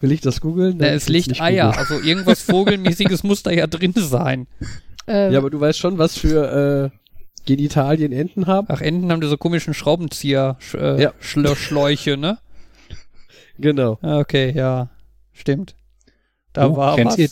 [0.00, 0.76] Will ich das googeln?
[0.78, 4.46] Na, Nein, es nicht Eier, also irgendwas Vogelmäßiges muss da ja drin sein.
[5.06, 6.98] Ähm, Ja, aber du weißt schon, was für äh,
[7.46, 8.66] Genitalien Enten haben?
[8.70, 11.12] Ach, Enten haben diese komischen Schraubenzieher, sch, äh, Ja.
[12.16, 12.38] Ne?
[13.58, 13.98] Genau.
[14.02, 14.90] Ah, Okay, ja,
[15.32, 15.74] stimmt.
[16.52, 17.18] Da Oh, war kennt was.
[17.18, 17.28] ihr,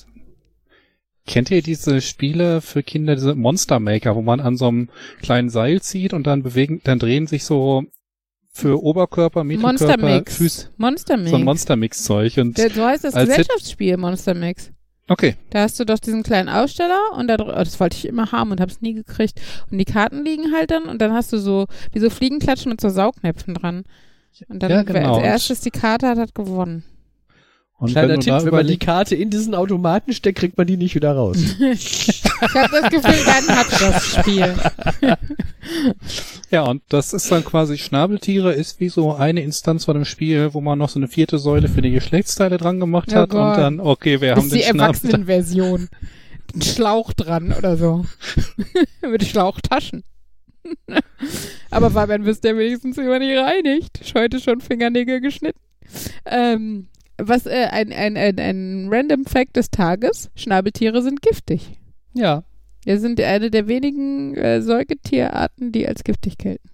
[1.27, 4.89] kennt ihr diese Spiele für Kinder, diese Monster Maker, wo man an so einem
[5.23, 7.85] kleinen Seil zieht und dann bewegen, dann drehen sich so
[8.57, 10.37] für Oberkörper, Monster Mittelkörper, Mix.
[10.37, 11.31] Füße, Monster Mix.
[11.31, 14.71] so ein Monster Mix Zeug und Der, so heißt das Gesellschaftsspiel Monster Mix.
[15.09, 18.33] okay, Da hast du doch diesen kleinen Aussteller und da, oh, das wollte ich immer
[18.33, 19.41] haben und hab's nie gekriegt.
[19.71, 22.81] Und die Karten liegen halt dann und dann hast du so, wie so Fliegenklatschen mit
[22.81, 23.85] so Saugnäpfen dran.
[24.49, 25.17] Und dann, Ja, wer genau.
[25.17, 26.83] als erstes die Karte hat, hat gewonnen.
[27.79, 30.95] Und Kleiner Tipp, wenn man die Karte in diesen Automaten steckt, kriegt man die nicht
[30.95, 31.37] wieder raus.
[31.59, 34.55] Ich habe das Gefühl, dann hat das Spiel.
[36.51, 40.53] ja, und das ist dann quasi Schnabeltiere, ist wie so eine Instanz von dem Spiel,
[40.53, 43.57] wo man noch so eine vierte Säule für die Geschlechtsteile dran gemacht Oh hat Gott.
[43.57, 44.81] und dann, okay, wir Das haben ist die den Schnabel.
[44.81, 45.89] Erwachsenenversion.
[46.55, 48.05] Ein Schlauch dran oder so.
[49.03, 50.05] Mit Schlauchtaschen.
[51.71, 54.01] Aber Fabian wisst ja wenigstens immer nicht reinigt.
[54.03, 55.59] Ich heute schon Fingernägel geschnitten.
[56.25, 61.79] Ähm, was äh, ein, ein, ein, ein Random Fact des Tages: Schnabeltiere sind giftig.
[62.15, 62.45] Ja,
[62.85, 66.69] Wir sind eine der wenigen äh, Säugetierarten, die als giftig gelten.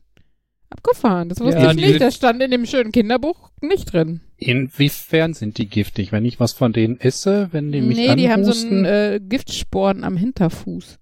[0.71, 2.01] Abgefahren, das wusste Ja, ich nicht.
[2.01, 4.21] Das stand in dem schönen Kinderbuch nicht drin.
[4.39, 6.13] Inwiefern sind die giftig?
[6.13, 8.87] Wenn ich was von denen esse, wenn die mich nee, die haben so anhusten?
[8.87, 10.99] einen äh, Giftsporen am Hinterfuß.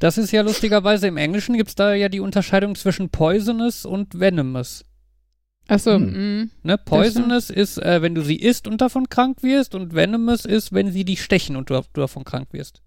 [0.00, 4.84] das ist ja lustigerweise im Englischen gibt's da ja die Unterscheidung zwischen poisonous und venomous.
[5.66, 6.40] Achso, Hm.
[6.42, 6.48] mh.
[6.62, 6.78] Ne?
[6.78, 10.92] Poisonous ist, äh, wenn du sie isst und davon krank wirst und venomous ist, wenn
[10.92, 12.82] sie dich stechen und du, du davon krank wirst.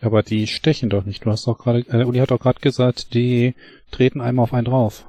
[0.00, 1.24] Aber die stechen doch nicht.
[1.26, 3.54] Du hast doch gerade, äh, Uli hat doch gerade gesagt, die
[3.90, 5.06] treten einmal auf einen drauf.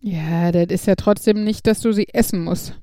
[0.00, 2.78] Ja, das ist ja trotzdem nicht, dass du sie essen musst.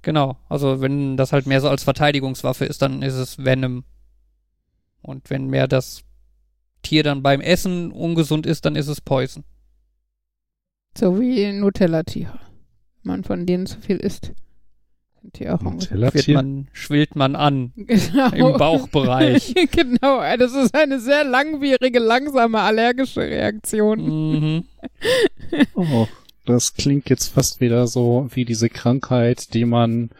[0.00, 3.84] Genau, also wenn das halt mehr so als Verteidigungswaffe ist, dann ist es Venom.
[5.02, 6.04] Und wenn mehr das
[6.82, 9.44] Tier dann beim Essen ungesund ist, dann ist es Poison.
[10.96, 12.38] So wie Nutella-Tiere.
[13.06, 14.32] Wenn man von denen zu viel isst,
[15.22, 15.60] sind die auch.
[15.62, 18.30] Wird man, schwillt man an Genau.
[18.32, 19.54] im Bauchbereich.
[19.70, 24.00] genau, das ist eine sehr langwierige, langsame allergische Reaktion.
[24.00, 24.64] mhm.
[25.76, 26.08] Oh,
[26.46, 30.10] das klingt jetzt fast wieder so wie diese Krankheit, die man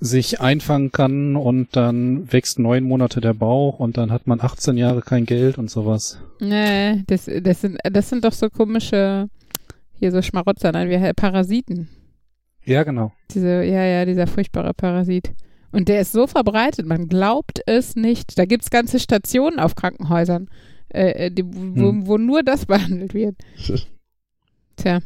[0.00, 4.76] sich einfangen kann und dann wächst neun Monate der Bauch und dann hat man 18
[4.76, 6.18] Jahre kein Geld und sowas.
[6.40, 9.28] Nee, das, das, sind, das sind doch so komische,
[10.00, 11.88] hier so Schmarotzer, nein, wir Parasiten.
[12.64, 13.12] Ja, genau.
[13.32, 15.32] Diese, ja, ja, dieser furchtbare Parasit.
[15.72, 18.38] Und der ist so verbreitet, man glaubt es nicht.
[18.38, 20.48] Da gibt's ganze Stationen auf Krankenhäusern,
[20.92, 22.06] äh, äh, die, wo, Hm.
[22.06, 23.36] wo nur das behandelt wird.
[24.76, 25.00] Tja,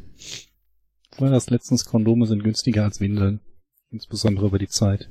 [1.18, 3.40] Weil das letztens Kondome sind günstiger als Windeln.
[3.90, 5.08] Insbesondere über die Zeit.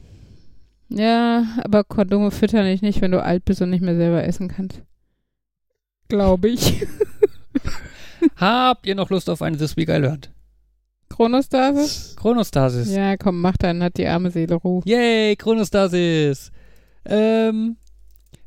[0.90, 4.50] Ja, aber Kondome füttern dich nicht, wenn du alt bist und nicht mehr selber essen
[4.50, 4.84] kannst.
[6.10, 6.86] Glaube ich.
[8.36, 10.32] Habt ihr noch Lust auf eine This Week I Learned?
[11.16, 12.16] Chronostasis?
[12.18, 12.94] Chronostasis.
[12.94, 14.82] Ja, komm, mach dann, hat die arme Seele Ruhe.
[14.86, 16.52] Yay, Chronostasis.
[17.06, 17.78] Ähm,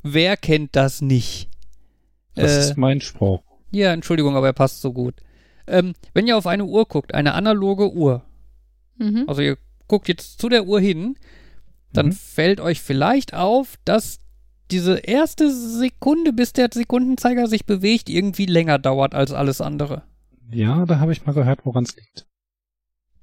[0.03, 1.49] wer kennt das nicht?
[2.35, 3.41] Das Äh, ist mein Spruch.
[3.71, 5.15] Ja, Entschuldigung, aber er passt so gut.
[5.67, 8.23] Ähm, wenn ihr auf eine Uhr guckt, eine analoge Uhr,
[8.97, 9.25] Mhm.
[9.27, 9.57] also ihr
[9.87, 11.15] guckt jetzt zu der Uhr hin,
[11.93, 12.11] dann Mhm.
[12.13, 14.19] fällt euch vielleicht auf, dass
[14.71, 20.03] diese erste Sekunde, bis der Sekundenzeiger sich bewegt, irgendwie länger dauert als alles andere.
[20.51, 22.27] Ja, da habe ich mal gehört, woran es liegt.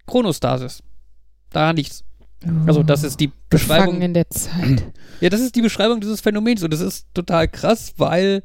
[0.07, 0.83] Chronostasis.
[1.51, 2.05] Da nichts.
[2.67, 3.87] Also das ist die Beschreibung.
[3.87, 4.85] Gefangen in der Zeit.
[5.21, 8.43] Ja, das ist die Beschreibung dieses Phänomens und das ist total krass, weil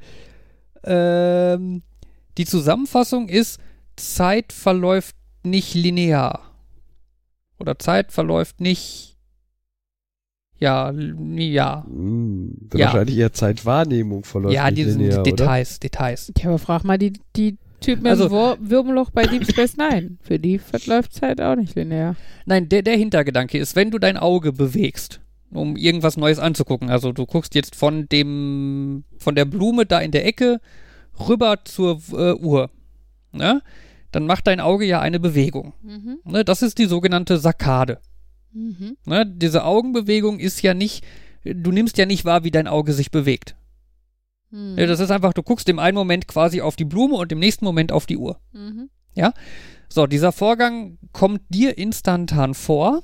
[0.86, 1.82] ähm,
[2.38, 3.60] die Zusammenfassung ist,
[3.98, 6.40] Zeit verläuft nicht linear.
[7.60, 9.18] Oder Zeit verläuft nicht
[10.60, 11.84] ja, linear.
[11.86, 12.86] Hm, Ja.
[12.86, 15.32] Wahrscheinlich eher Zeitwahrnehmung verläuft Ja, nicht die sind linear, oder?
[15.32, 16.32] Details, Details.
[16.38, 20.18] Ja, aber frag mal die, die Typen Also- im Wur Wurmloch bei Deep Space Nine.
[20.22, 22.16] Für die verläuft Zeit auch nicht linear.
[22.46, 25.20] Nein, der, der Hintergedanke ist, wenn du dein Auge bewegst,
[25.52, 30.12] um irgendwas Neues anzugucken, also du guckst jetzt von dem, von der Blume da in
[30.12, 30.62] der Ecke
[31.28, 32.70] rüber zur äh, Uhr,
[33.34, 33.62] ne?
[34.12, 35.74] dann macht dein Auge ja eine Bewegung.
[35.82, 36.20] Mhm.
[36.26, 36.46] Ne?
[36.46, 38.00] Das ist die sogenannte Sakkade.
[38.54, 38.98] Mhm.
[39.06, 39.26] Ne?
[39.26, 41.04] Diese Augenbewegung ist ja nicht,
[41.44, 43.56] du nimmst ja nicht wahr, wie dein Auge sich bewegt.
[44.52, 44.78] Mhm.
[44.78, 47.40] Ja, das ist einfach, du guckst im einen Moment quasi auf die Blume und im
[47.40, 48.40] nächsten Moment auf die Uhr.
[48.54, 48.90] Mhm.
[49.90, 53.02] So, dieser Vorgang kommt dir instantan vor.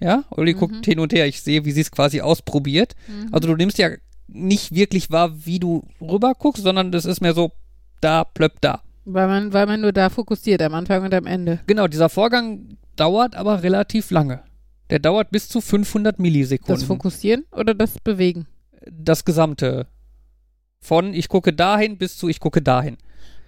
[0.00, 0.58] Ja, Uli Mhm.
[0.58, 1.26] guckt hin und her.
[1.26, 2.94] Ich sehe, wie sie es quasi ausprobiert.
[3.08, 3.28] Mhm.
[3.32, 3.90] Also du nimmst ja
[4.28, 7.52] nicht wirklich wahr, wie du rüber guckst, sondern das ist mehr so
[8.00, 8.82] da, plöpp, da.
[9.04, 11.60] weil, man, weil man nur da fokussiert, am Anfang und am Ende.
[11.66, 14.42] Genau, dieser Vorgang dauert aber relativ lange.
[14.90, 16.86] Der dauert bis zu 500 Das Millisekunden.
[16.86, 18.46] Fokussieren oder das Bewegen?
[18.90, 19.86] Das gesamte.
[20.80, 22.98] Von ich gucke dahin bis zu ich gucke dahin.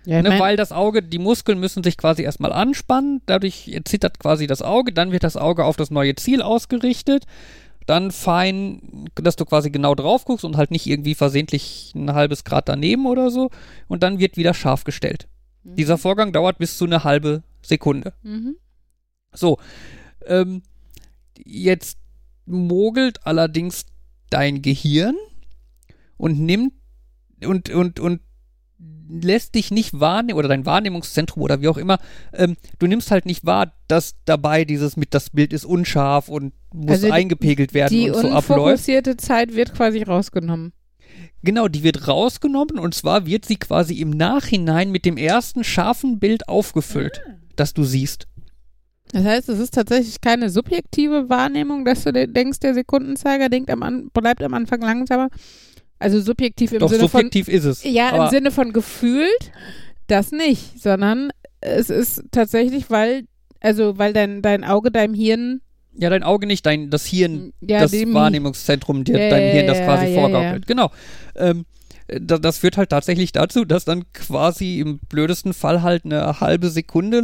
[0.07, 4.47] Ja, Ne, weil das Auge, die Muskeln müssen sich quasi erstmal anspannen, dadurch zittert quasi
[4.47, 7.26] das Auge, dann wird das Auge auf das neue Ziel ausgerichtet,
[7.86, 12.45] dann fein, dass du quasi genau drauf guckst und halt nicht irgendwie versehentlich ein halbes
[12.45, 13.51] Grad daneben oder so
[13.88, 15.28] und dann wird wieder scharf gestellt.
[15.64, 15.76] Mhm.
[15.76, 18.14] Dieser Vorgang dauert bis zu eine halbe Sekunde.
[18.22, 18.57] Mhm.
[19.32, 19.59] So,
[20.26, 20.62] ähm,
[21.45, 21.99] jetzt
[22.47, 23.86] mogelt allerdings
[24.30, 25.16] dein Gehirn
[26.21, 26.73] und nimmt
[27.45, 28.21] und, und, und
[29.09, 31.99] lässt dich nicht wahrnehmen, oder dein Wahrnehmungszentrum oder wie auch immer,
[32.33, 36.53] ähm, du nimmst halt nicht wahr, dass dabei dieses mit das Bild ist unscharf und
[36.73, 38.51] muss Also die- eingepegelt werden Die und so abläuft.
[38.51, 40.73] unfokussierte Zeit wird quasi rausgenommen.
[41.43, 46.18] Genau, die wird rausgenommen und zwar wird sie quasi im Nachhinein mit dem ersten scharfen
[46.21, 47.21] Bild aufgefüllt,
[47.57, 48.29] das du siehst.
[49.12, 53.68] Das heißt, es ist tatsächlich keine subjektive Wahrnehmung, dass du de- denkst, der Sekundenzeiger denkt
[53.71, 55.29] am an bleibt am Anfang langsamer.
[56.01, 57.82] Also subjektiv im Doch Sinne subjektiv ist es.
[57.82, 59.53] von ja, im Sinne von gefühlt,
[60.09, 61.30] das nicht, sondern
[61.61, 63.24] es ist tatsächlich, weil
[63.61, 65.61] also weil dein dein Auge deinem Hirn
[65.94, 69.53] Ja, dein Auge nicht, dein, das Hirn, ja, das dem- Wahrnehmungszentrum dir, Ja, deinem ja,
[69.53, 70.66] Hirn das ja, quasi ja, vorgaukelt.
[70.66, 70.90] Genau.
[71.36, 71.66] Ähm,
[72.09, 76.70] da, das führt halt tatsächlich dazu, dass dann quasi im blödesten Fall halt eine halbe
[76.70, 77.22] Sekunde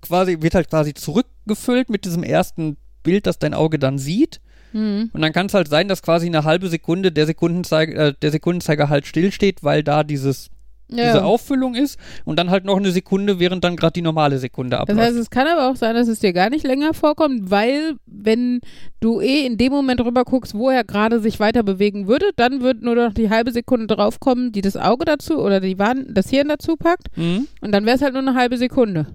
[0.00, 4.40] quasi, wird halt quasi zurückgefüllt mit diesem ersten Bild, das dein Auge dann sieht.
[4.76, 5.10] Hm.
[5.12, 8.30] Und dann kann es halt sein, dass quasi eine halbe Sekunde der Sekundenzeiger, äh, der
[8.30, 10.50] Sekundenzeiger halt stillsteht, weil da dieses,
[10.88, 11.24] diese Ja.
[11.24, 11.98] Auffüllung ist.
[12.26, 15.00] Und dann halt noch eine Sekunde, während dann gerade die normale Sekunde Das abläuft.
[15.00, 18.60] heißt, es kann aber auch sein, dass es dir gar nicht länger vorkommt, weil wenn
[19.00, 22.60] du eh in dem Moment rüber guckst, wo er gerade sich weiter bewegen würde, dann
[22.60, 26.28] wird nur noch die halbe Sekunde draufkommen, die das Auge dazu oder die Wahn das
[26.30, 27.48] Hirn dazu packt mhm.
[27.62, 29.06] und dann wäre es halt nur eine halbe Sekunde.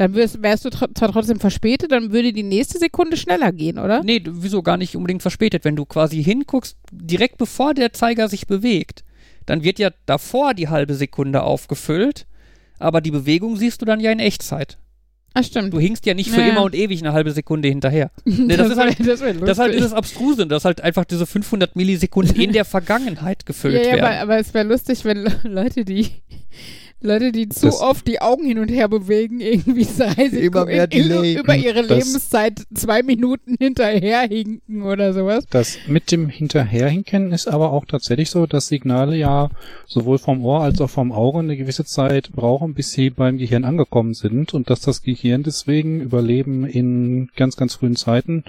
[0.00, 3.78] Dann wärst, wärst du tr zwar trotzdem verspätet, dann würde die nächste Sekunde schneller gehen,
[3.78, 4.02] oder?
[4.02, 5.62] Nee, wieso gar nicht unbedingt verspätet?
[5.66, 9.04] Wenn du quasi hinguckst, direkt bevor der Zeiger sich bewegt,
[9.44, 12.26] dann wird ja davor die halbe Sekunde aufgefüllt,
[12.78, 14.78] aber die Bewegung siehst du dann ja in Echtzeit.
[15.34, 15.74] Ach, stimmt.
[15.74, 16.52] Du hinkst ja nicht für Ja, ja.
[16.54, 18.10] immer und ewig eine halbe Sekunde hinterher.
[18.24, 19.72] Nee, das, ist wär- halt, das, das ist halt lustig.
[19.76, 24.04] dieses Abstruse, dass halt einfach diese 500 Millisekunden in der Vergangenheit gefüllt ja, ja, werden.
[24.06, 26.08] aber, aber es wäre lustig, wenn Le- Leute, die
[27.02, 29.86] Leute, die zu Das- oft die Augen hin und her bewegen, irgendwie
[30.40, 31.38] Immer mehr Delay.
[31.38, 35.44] über ihre Das- Lebenszeit zwei Minuten hinterherhinken oder sowas.
[35.50, 39.48] Das mit dem Hinterherhinken ist aber auch tatsächlich so, dass Signale ja
[39.86, 43.64] sowohl vom Ohr als auch vom Auge eine gewisse Zeit brauchen, bis sie beim Gehirn
[43.64, 48.44] angekommen sind und dass das Gehirn deswegen Überleben in ganz, ganz frühen Zeiten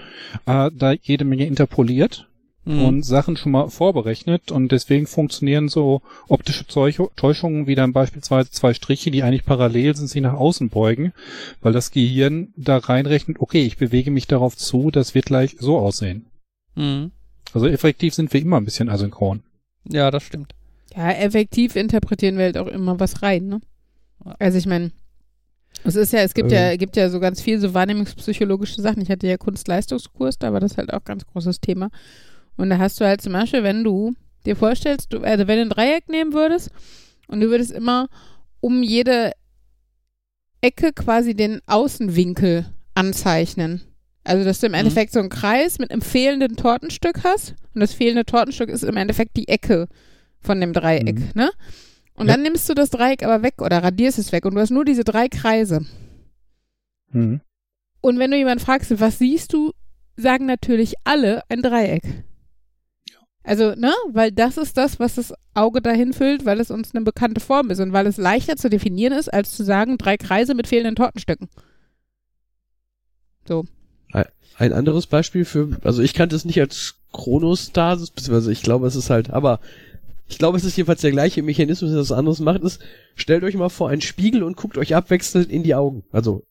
[0.45, 2.28] äh, da jede Menge interpoliert
[2.66, 2.84] mhm.
[2.84, 8.74] und Sachen schon mal vorberechnet und deswegen funktionieren so optische Täuschungen wie dann beispielsweise zwei
[8.74, 11.14] Striche, die eigentlich parallel sind, sich nach außen beugen,
[11.62, 15.78] weil das Gehirn da reinrechnet, okay, ich bewege mich darauf zu, das wird gleich so
[15.78, 16.28] aussehen.
[16.76, 17.12] Mhm.
[17.53, 19.43] Also effektiv sind wir immer ein bisschen asynchron.
[19.89, 20.53] Ja, das stimmt.
[20.95, 23.62] Ja, effektiv interpretieren wir halt auch immer was rein, ne?
[24.39, 24.91] Also ich meine,
[25.84, 26.78] es ist ja, es gibt ja, ähm.
[26.78, 29.01] gibt ja so ganz viel so wahrnehmungspsychologische Sachen.
[29.01, 31.89] Ich hatte ja Kunstleistungskurs, da war das halt auch ganz großes Thema.
[32.58, 34.14] Und da hast du halt zum Beispiel, wenn du
[34.45, 36.72] dir vorstellst, du, also wenn du ein Dreieck nehmen würdest
[37.28, 38.08] und du würdest immer
[38.60, 39.32] um jede
[40.62, 43.82] Ecke quasi den Außenwinkel anzeichnen.
[44.24, 44.80] Also, dass du im mhm.
[44.80, 47.56] Endeffekt so einen Kreis mit einem fehlenden Tortenstück hast.
[47.74, 49.88] Und das fehlende Tortenstück ist im Endeffekt die Ecke
[50.39, 51.32] von dem Dreieck, mhm.
[51.34, 51.52] ne?
[52.16, 52.34] Und ja.
[52.34, 54.86] dann nimmst du das Dreieck aber weg oder radierst es weg und du hast nur
[54.86, 55.86] diese drei Kreise.
[57.12, 57.41] Mhm.
[58.02, 59.72] Und wenn du jemanden fragst, was siehst du,
[60.18, 62.04] sagen natürlich alle ein Dreieck.
[63.44, 67.04] Also, ne, weil das ist das, was das Auge dahin füllt, weil es uns eine
[67.04, 70.54] bekannte Form ist und weil es leichter zu definieren ist, als zu sagen, drei Kreise
[70.54, 71.50] mit fehlenden Tortenstücken.
[73.48, 73.66] So.
[74.58, 78.96] Ein anderes Beispiel für, also ich kannte es nicht als Chronostasis, beziehungsweise ich glaube, es
[78.96, 79.60] ist halt, aber
[80.28, 82.80] ich glaube, es ist jedenfalls der gleiche Mechanismus, der das anderes macht, ist,
[83.16, 86.04] stellt euch mal vor einen Spiegel und guckt euch abwechselnd in die Augen.
[86.12, 86.46] Also,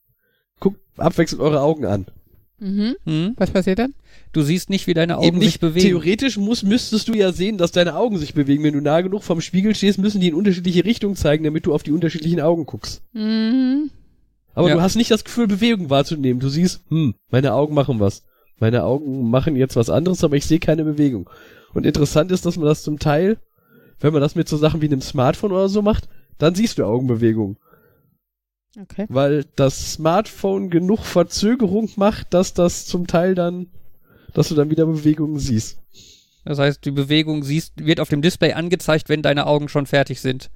[0.59, 2.07] guckt abwechselnd eure Augen an.
[2.61, 2.97] Mhm.
[3.05, 3.35] Mhm.
[3.37, 3.95] Was passiert dann?
[4.33, 5.87] Du siehst nicht, wie deine Augen Eben nicht, sich bewegen.
[5.87, 8.63] Theoretisch muss, müsstest du ja sehen, dass deine Augen sich bewegen.
[8.63, 11.75] Wenn du nah genug vom Spiegel stehst, müssen die in unterschiedliche Richtungen zeigen, damit du
[11.75, 13.03] auf die unterschiedlichen Augen guckst.
[13.13, 13.91] Mhm.
[14.55, 14.75] Aber ja.
[14.77, 16.41] du hast nicht das Gefühl, Bewegung wahrzunehmen.
[16.41, 18.25] Du siehst, hm, meine Augen machen was.
[18.59, 21.31] Meine Augen machen jetzt was anderes, aber ich sehe keine Bewegung.
[21.73, 23.39] Und interessant ist, dass man das zum Teil
[24.01, 26.09] wenn man das mit so Sachen wie einem Smartphone oder so macht,
[26.39, 27.59] dann siehst du Augenbewegung.
[28.79, 29.07] Okay.
[29.09, 33.67] Weil das Smartphone genug Verzögerung macht, dass das zum Teil dann,
[34.33, 35.79] dass du dann wieder Bewegungen siehst.
[36.45, 40.21] Das heißt, die Bewegung siehst, wird auf dem Display angezeigt, wenn deine Augen schon fertig
[40.21, 40.51] sind.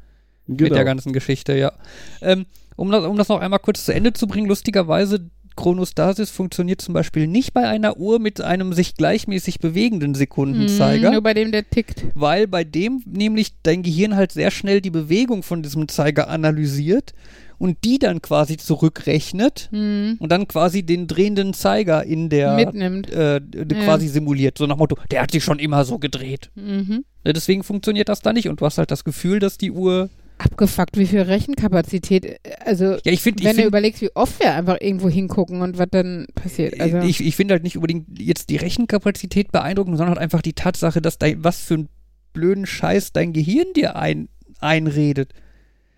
[0.47, 0.62] Genau.
[0.62, 1.73] Mit der ganzen Geschichte, ja.
[2.21, 2.47] Ähm,
[2.77, 6.95] um, das, um das noch einmal kurz zu Ende zu bringen, lustigerweise, Chronostasis funktioniert zum
[6.95, 11.11] Beispiel nicht bei einer Uhr mit einem sich gleichmäßig bewegenden Sekundenzeiger.
[11.11, 12.05] Mm, nur bei dem, der tickt.
[12.15, 17.15] Weil bei dem nämlich dein Gehirn halt sehr schnell die Bewegung von diesem Zeiger analysiert
[17.59, 20.14] und die dann quasi zurückrechnet mm.
[20.18, 23.11] und dann quasi den drehenden Zeiger in der mitnimmt.
[23.11, 23.40] Äh,
[23.84, 24.12] quasi ja.
[24.12, 24.59] simuliert.
[24.59, 26.50] So nach Motto, der hat sich schon immer so gedreht.
[26.55, 27.05] Mhm.
[27.26, 30.96] Deswegen funktioniert das da nicht und du hast halt das Gefühl, dass die Uhr abgefuckt,
[30.98, 32.40] wie viel Rechenkapazität.
[32.64, 35.78] Also, ja, ich find, wenn ich du überlegst, wie oft wir einfach irgendwo hingucken und
[35.78, 36.80] was dann passiert.
[36.80, 36.98] Also.
[36.98, 41.00] Ich, ich finde halt nicht unbedingt jetzt die Rechenkapazität beeindruckend, sondern halt einfach die Tatsache,
[41.00, 41.88] dass dein, was für ein
[42.32, 44.28] blöden Scheiß dein Gehirn dir ein,
[44.61, 45.32] einredet.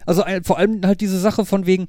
[0.07, 1.87] Also ein, vor allem halt diese Sache von wegen,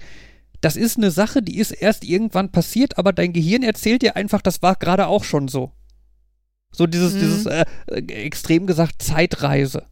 [0.61, 4.41] das ist eine Sache, die ist erst irgendwann passiert, aber dein Gehirn erzählt dir einfach,
[4.41, 5.71] das war gerade auch schon so.
[6.71, 7.19] So dieses, mhm.
[7.19, 9.85] dieses äh, extrem gesagt Zeitreise.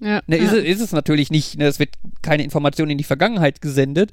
[0.00, 0.58] Ja, ne, ist, ja.
[0.58, 1.90] Es, ist es natürlich nicht, ne, es wird
[2.22, 4.12] keine Information in die Vergangenheit gesendet,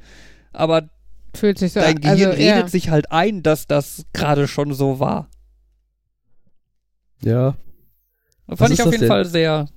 [0.52, 0.90] aber
[1.34, 2.68] Fühlt sich so dein Gehirn also, redet ja.
[2.68, 5.30] sich halt ein, dass das gerade schon so war.
[7.22, 7.56] Ja.
[8.48, 9.08] Das fand ich auf jeden denn?
[9.08, 9.68] Fall sehr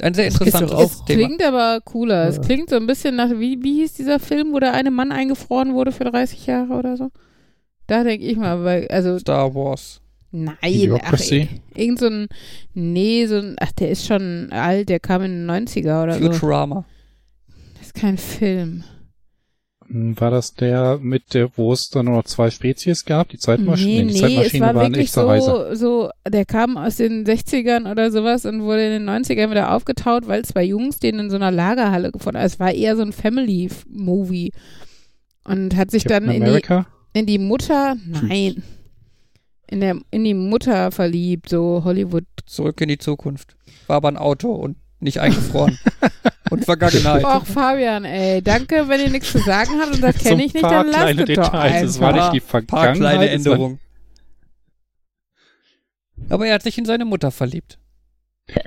[0.00, 1.26] ein sehr interessantes auch es Thema.
[1.26, 2.24] klingt aber cooler.
[2.24, 2.28] Ja.
[2.28, 5.12] Es klingt so ein bisschen nach, wie, wie hieß dieser Film, wo der eine Mann
[5.12, 7.10] eingefroren wurde für 30 Jahre oder so?
[7.86, 9.18] Da denke ich mal, weil, also.
[9.18, 10.00] Star Wars.
[10.30, 10.56] Nein,
[11.02, 11.20] ach,
[11.74, 12.28] irgend so ein,
[12.74, 16.26] nee, so ein, ach, der ist schon alt, der kam in den 90er oder Futurama.
[16.26, 16.32] so.
[16.32, 16.84] Futurama.
[17.78, 18.84] Das ist kein Film.
[19.90, 23.28] Hm, war das der mit der, wo es dann nur noch zwei Spezies gab?
[23.30, 24.04] Die Zeitmaschine?
[24.04, 27.90] Nee, die nee, Zeitmaschine es war waren echt so, so, der kam aus den 60ern
[27.90, 31.36] oder sowas und wurde in den 90ern wieder aufgetaut, weil zwei Jungs den in so
[31.36, 32.46] einer Lagerhalle gefunden haben.
[32.46, 34.52] Es war eher so ein Family-Movie.
[35.44, 36.60] Und hat sich Captain dann in die,
[37.14, 38.62] in die Mutter, nein,
[39.66, 42.24] in, der, in die Mutter verliebt, so Hollywood.
[42.44, 43.56] Zurück in die Zukunft.
[43.86, 45.78] War aber ein Auto und nicht eingefroren.
[46.50, 47.24] und Vergangenheit.
[47.24, 50.64] Och, Fabian, ey, danke, wenn ihr nichts zu sagen habt und das kenne ich nicht,
[50.64, 51.80] dann lasst es doch einfach.
[51.80, 52.84] Das war nicht die Vergangenheit.
[52.84, 53.78] Paar kleine Änderungen.
[56.28, 57.78] Aber er hat sich in seine Mutter verliebt.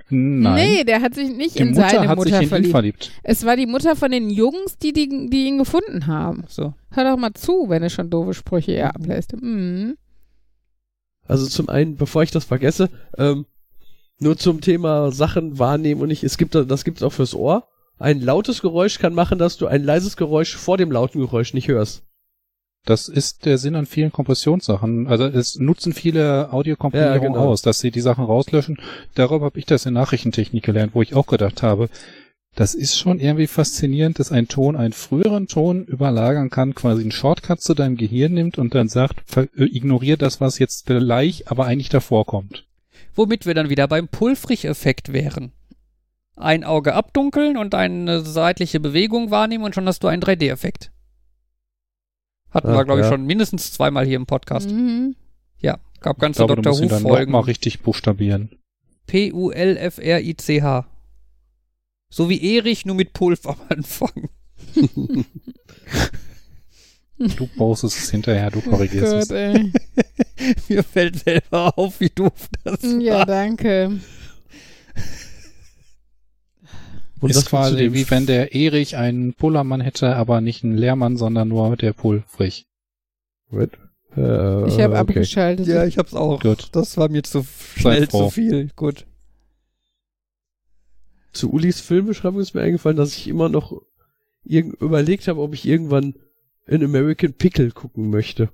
[0.10, 0.54] Nein.
[0.56, 2.72] Nee, der hat sich nicht die in Mutter seine Mutter verliebt.
[2.72, 3.12] verliebt.
[3.24, 6.44] Es war die Mutter von den Jungs, die, die, die ihn gefunden haben.
[6.48, 6.74] So.
[6.92, 9.34] Hör doch mal zu, wenn du schon doofe Sprüche hier ablässt.
[9.42, 9.98] Mhm.
[11.28, 13.46] Also zum einen, bevor ich das vergesse, ähm,
[14.22, 17.68] nur zum Thema Sachen wahrnehmen und nicht, es gibt, das gibt's auch fürs Ohr.
[17.98, 21.68] Ein lautes Geräusch kann machen, dass du ein leises Geräusch vor dem lauten Geräusch nicht
[21.68, 22.04] hörst.
[22.86, 25.08] Das ist der Sinn an vielen Kompressionssachen.
[25.08, 27.50] Also es nutzen viele Audiokomprimierungen ja, genau.
[27.50, 28.80] aus, dass sie die Sachen rauslöschen.
[29.14, 31.90] Darüber habe ich das in Nachrichtentechnik gelernt, wo ich auch gedacht habe,
[32.56, 37.12] das ist schon irgendwie faszinierend, dass ein Ton einen früheren Ton überlagern kann, quasi einen
[37.12, 41.66] Shortcut zu deinem Gehirn nimmt und dann sagt, äh, ignoriere das, was jetzt gleich, aber
[41.66, 42.66] eigentlich davor kommt.
[43.16, 45.52] Womit wir dann wieder beim Pulfrich-Effekt wären.
[46.36, 50.92] Ein Auge abdunkeln und eine seitliche Bewegung wahrnehmen und schon hast du einen 3D-Effekt.
[52.50, 53.12] Hatten Ach, wir, glaube ich, ja.
[53.12, 54.70] schon mindestens zweimal hier im Podcast.
[54.70, 55.16] Mhm.
[55.60, 56.78] Ja, gab Ich ganze Dr.
[56.80, 57.32] Who-Folgen.
[57.32, 58.58] mal richtig buchstabieren.
[59.08, 60.86] P-U-L-F-R-I-C-H.
[62.10, 64.30] So wie Erich, nur mit Pulf am Anfang.
[67.38, 69.30] Du baust es hinterher, du korrigierst Gott, es.
[69.30, 69.72] ey.
[70.70, 73.26] Mir fällt selber auf, wie doof das Ja, war.
[73.26, 74.00] danke.
[77.20, 80.76] Und ist das quasi quasi wie wenn der Erich einen Pullermann hätte, aber nicht einen
[80.78, 82.66] Lehrmann, sondern nur der Pulfrich.
[83.50, 83.72] What?
[84.18, 84.98] Äh, Ich habe okay.
[84.98, 85.68] abgeschaltet.
[85.68, 86.42] Ja, ich hab's auch.
[86.42, 86.70] Gut.
[86.72, 88.70] Das war mir zu schnell zu viel.
[88.76, 89.06] Gut.
[91.32, 93.82] Zu Ulis Filmbeschreibung ist mir eingefallen, dass ich immer noch
[94.44, 96.16] überlegt habe, ob ich irgendwann
[96.66, 98.50] in American Pickle gucken möchte.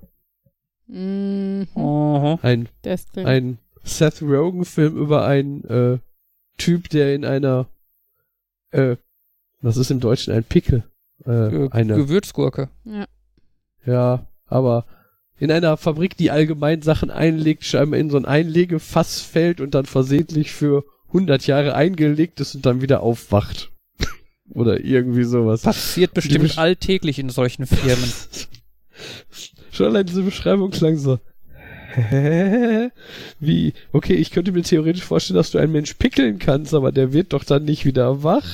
[0.88, 1.68] Mhm.
[2.42, 2.68] Ein,
[3.16, 5.98] ein Seth Rogen-Film über einen äh,
[6.56, 7.68] Typ, der in einer
[8.70, 8.96] äh,
[9.60, 10.84] was ist im Deutschen ein Pickel?
[11.24, 12.68] Äh, Ge eine, Gewürzgurke.
[12.84, 13.06] ja.
[13.84, 14.86] ja, aber
[15.38, 19.86] in einer Fabrik, die allgemein Sachen einlegt, scheinbar in so ein Einlegefass fällt und dann
[19.86, 23.72] versehentlich für 100 Jahre eingelegt ist und dann wieder aufwacht.
[24.50, 25.62] Oder irgendwie sowas.
[25.62, 28.12] Passiert bestimmt alltäglich in solchen Firmen.
[29.78, 31.20] Schon allein diese Beschreibung klang so.
[31.94, 32.90] Hä?
[33.38, 33.74] Wie?
[33.92, 37.32] Okay, ich könnte mir theoretisch vorstellen, dass du einen Mensch pickeln kannst, aber der wird
[37.32, 38.44] doch dann nicht wieder wach.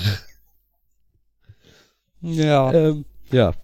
[2.21, 2.71] ja.
[2.75, 3.55] Ähm, ja,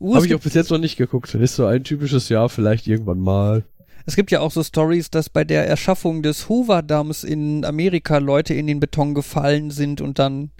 [0.00, 1.32] Uh, habe ich auch bis jetzt noch nicht geguckt.
[1.32, 3.62] Ist so ein typisches Jahr, vielleicht irgendwann mal.
[4.04, 8.52] es gibt ja auch so Stories, dass bei der Erschaffung des Hoover-Damms in Amerika Leute
[8.52, 10.50] in den Beton gefallen sind und dann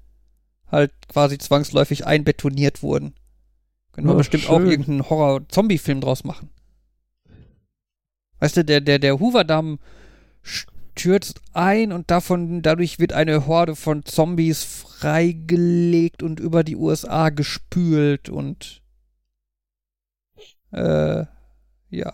[0.70, 3.14] halt quasi zwangsläufig einbetoniert wurden.
[3.98, 4.70] Können wir Oh, bestimmt auch schön.
[4.70, 6.50] irgendeinen Horror-Zombie-Film draus machen.
[8.38, 9.80] Weißt du, der, der, der Hoover-Damm
[10.42, 17.30] stürzt ein und davon, dadurch wird eine Horde von Zombies freigelegt und über die USA
[17.30, 18.82] gespült und
[20.70, 21.24] äh,
[21.90, 22.12] ja,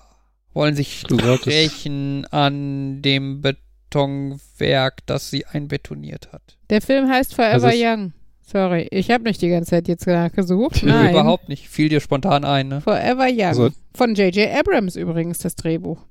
[0.54, 6.56] wollen sich rächen an dem Betonwerk, das sie einbetoniert hat.
[6.70, 8.14] Der Film heißt Forever Also ich- Young.
[8.46, 10.82] Sorry, ich habe nicht die ganze Zeit jetzt nachgesucht.
[10.84, 11.10] Nein.
[11.12, 11.68] Überhaupt nicht.
[11.68, 12.80] Fiel dir spontan ein, ne?
[12.82, 13.42] Forever Young.
[13.46, 14.50] Also- Von J.J.
[14.54, 16.04] Abrams übrigens, das Drehbuch.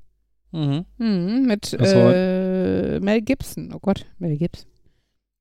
[0.52, 0.86] Mhm.
[0.98, 3.72] Mhm, mit äh, Mel Gibson.
[3.74, 4.66] Oh Gott, Mel Gibson.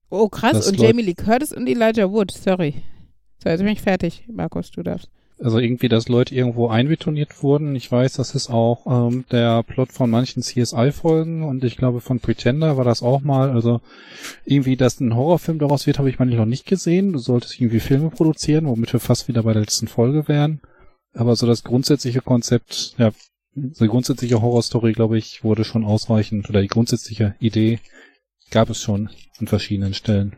[0.09, 0.53] Oh, krass.
[0.53, 2.31] Das und Jamie Lee Curtis und Elijah Wood.
[2.31, 2.75] Sorry.
[3.43, 4.25] So, jetzt bin ich fertig.
[4.31, 5.09] Markus, du darfst.
[5.43, 7.75] Also irgendwie, dass Leute irgendwo einbetoniert wurden.
[7.75, 12.21] Ich weiß, das ist auch ähm, der Plot von manchen CSI-Folgen und ich glaube von
[12.21, 13.51] Pretender war das auch mal.
[13.51, 13.81] Also
[14.45, 17.11] irgendwie, dass ein Horrorfilm daraus wird, habe ich manchmal noch nicht gesehen.
[17.11, 20.61] Du solltest irgendwie Filme produzieren, womit wir fast wieder bei der letzten Folge wären.
[21.13, 23.11] Aber so das grundsätzliche Konzept, ja,
[23.53, 27.79] die grundsätzliche Horrorstory, glaube ich, wurde schon ausreichend, oder die grundsätzliche Idee
[28.49, 30.37] gab es schon an verschiedenen Stellen.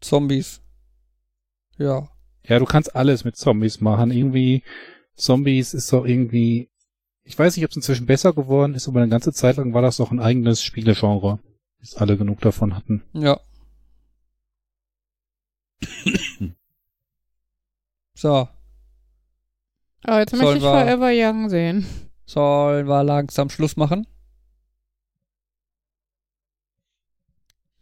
[0.00, 0.62] Zombies.
[1.76, 2.08] Ja.
[2.46, 4.10] Ja, du kannst alles mit Zombies machen.
[4.10, 4.62] Irgendwie,
[5.14, 6.68] Zombies ist doch irgendwie,
[7.24, 9.82] ich weiß nicht, ob es inzwischen besser geworden ist, aber eine ganze Zeit lang war
[9.82, 11.38] das doch ein eigenes Spielegenre,
[11.78, 13.02] bis alle genug davon hatten.
[13.12, 13.38] Ja.
[18.14, 18.48] so,
[20.08, 21.86] Oh, jetzt Sollen möchte ich wir- Forever Young sehen.
[22.24, 24.06] sollen wir langsam Schluss machen?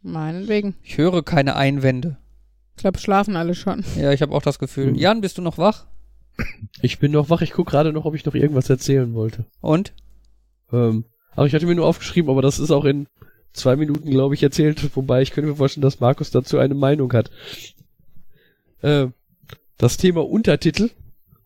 [0.03, 0.75] Meinetwegen.
[0.83, 2.17] Ich höre keine Einwände.
[2.75, 3.83] Ich glaube, schlafen alle schon.
[3.97, 4.91] Ja, ich habe auch das Gefühl.
[4.91, 4.95] Mhm.
[4.95, 5.85] Jan, bist du noch wach?
[6.81, 9.45] Ich bin noch wach, ich guck gerade noch, ob ich noch irgendwas erzählen wollte.
[9.59, 9.93] Und?
[10.71, 13.07] Ähm, aber ich hatte mir nur aufgeschrieben, aber das ist auch in
[13.53, 17.11] zwei Minuten, glaube ich, erzählt, wobei ich könnte mir vorstellen, dass Markus dazu eine Meinung
[17.13, 17.29] hat.
[18.81, 19.07] Äh,
[19.77, 20.89] das Thema Untertitel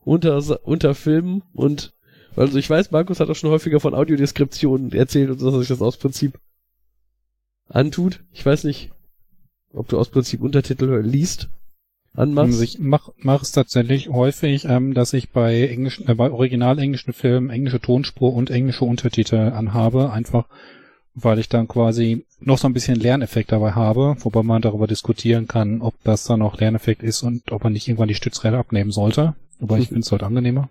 [0.04, 1.94] unter, unter Filmen und
[2.36, 5.70] also ich weiß, Markus hat auch schon häufiger von Audiodeskriptionen erzählt und so, dass sich
[5.70, 6.38] das aus Prinzip
[7.70, 8.24] antut.
[8.34, 8.92] Ich weiß nicht,
[9.76, 11.50] ob du aus Prinzip Untertitel liest,
[12.16, 12.62] anmachst.
[12.62, 17.14] Ich mach, mach es tatsächlich häufig, ähm, dass ich bei englischen, äh, bei original englischen
[17.14, 20.48] Filmen englische Tonspur und englische Untertitel anhabe, einfach
[21.16, 25.48] weil ich dann quasi noch so ein bisschen Lerneffekt dabei habe, wobei man darüber diskutieren
[25.48, 28.92] kann, ob das dann auch Lerneffekt ist und ob man nicht irgendwann die Stützräder abnehmen
[28.92, 29.36] sollte.
[29.62, 30.70] Aber ich finde es halt angenehmer.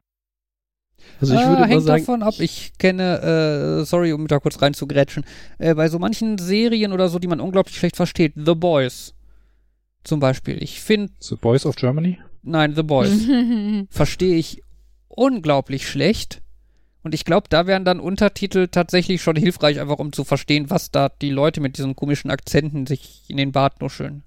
[1.20, 2.34] Also ich Ah, würde mal hängt sagen, davon ab.
[2.38, 5.24] Ich kenne, äh, sorry, um da kurz reinzugrätschen,
[5.58, 9.14] äh, bei so manchen Serien oder so, die man unglaublich schlecht versteht, The Boys
[10.02, 10.62] zum Beispiel.
[10.62, 12.18] Ich finde, The Boys of Germany?
[12.42, 13.26] nein, The Boys
[13.90, 14.62] verstehe ich
[15.08, 16.42] unglaublich schlecht.
[17.02, 20.90] Und ich glaube, da wären dann Untertitel tatsächlich schon hilfreich, einfach um zu verstehen, was
[20.90, 24.24] da die Leute mit diesen komischen Akzenten sich in den Bart nuscheln.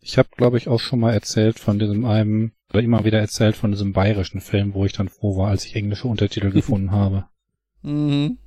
[0.00, 2.52] Ich habe, glaube ich, auch schon mal erzählt von diesem einem,
[2.82, 6.08] immer wieder erzählt von diesem bayerischen Film, wo ich dann froh war, als ich englische
[6.08, 7.26] Untertitel gefunden habe.
[7.82, 8.38] Mhm.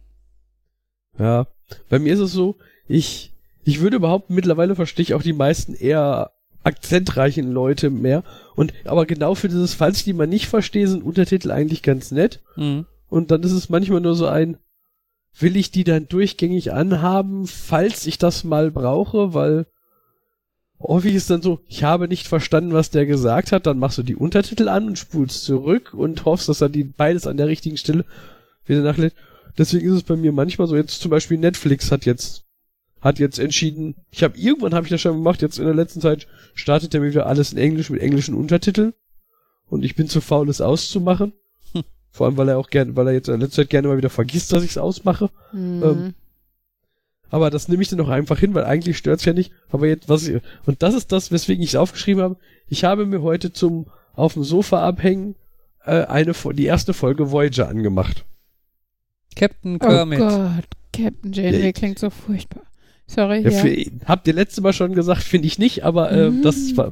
[1.17, 1.47] Ja.
[1.89, 3.33] Bei mir ist es so, ich,
[3.63, 6.31] ich würde überhaupt mittlerweile verstehe ich auch die meisten eher
[6.63, 8.23] akzentreichen Leute mehr.
[8.55, 12.11] Und aber genau für dieses, falls ich die mal nicht verstehe, sind Untertitel eigentlich ganz
[12.11, 12.41] nett.
[12.55, 12.85] Mhm.
[13.09, 14.57] Und dann ist es manchmal nur so ein,
[15.39, 19.67] will ich die dann durchgängig anhaben, falls ich das mal brauche, weil
[20.79, 24.03] häufig ist dann so, ich habe nicht verstanden, was der gesagt hat, dann machst du
[24.03, 27.77] die Untertitel an und spulst zurück und hoffst, dass er die beides an der richtigen
[27.77, 28.05] Stelle
[28.65, 29.13] wieder nachlädt.
[29.57, 32.43] Deswegen ist es bei mir manchmal so, jetzt zum Beispiel Netflix hat jetzt
[32.99, 36.01] hat jetzt entschieden, ich habe irgendwann habe ich das schon gemacht, jetzt in der letzten
[36.01, 38.93] Zeit startet er mir wieder alles in Englisch mit englischen Untertiteln
[39.67, 41.33] und ich bin zu faul, es auszumachen.
[41.73, 41.83] Hm.
[42.09, 43.97] Vor allem, weil er auch gerne, weil er jetzt in der letzten Zeit gerne mal
[43.97, 45.29] wieder vergisst, dass ich es ausmache.
[45.53, 45.83] Mhm.
[45.83, 46.13] Ähm,
[47.29, 49.51] aber das nehme ich dann auch einfach hin, weil eigentlich stört's ja nicht.
[49.69, 52.37] Aber jetzt, was ich, und das ist das, weswegen ich es aufgeschrieben habe.
[52.67, 55.35] Ich habe mir heute zum auf dem Sofa abhängen
[55.85, 58.25] äh, eine die erste Folge Voyager angemacht.
[59.35, 60.19] Captain oh Kermit.
[60.19, 62.63] Gott, Captain Janeway Ja, klingt so furchtbar.
[63.05, 63.59] Sorry, Ja, ja.
[63.61, 66.41] für, habt ihr letzte Mal schon gesagt, finde ich nicht, aber äh, Mhm.
[66.41, 66.91] das war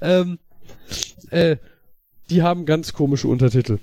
[0.00, 0.38] ähm,
[1.30, 1.56] äh,
[2.30, 3.78] die haben ganz komische Untertitel.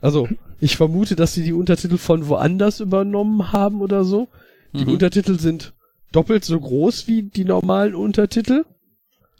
[0.00, 0.28] Also,
[0.60, 4.28] ich vermute, dass sie die Untertitel von woanders übernommen haben oder so.
[4.76, 4.92] Die Mhm.
[4.92, 5.74] Untertitel sind
[6.12, 8.64] doppelt so groß wie die normalen Untertitel.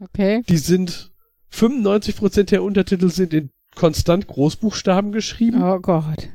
[0.01, 0.43] Okay.
[0.49, 1.13] Die sind
[1.51, 5.63] 95% der Untertitel sind in konstant Großbuchstaben geschrieben.
[5.63, 6.29] Oh Gott.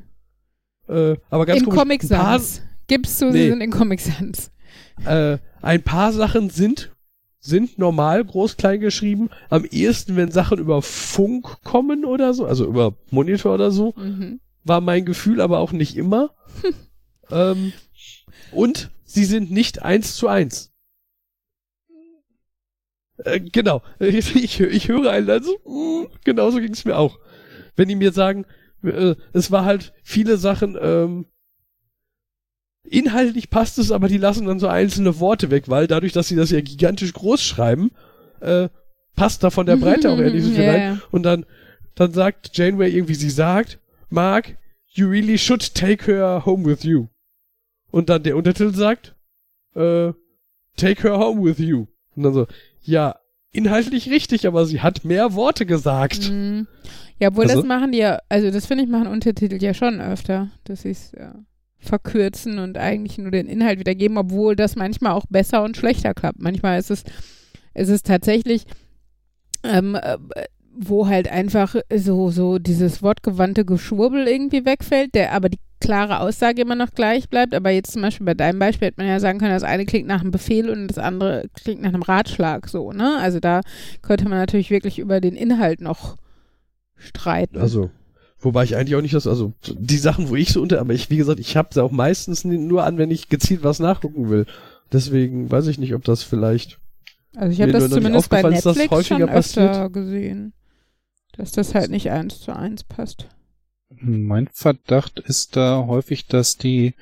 [0.87, 2.61] Äh, aber ganz Im komisch, Comic Sans.
[2.87, 3.49] Gibst du, sie Nee.
[3.49, 4.51] sind in Comic Sans.
[5.05, 6.91] äh, ein paar Sachen sind
[7.43, 9.31] sind normal groß klein geschrieben.
[9.49, 14.39] Am ehesten, wenn Sachen über Funk kommen oder so, also über Monitor oder so, Mhm.
[14.63, 16.35] war mein Gefühl, aber auch nicht immer.
[17.31, 17.73] ähm,
[18.51, 20.71] und sie sind nicht eins zu eins.
[23.25, 23.81] Äh, genau.
[23.99, 27.19] Ich, ich, höre einen also, mm, genauso ging es mir auch.
[27.75, 28.45] Wenn die mir sagen,
[28.83, 31.25] äh, es war halt viele Sachen, ähm,
[32.83, 36.35] inhaltlich passt es, aber die lassen dann so einzelne Worte weg, weil dadurch, dass sie
[36.35, 37.91] das ja gigantisch groß schreiben,
[38.41, 38.69] äh,
[39.15, 41.01] passt da von der Breite auch eher nicht so viel rein.
[41.11, 41.45] Und dann,
[41.95, 43.79] dann sagt Janeway irgendwie, sie sagt,
[44.09, 44.57] Mark,
[44.87, 47.07] you really should take her home with you.
[47.91, 49.15] Und dann der Untertitel sagt,
[49.75, 50.11] äh,
[50.77, 51.87] take her home with you.
[52.15, 52.47] Und dann so,
[52.81, 53.15] ja,
[53.51, 56.29] inhaltlich richtig, aber sie hat mehr Worte gesagt.
[56.31, 56.67] Mhm.
[57.19, 59.99] Ja, obwohl Also- das machen die ja, also das finde ich machen Untertitel ja schon
[60.01, 61.35] öfter, dass sie es ja,
[61.79, 66.39] verkürzen und eigentlich nur den Inhalt wiedergeben, obwohl das manchmal auch besser und schlechter klappt.
[66.39, 67.03] Manchmal ist es,
[67.73, 68.65] ist es tatsächlich,
[69.63, 70.17] ähm, äh,
[70.83, 76.61] wo halt einfach so, so dieses wortgewandte Geschwurbel irgendwie wegfällt, der aber die klare Aussage
[76.61, 77.53] immer noch gleich bleibt.
[77.53, 80.07] Aber jetzt zum Beispiel bei deinem Beispiel hätte man ja sagen können, das eine klingt
[80.07, 83.17] nach einem Befehl und das andere klingt nach einem Ratschlag so, ne?
[83.19, 83.61] Also da
[84.01, 86.15] könnte man natürlich wirklich über den Inhalt noch
[86.95, 87.57] streiten.
[87.57, 87.89] Also,
[88.39, 91.09] wobei ich eigentlich auch nicht das, also die Sachen, wo ich so unter, aber ich,
[91.09, 94.45] wie gesagt, ich habe sie auch meistens nur an, wenn ich gezielt was nachgucken will.
[94.93, 96.79] Deswegen weiß ich nicht, ob das vielleicht.
[97.35, 99.93] Also ich habe das zumindest bei Netflix schon öfter passiert.
[99.93, 100.53] gesehen,
[101.33, 103.27] dass das halt nicht eins zu eins passt.
[103.89, 106.93] Mein Verdacht ist da häufig, dass die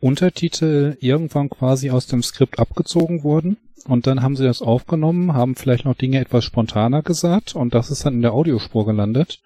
[0.00, 5.54] Untertitel irgendwann quasi aus dem Skript abgezogen wurden und dann haben sie das aufgenommen, haben
[5.54, 9.40] vielleicht noch Dinge etwas spontaner gesagt und das ist dann in der Audiospur gelandet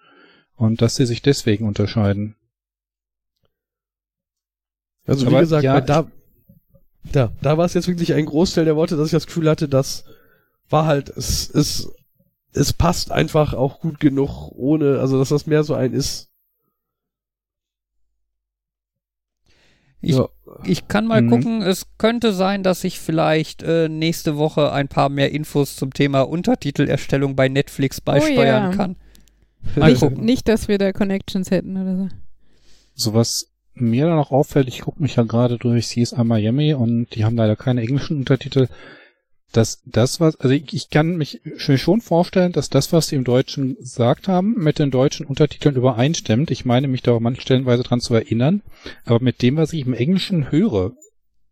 [0.55, 2.35] und dass sie sich deswegen unterscheiden.
[5.05, 6.07] Also wie Aber gesagt, ja, da,
[7.11, 9.69] da, da war es jetzt wirklich ein Großteil der Worte, dass ich das Gefühl hatte,
[9.69, 10.03] das
[10.69, 11.93] war halt, es, es,
[12.53, 16.29] es passt einfach auch gut genug, ohne, also dass das mehr so ein ist.
[19.99, 20.29] Ich, ja.
[20.63, 21.29] ich kann mal Mhm.
[21.29, 25.91] gucken, es könnte sein, dass ich vielleicht äh, nächste Woche ein paar mehr Infos zum
[25.93, 28.75] Thema Untertitelerstellung bei Netflix beisteuern ja.
[28.75, 28.95] kann.
[29.75, 30.23] Mal Nicht, gucken.
[30.23, 32.09] nicht, dass wir da Connections hätten oder so.
[32.93, 37.13] So was mir dann noch auffällt, ich gucke mich ja gerade durch CSI Miami und
[37.15, 38.67] die haben leider keine englischen Untertitel.
[39.53, 43.15] Dass das, was, also ich, ich kann mich sch- schon vorstellen, dass das, was sie
[43.15, 46.51] im Deutschen gesagt haben, mit den deutschen Untertiteln übereinstimmt.
[46.51, 48.61] Ich meine mich da auch manchmal stellenweise dran zu erinnern.
[49.05, 50.91] Aber mit dem, was ich im Englischen höre,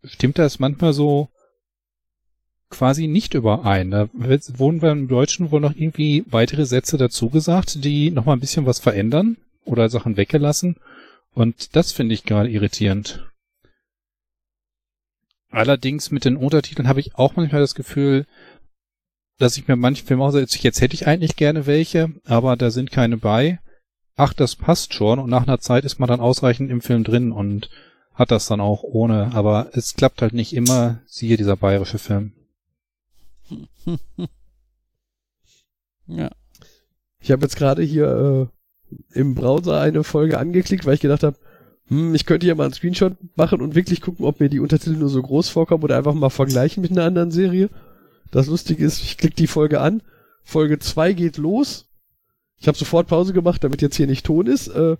[0.04, 1.28] stimmt das manchmal so
[2.68, 3.90] quasi nicht überein.
[3.90, 8.66] Da wurden beim Deutschen wohl noch irgendwie weitere Sätze dazu gesagt, die nochmal ein bisschen
[8.66, 10.76] was verändern oder Sachen weggelassen.
[11.32, 13.26] Und das finde ich gerade irritierend.
[15.56, 18.26] Allerdings mit den Untertiteln habe ich auch manchmal das Gefühl,
[19.38, 22.92] dass ich mir manche Filme sage, jetzt hätte ich eigentlich gerne welche, aber da sind
[22.92, 23.58] keine bei.
[24.16, 27.32] Ach, das passt schon und nach einer Zeit ist man dann ausreichend im Film drin
[27.32, 27.70] und
[28.12, 32.34] hat das dann auch ohne, aber es klappt halt nicht immer, siehe dieser bayerische Film.
[36.06, 36.30] ja.
[37.18, 38.50] Ich habe jetzt gerade hier
[38.90, 41.38] äh, im Browser eine Folge angeklickt, weil ich gedacht habe,
[41.88, 44.96] hm, ich könnte ja mal einen Screenshot machen und wirklich gucken, ob mir die Untertitel
[44.96, 47.70] nur so groß vorkommen oder einfach mal vergleichen mit einer anderen Serie.
[48.30, 50.02] Das Lustige ist, ich klicke die Folge an,
[50.42, 51.86] Folge 2 geht los.
[52.58, 54.68] Ich habe sofort Pause gemacht, damit jetzt hier nicht Ton ist.
[54.68, 54.96] Äh,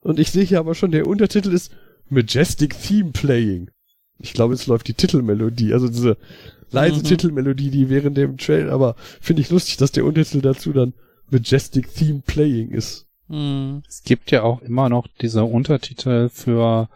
[0.00, 1.72] und ich sehe hier aber schon, der Untertitel ist
[2.08, 3.70] Majestic Theme Playing.
[4.18, 6.16] Ich glaube, es läuft die Titelmelodie, also diese
[6.70, 7.04] leise Mhm.
[7.04, 10.94] Titelmelodie, die während dem Trail, aber finde ich lustig, dass der Untertitel dazu dann
[11.30, 13.06] Majestic Theme Playing ist.
[13.30, 13.84] Hm.
[13.88, 16.88] Es gibt ja auch immer noch diese Untertitel für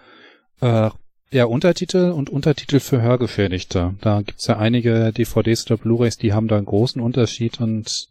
[0.61, 0.90] äh,
[1.31, 3.94] ja, Untertitel und Untertitel für Hörgeschädigte.
[4.01, 8.09] Da gibt's ja einige DVDs oder Blu-rays, die haben da einen großen Unterschied und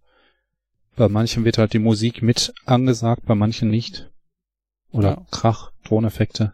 [0.96, 4.10] bei manchen wird halt die Musik mit angesagt, bei manchen nicht.
[4.92, 5.26] Oder Ja.
[5.32, 6.54] Krach, Toneffekte.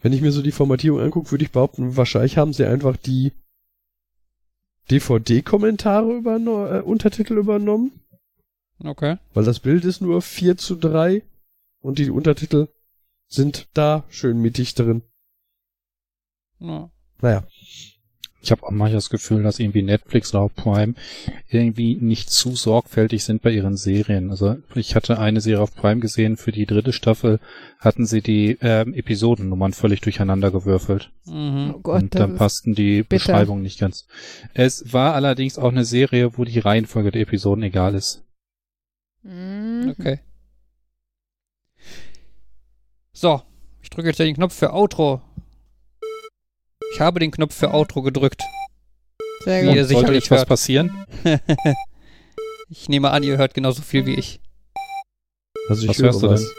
[0.00, 3.32] Wenn ich mir so die Formatierung angucke, würde ich behaupten, wahrscheinlich haben sie einfach die
[4.90, 7.92] DVD-Kommentare überno äh, Untertitel übernommen,
[8.82, 9.18] Okay.
[9.34, 11.22] weil das Bild ist nur 4 zu 3
[11.80, 12.68] und die Untertitel
[13.28, 15.02] sind da schön mittig drin.
[16.58, 16.90] Ja.
[17.22, 17.46] Naja,
[18.42, 20.94] Ich habe auch manchmal das Gefühl, dass irgendwie Netflix oder auch Prime
[21.48, 24.30] irgendwie nicht zu sorgfältig sind bei ihren Serien.
[24.30, 27.38] Also ich hatte eine Serie auf Prime gesehen, für die dritte Staffel
[27.78, 31.10] hatten sie die ähm, Episodennummern völlig durcheinander gewürfelt.
[31.26, 31.74] Mhm.
[31.76, 33.32] Oh Gott, und dann passten die bitter.
[33.32, 34.06] Beschreibungen nicht ganz.
[34.54, 38.24] Es war allerdings auch eine Serie, wo die Reihenfolge der Episoden egal ist.
[39.22, 39.94] Mhm.
[39.98, 40.20] Okay.
[43.12, 43.42] So,
[43.82, 45.20] ich drücke jetzt den Knopf für Outro.
[46.92, 48.42] Ich habe den Knopf für Outro gedrückt.
[49.44, 49.76] Sehr Wie gut.
[49.76, 50.48] ihr Sollte sicherlich jetzt was hört.
[50.48, 51.06] passieren?
[52.68, 54.40] ich nehme an, ihr hört genauso viel wie ich.
[55.68, 56.54] also ich Was höre hörst du was.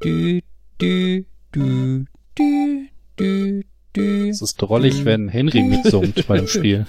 [0.00, 0.40] Du,
[0.78, 2.04] du, du,
[2.34, 2.86] du,
[3.16, 3.62] du,
[3.94, 4.28] du.
[4.28, 6.86] Es ist drollig, wenn Henry mitsummt bei dem Spiel.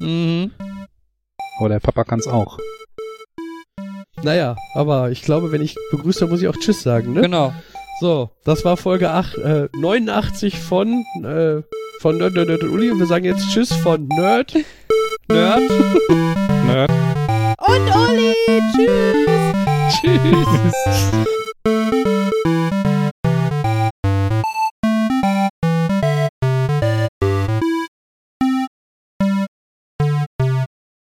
[0.00, 0.52] Mhm.
[1.58, 2.58] Aber der Papa kann's auch.
[4.22, 7.22] Naja, aber ich glaube, wenn ich begrüße, dann muss ich auch Tschüss sagen, ne?
[7.22, 7.52] Genau.
[8.00, 11.62] So, das war Folge 8, äh, 89 von, äh,
[12.00, 14.54] von Nerd, Nerd, Nerd und Uli und wir sagen jetzt Tschüss von Nerd.
[15.28, 15.62] Nerd.
[16.66, 16.90] Nerd.
[17.60, 18.34] Und Olli,
[18.74, 20.00] tschüss.
[20.00, 21.12] Tschüss.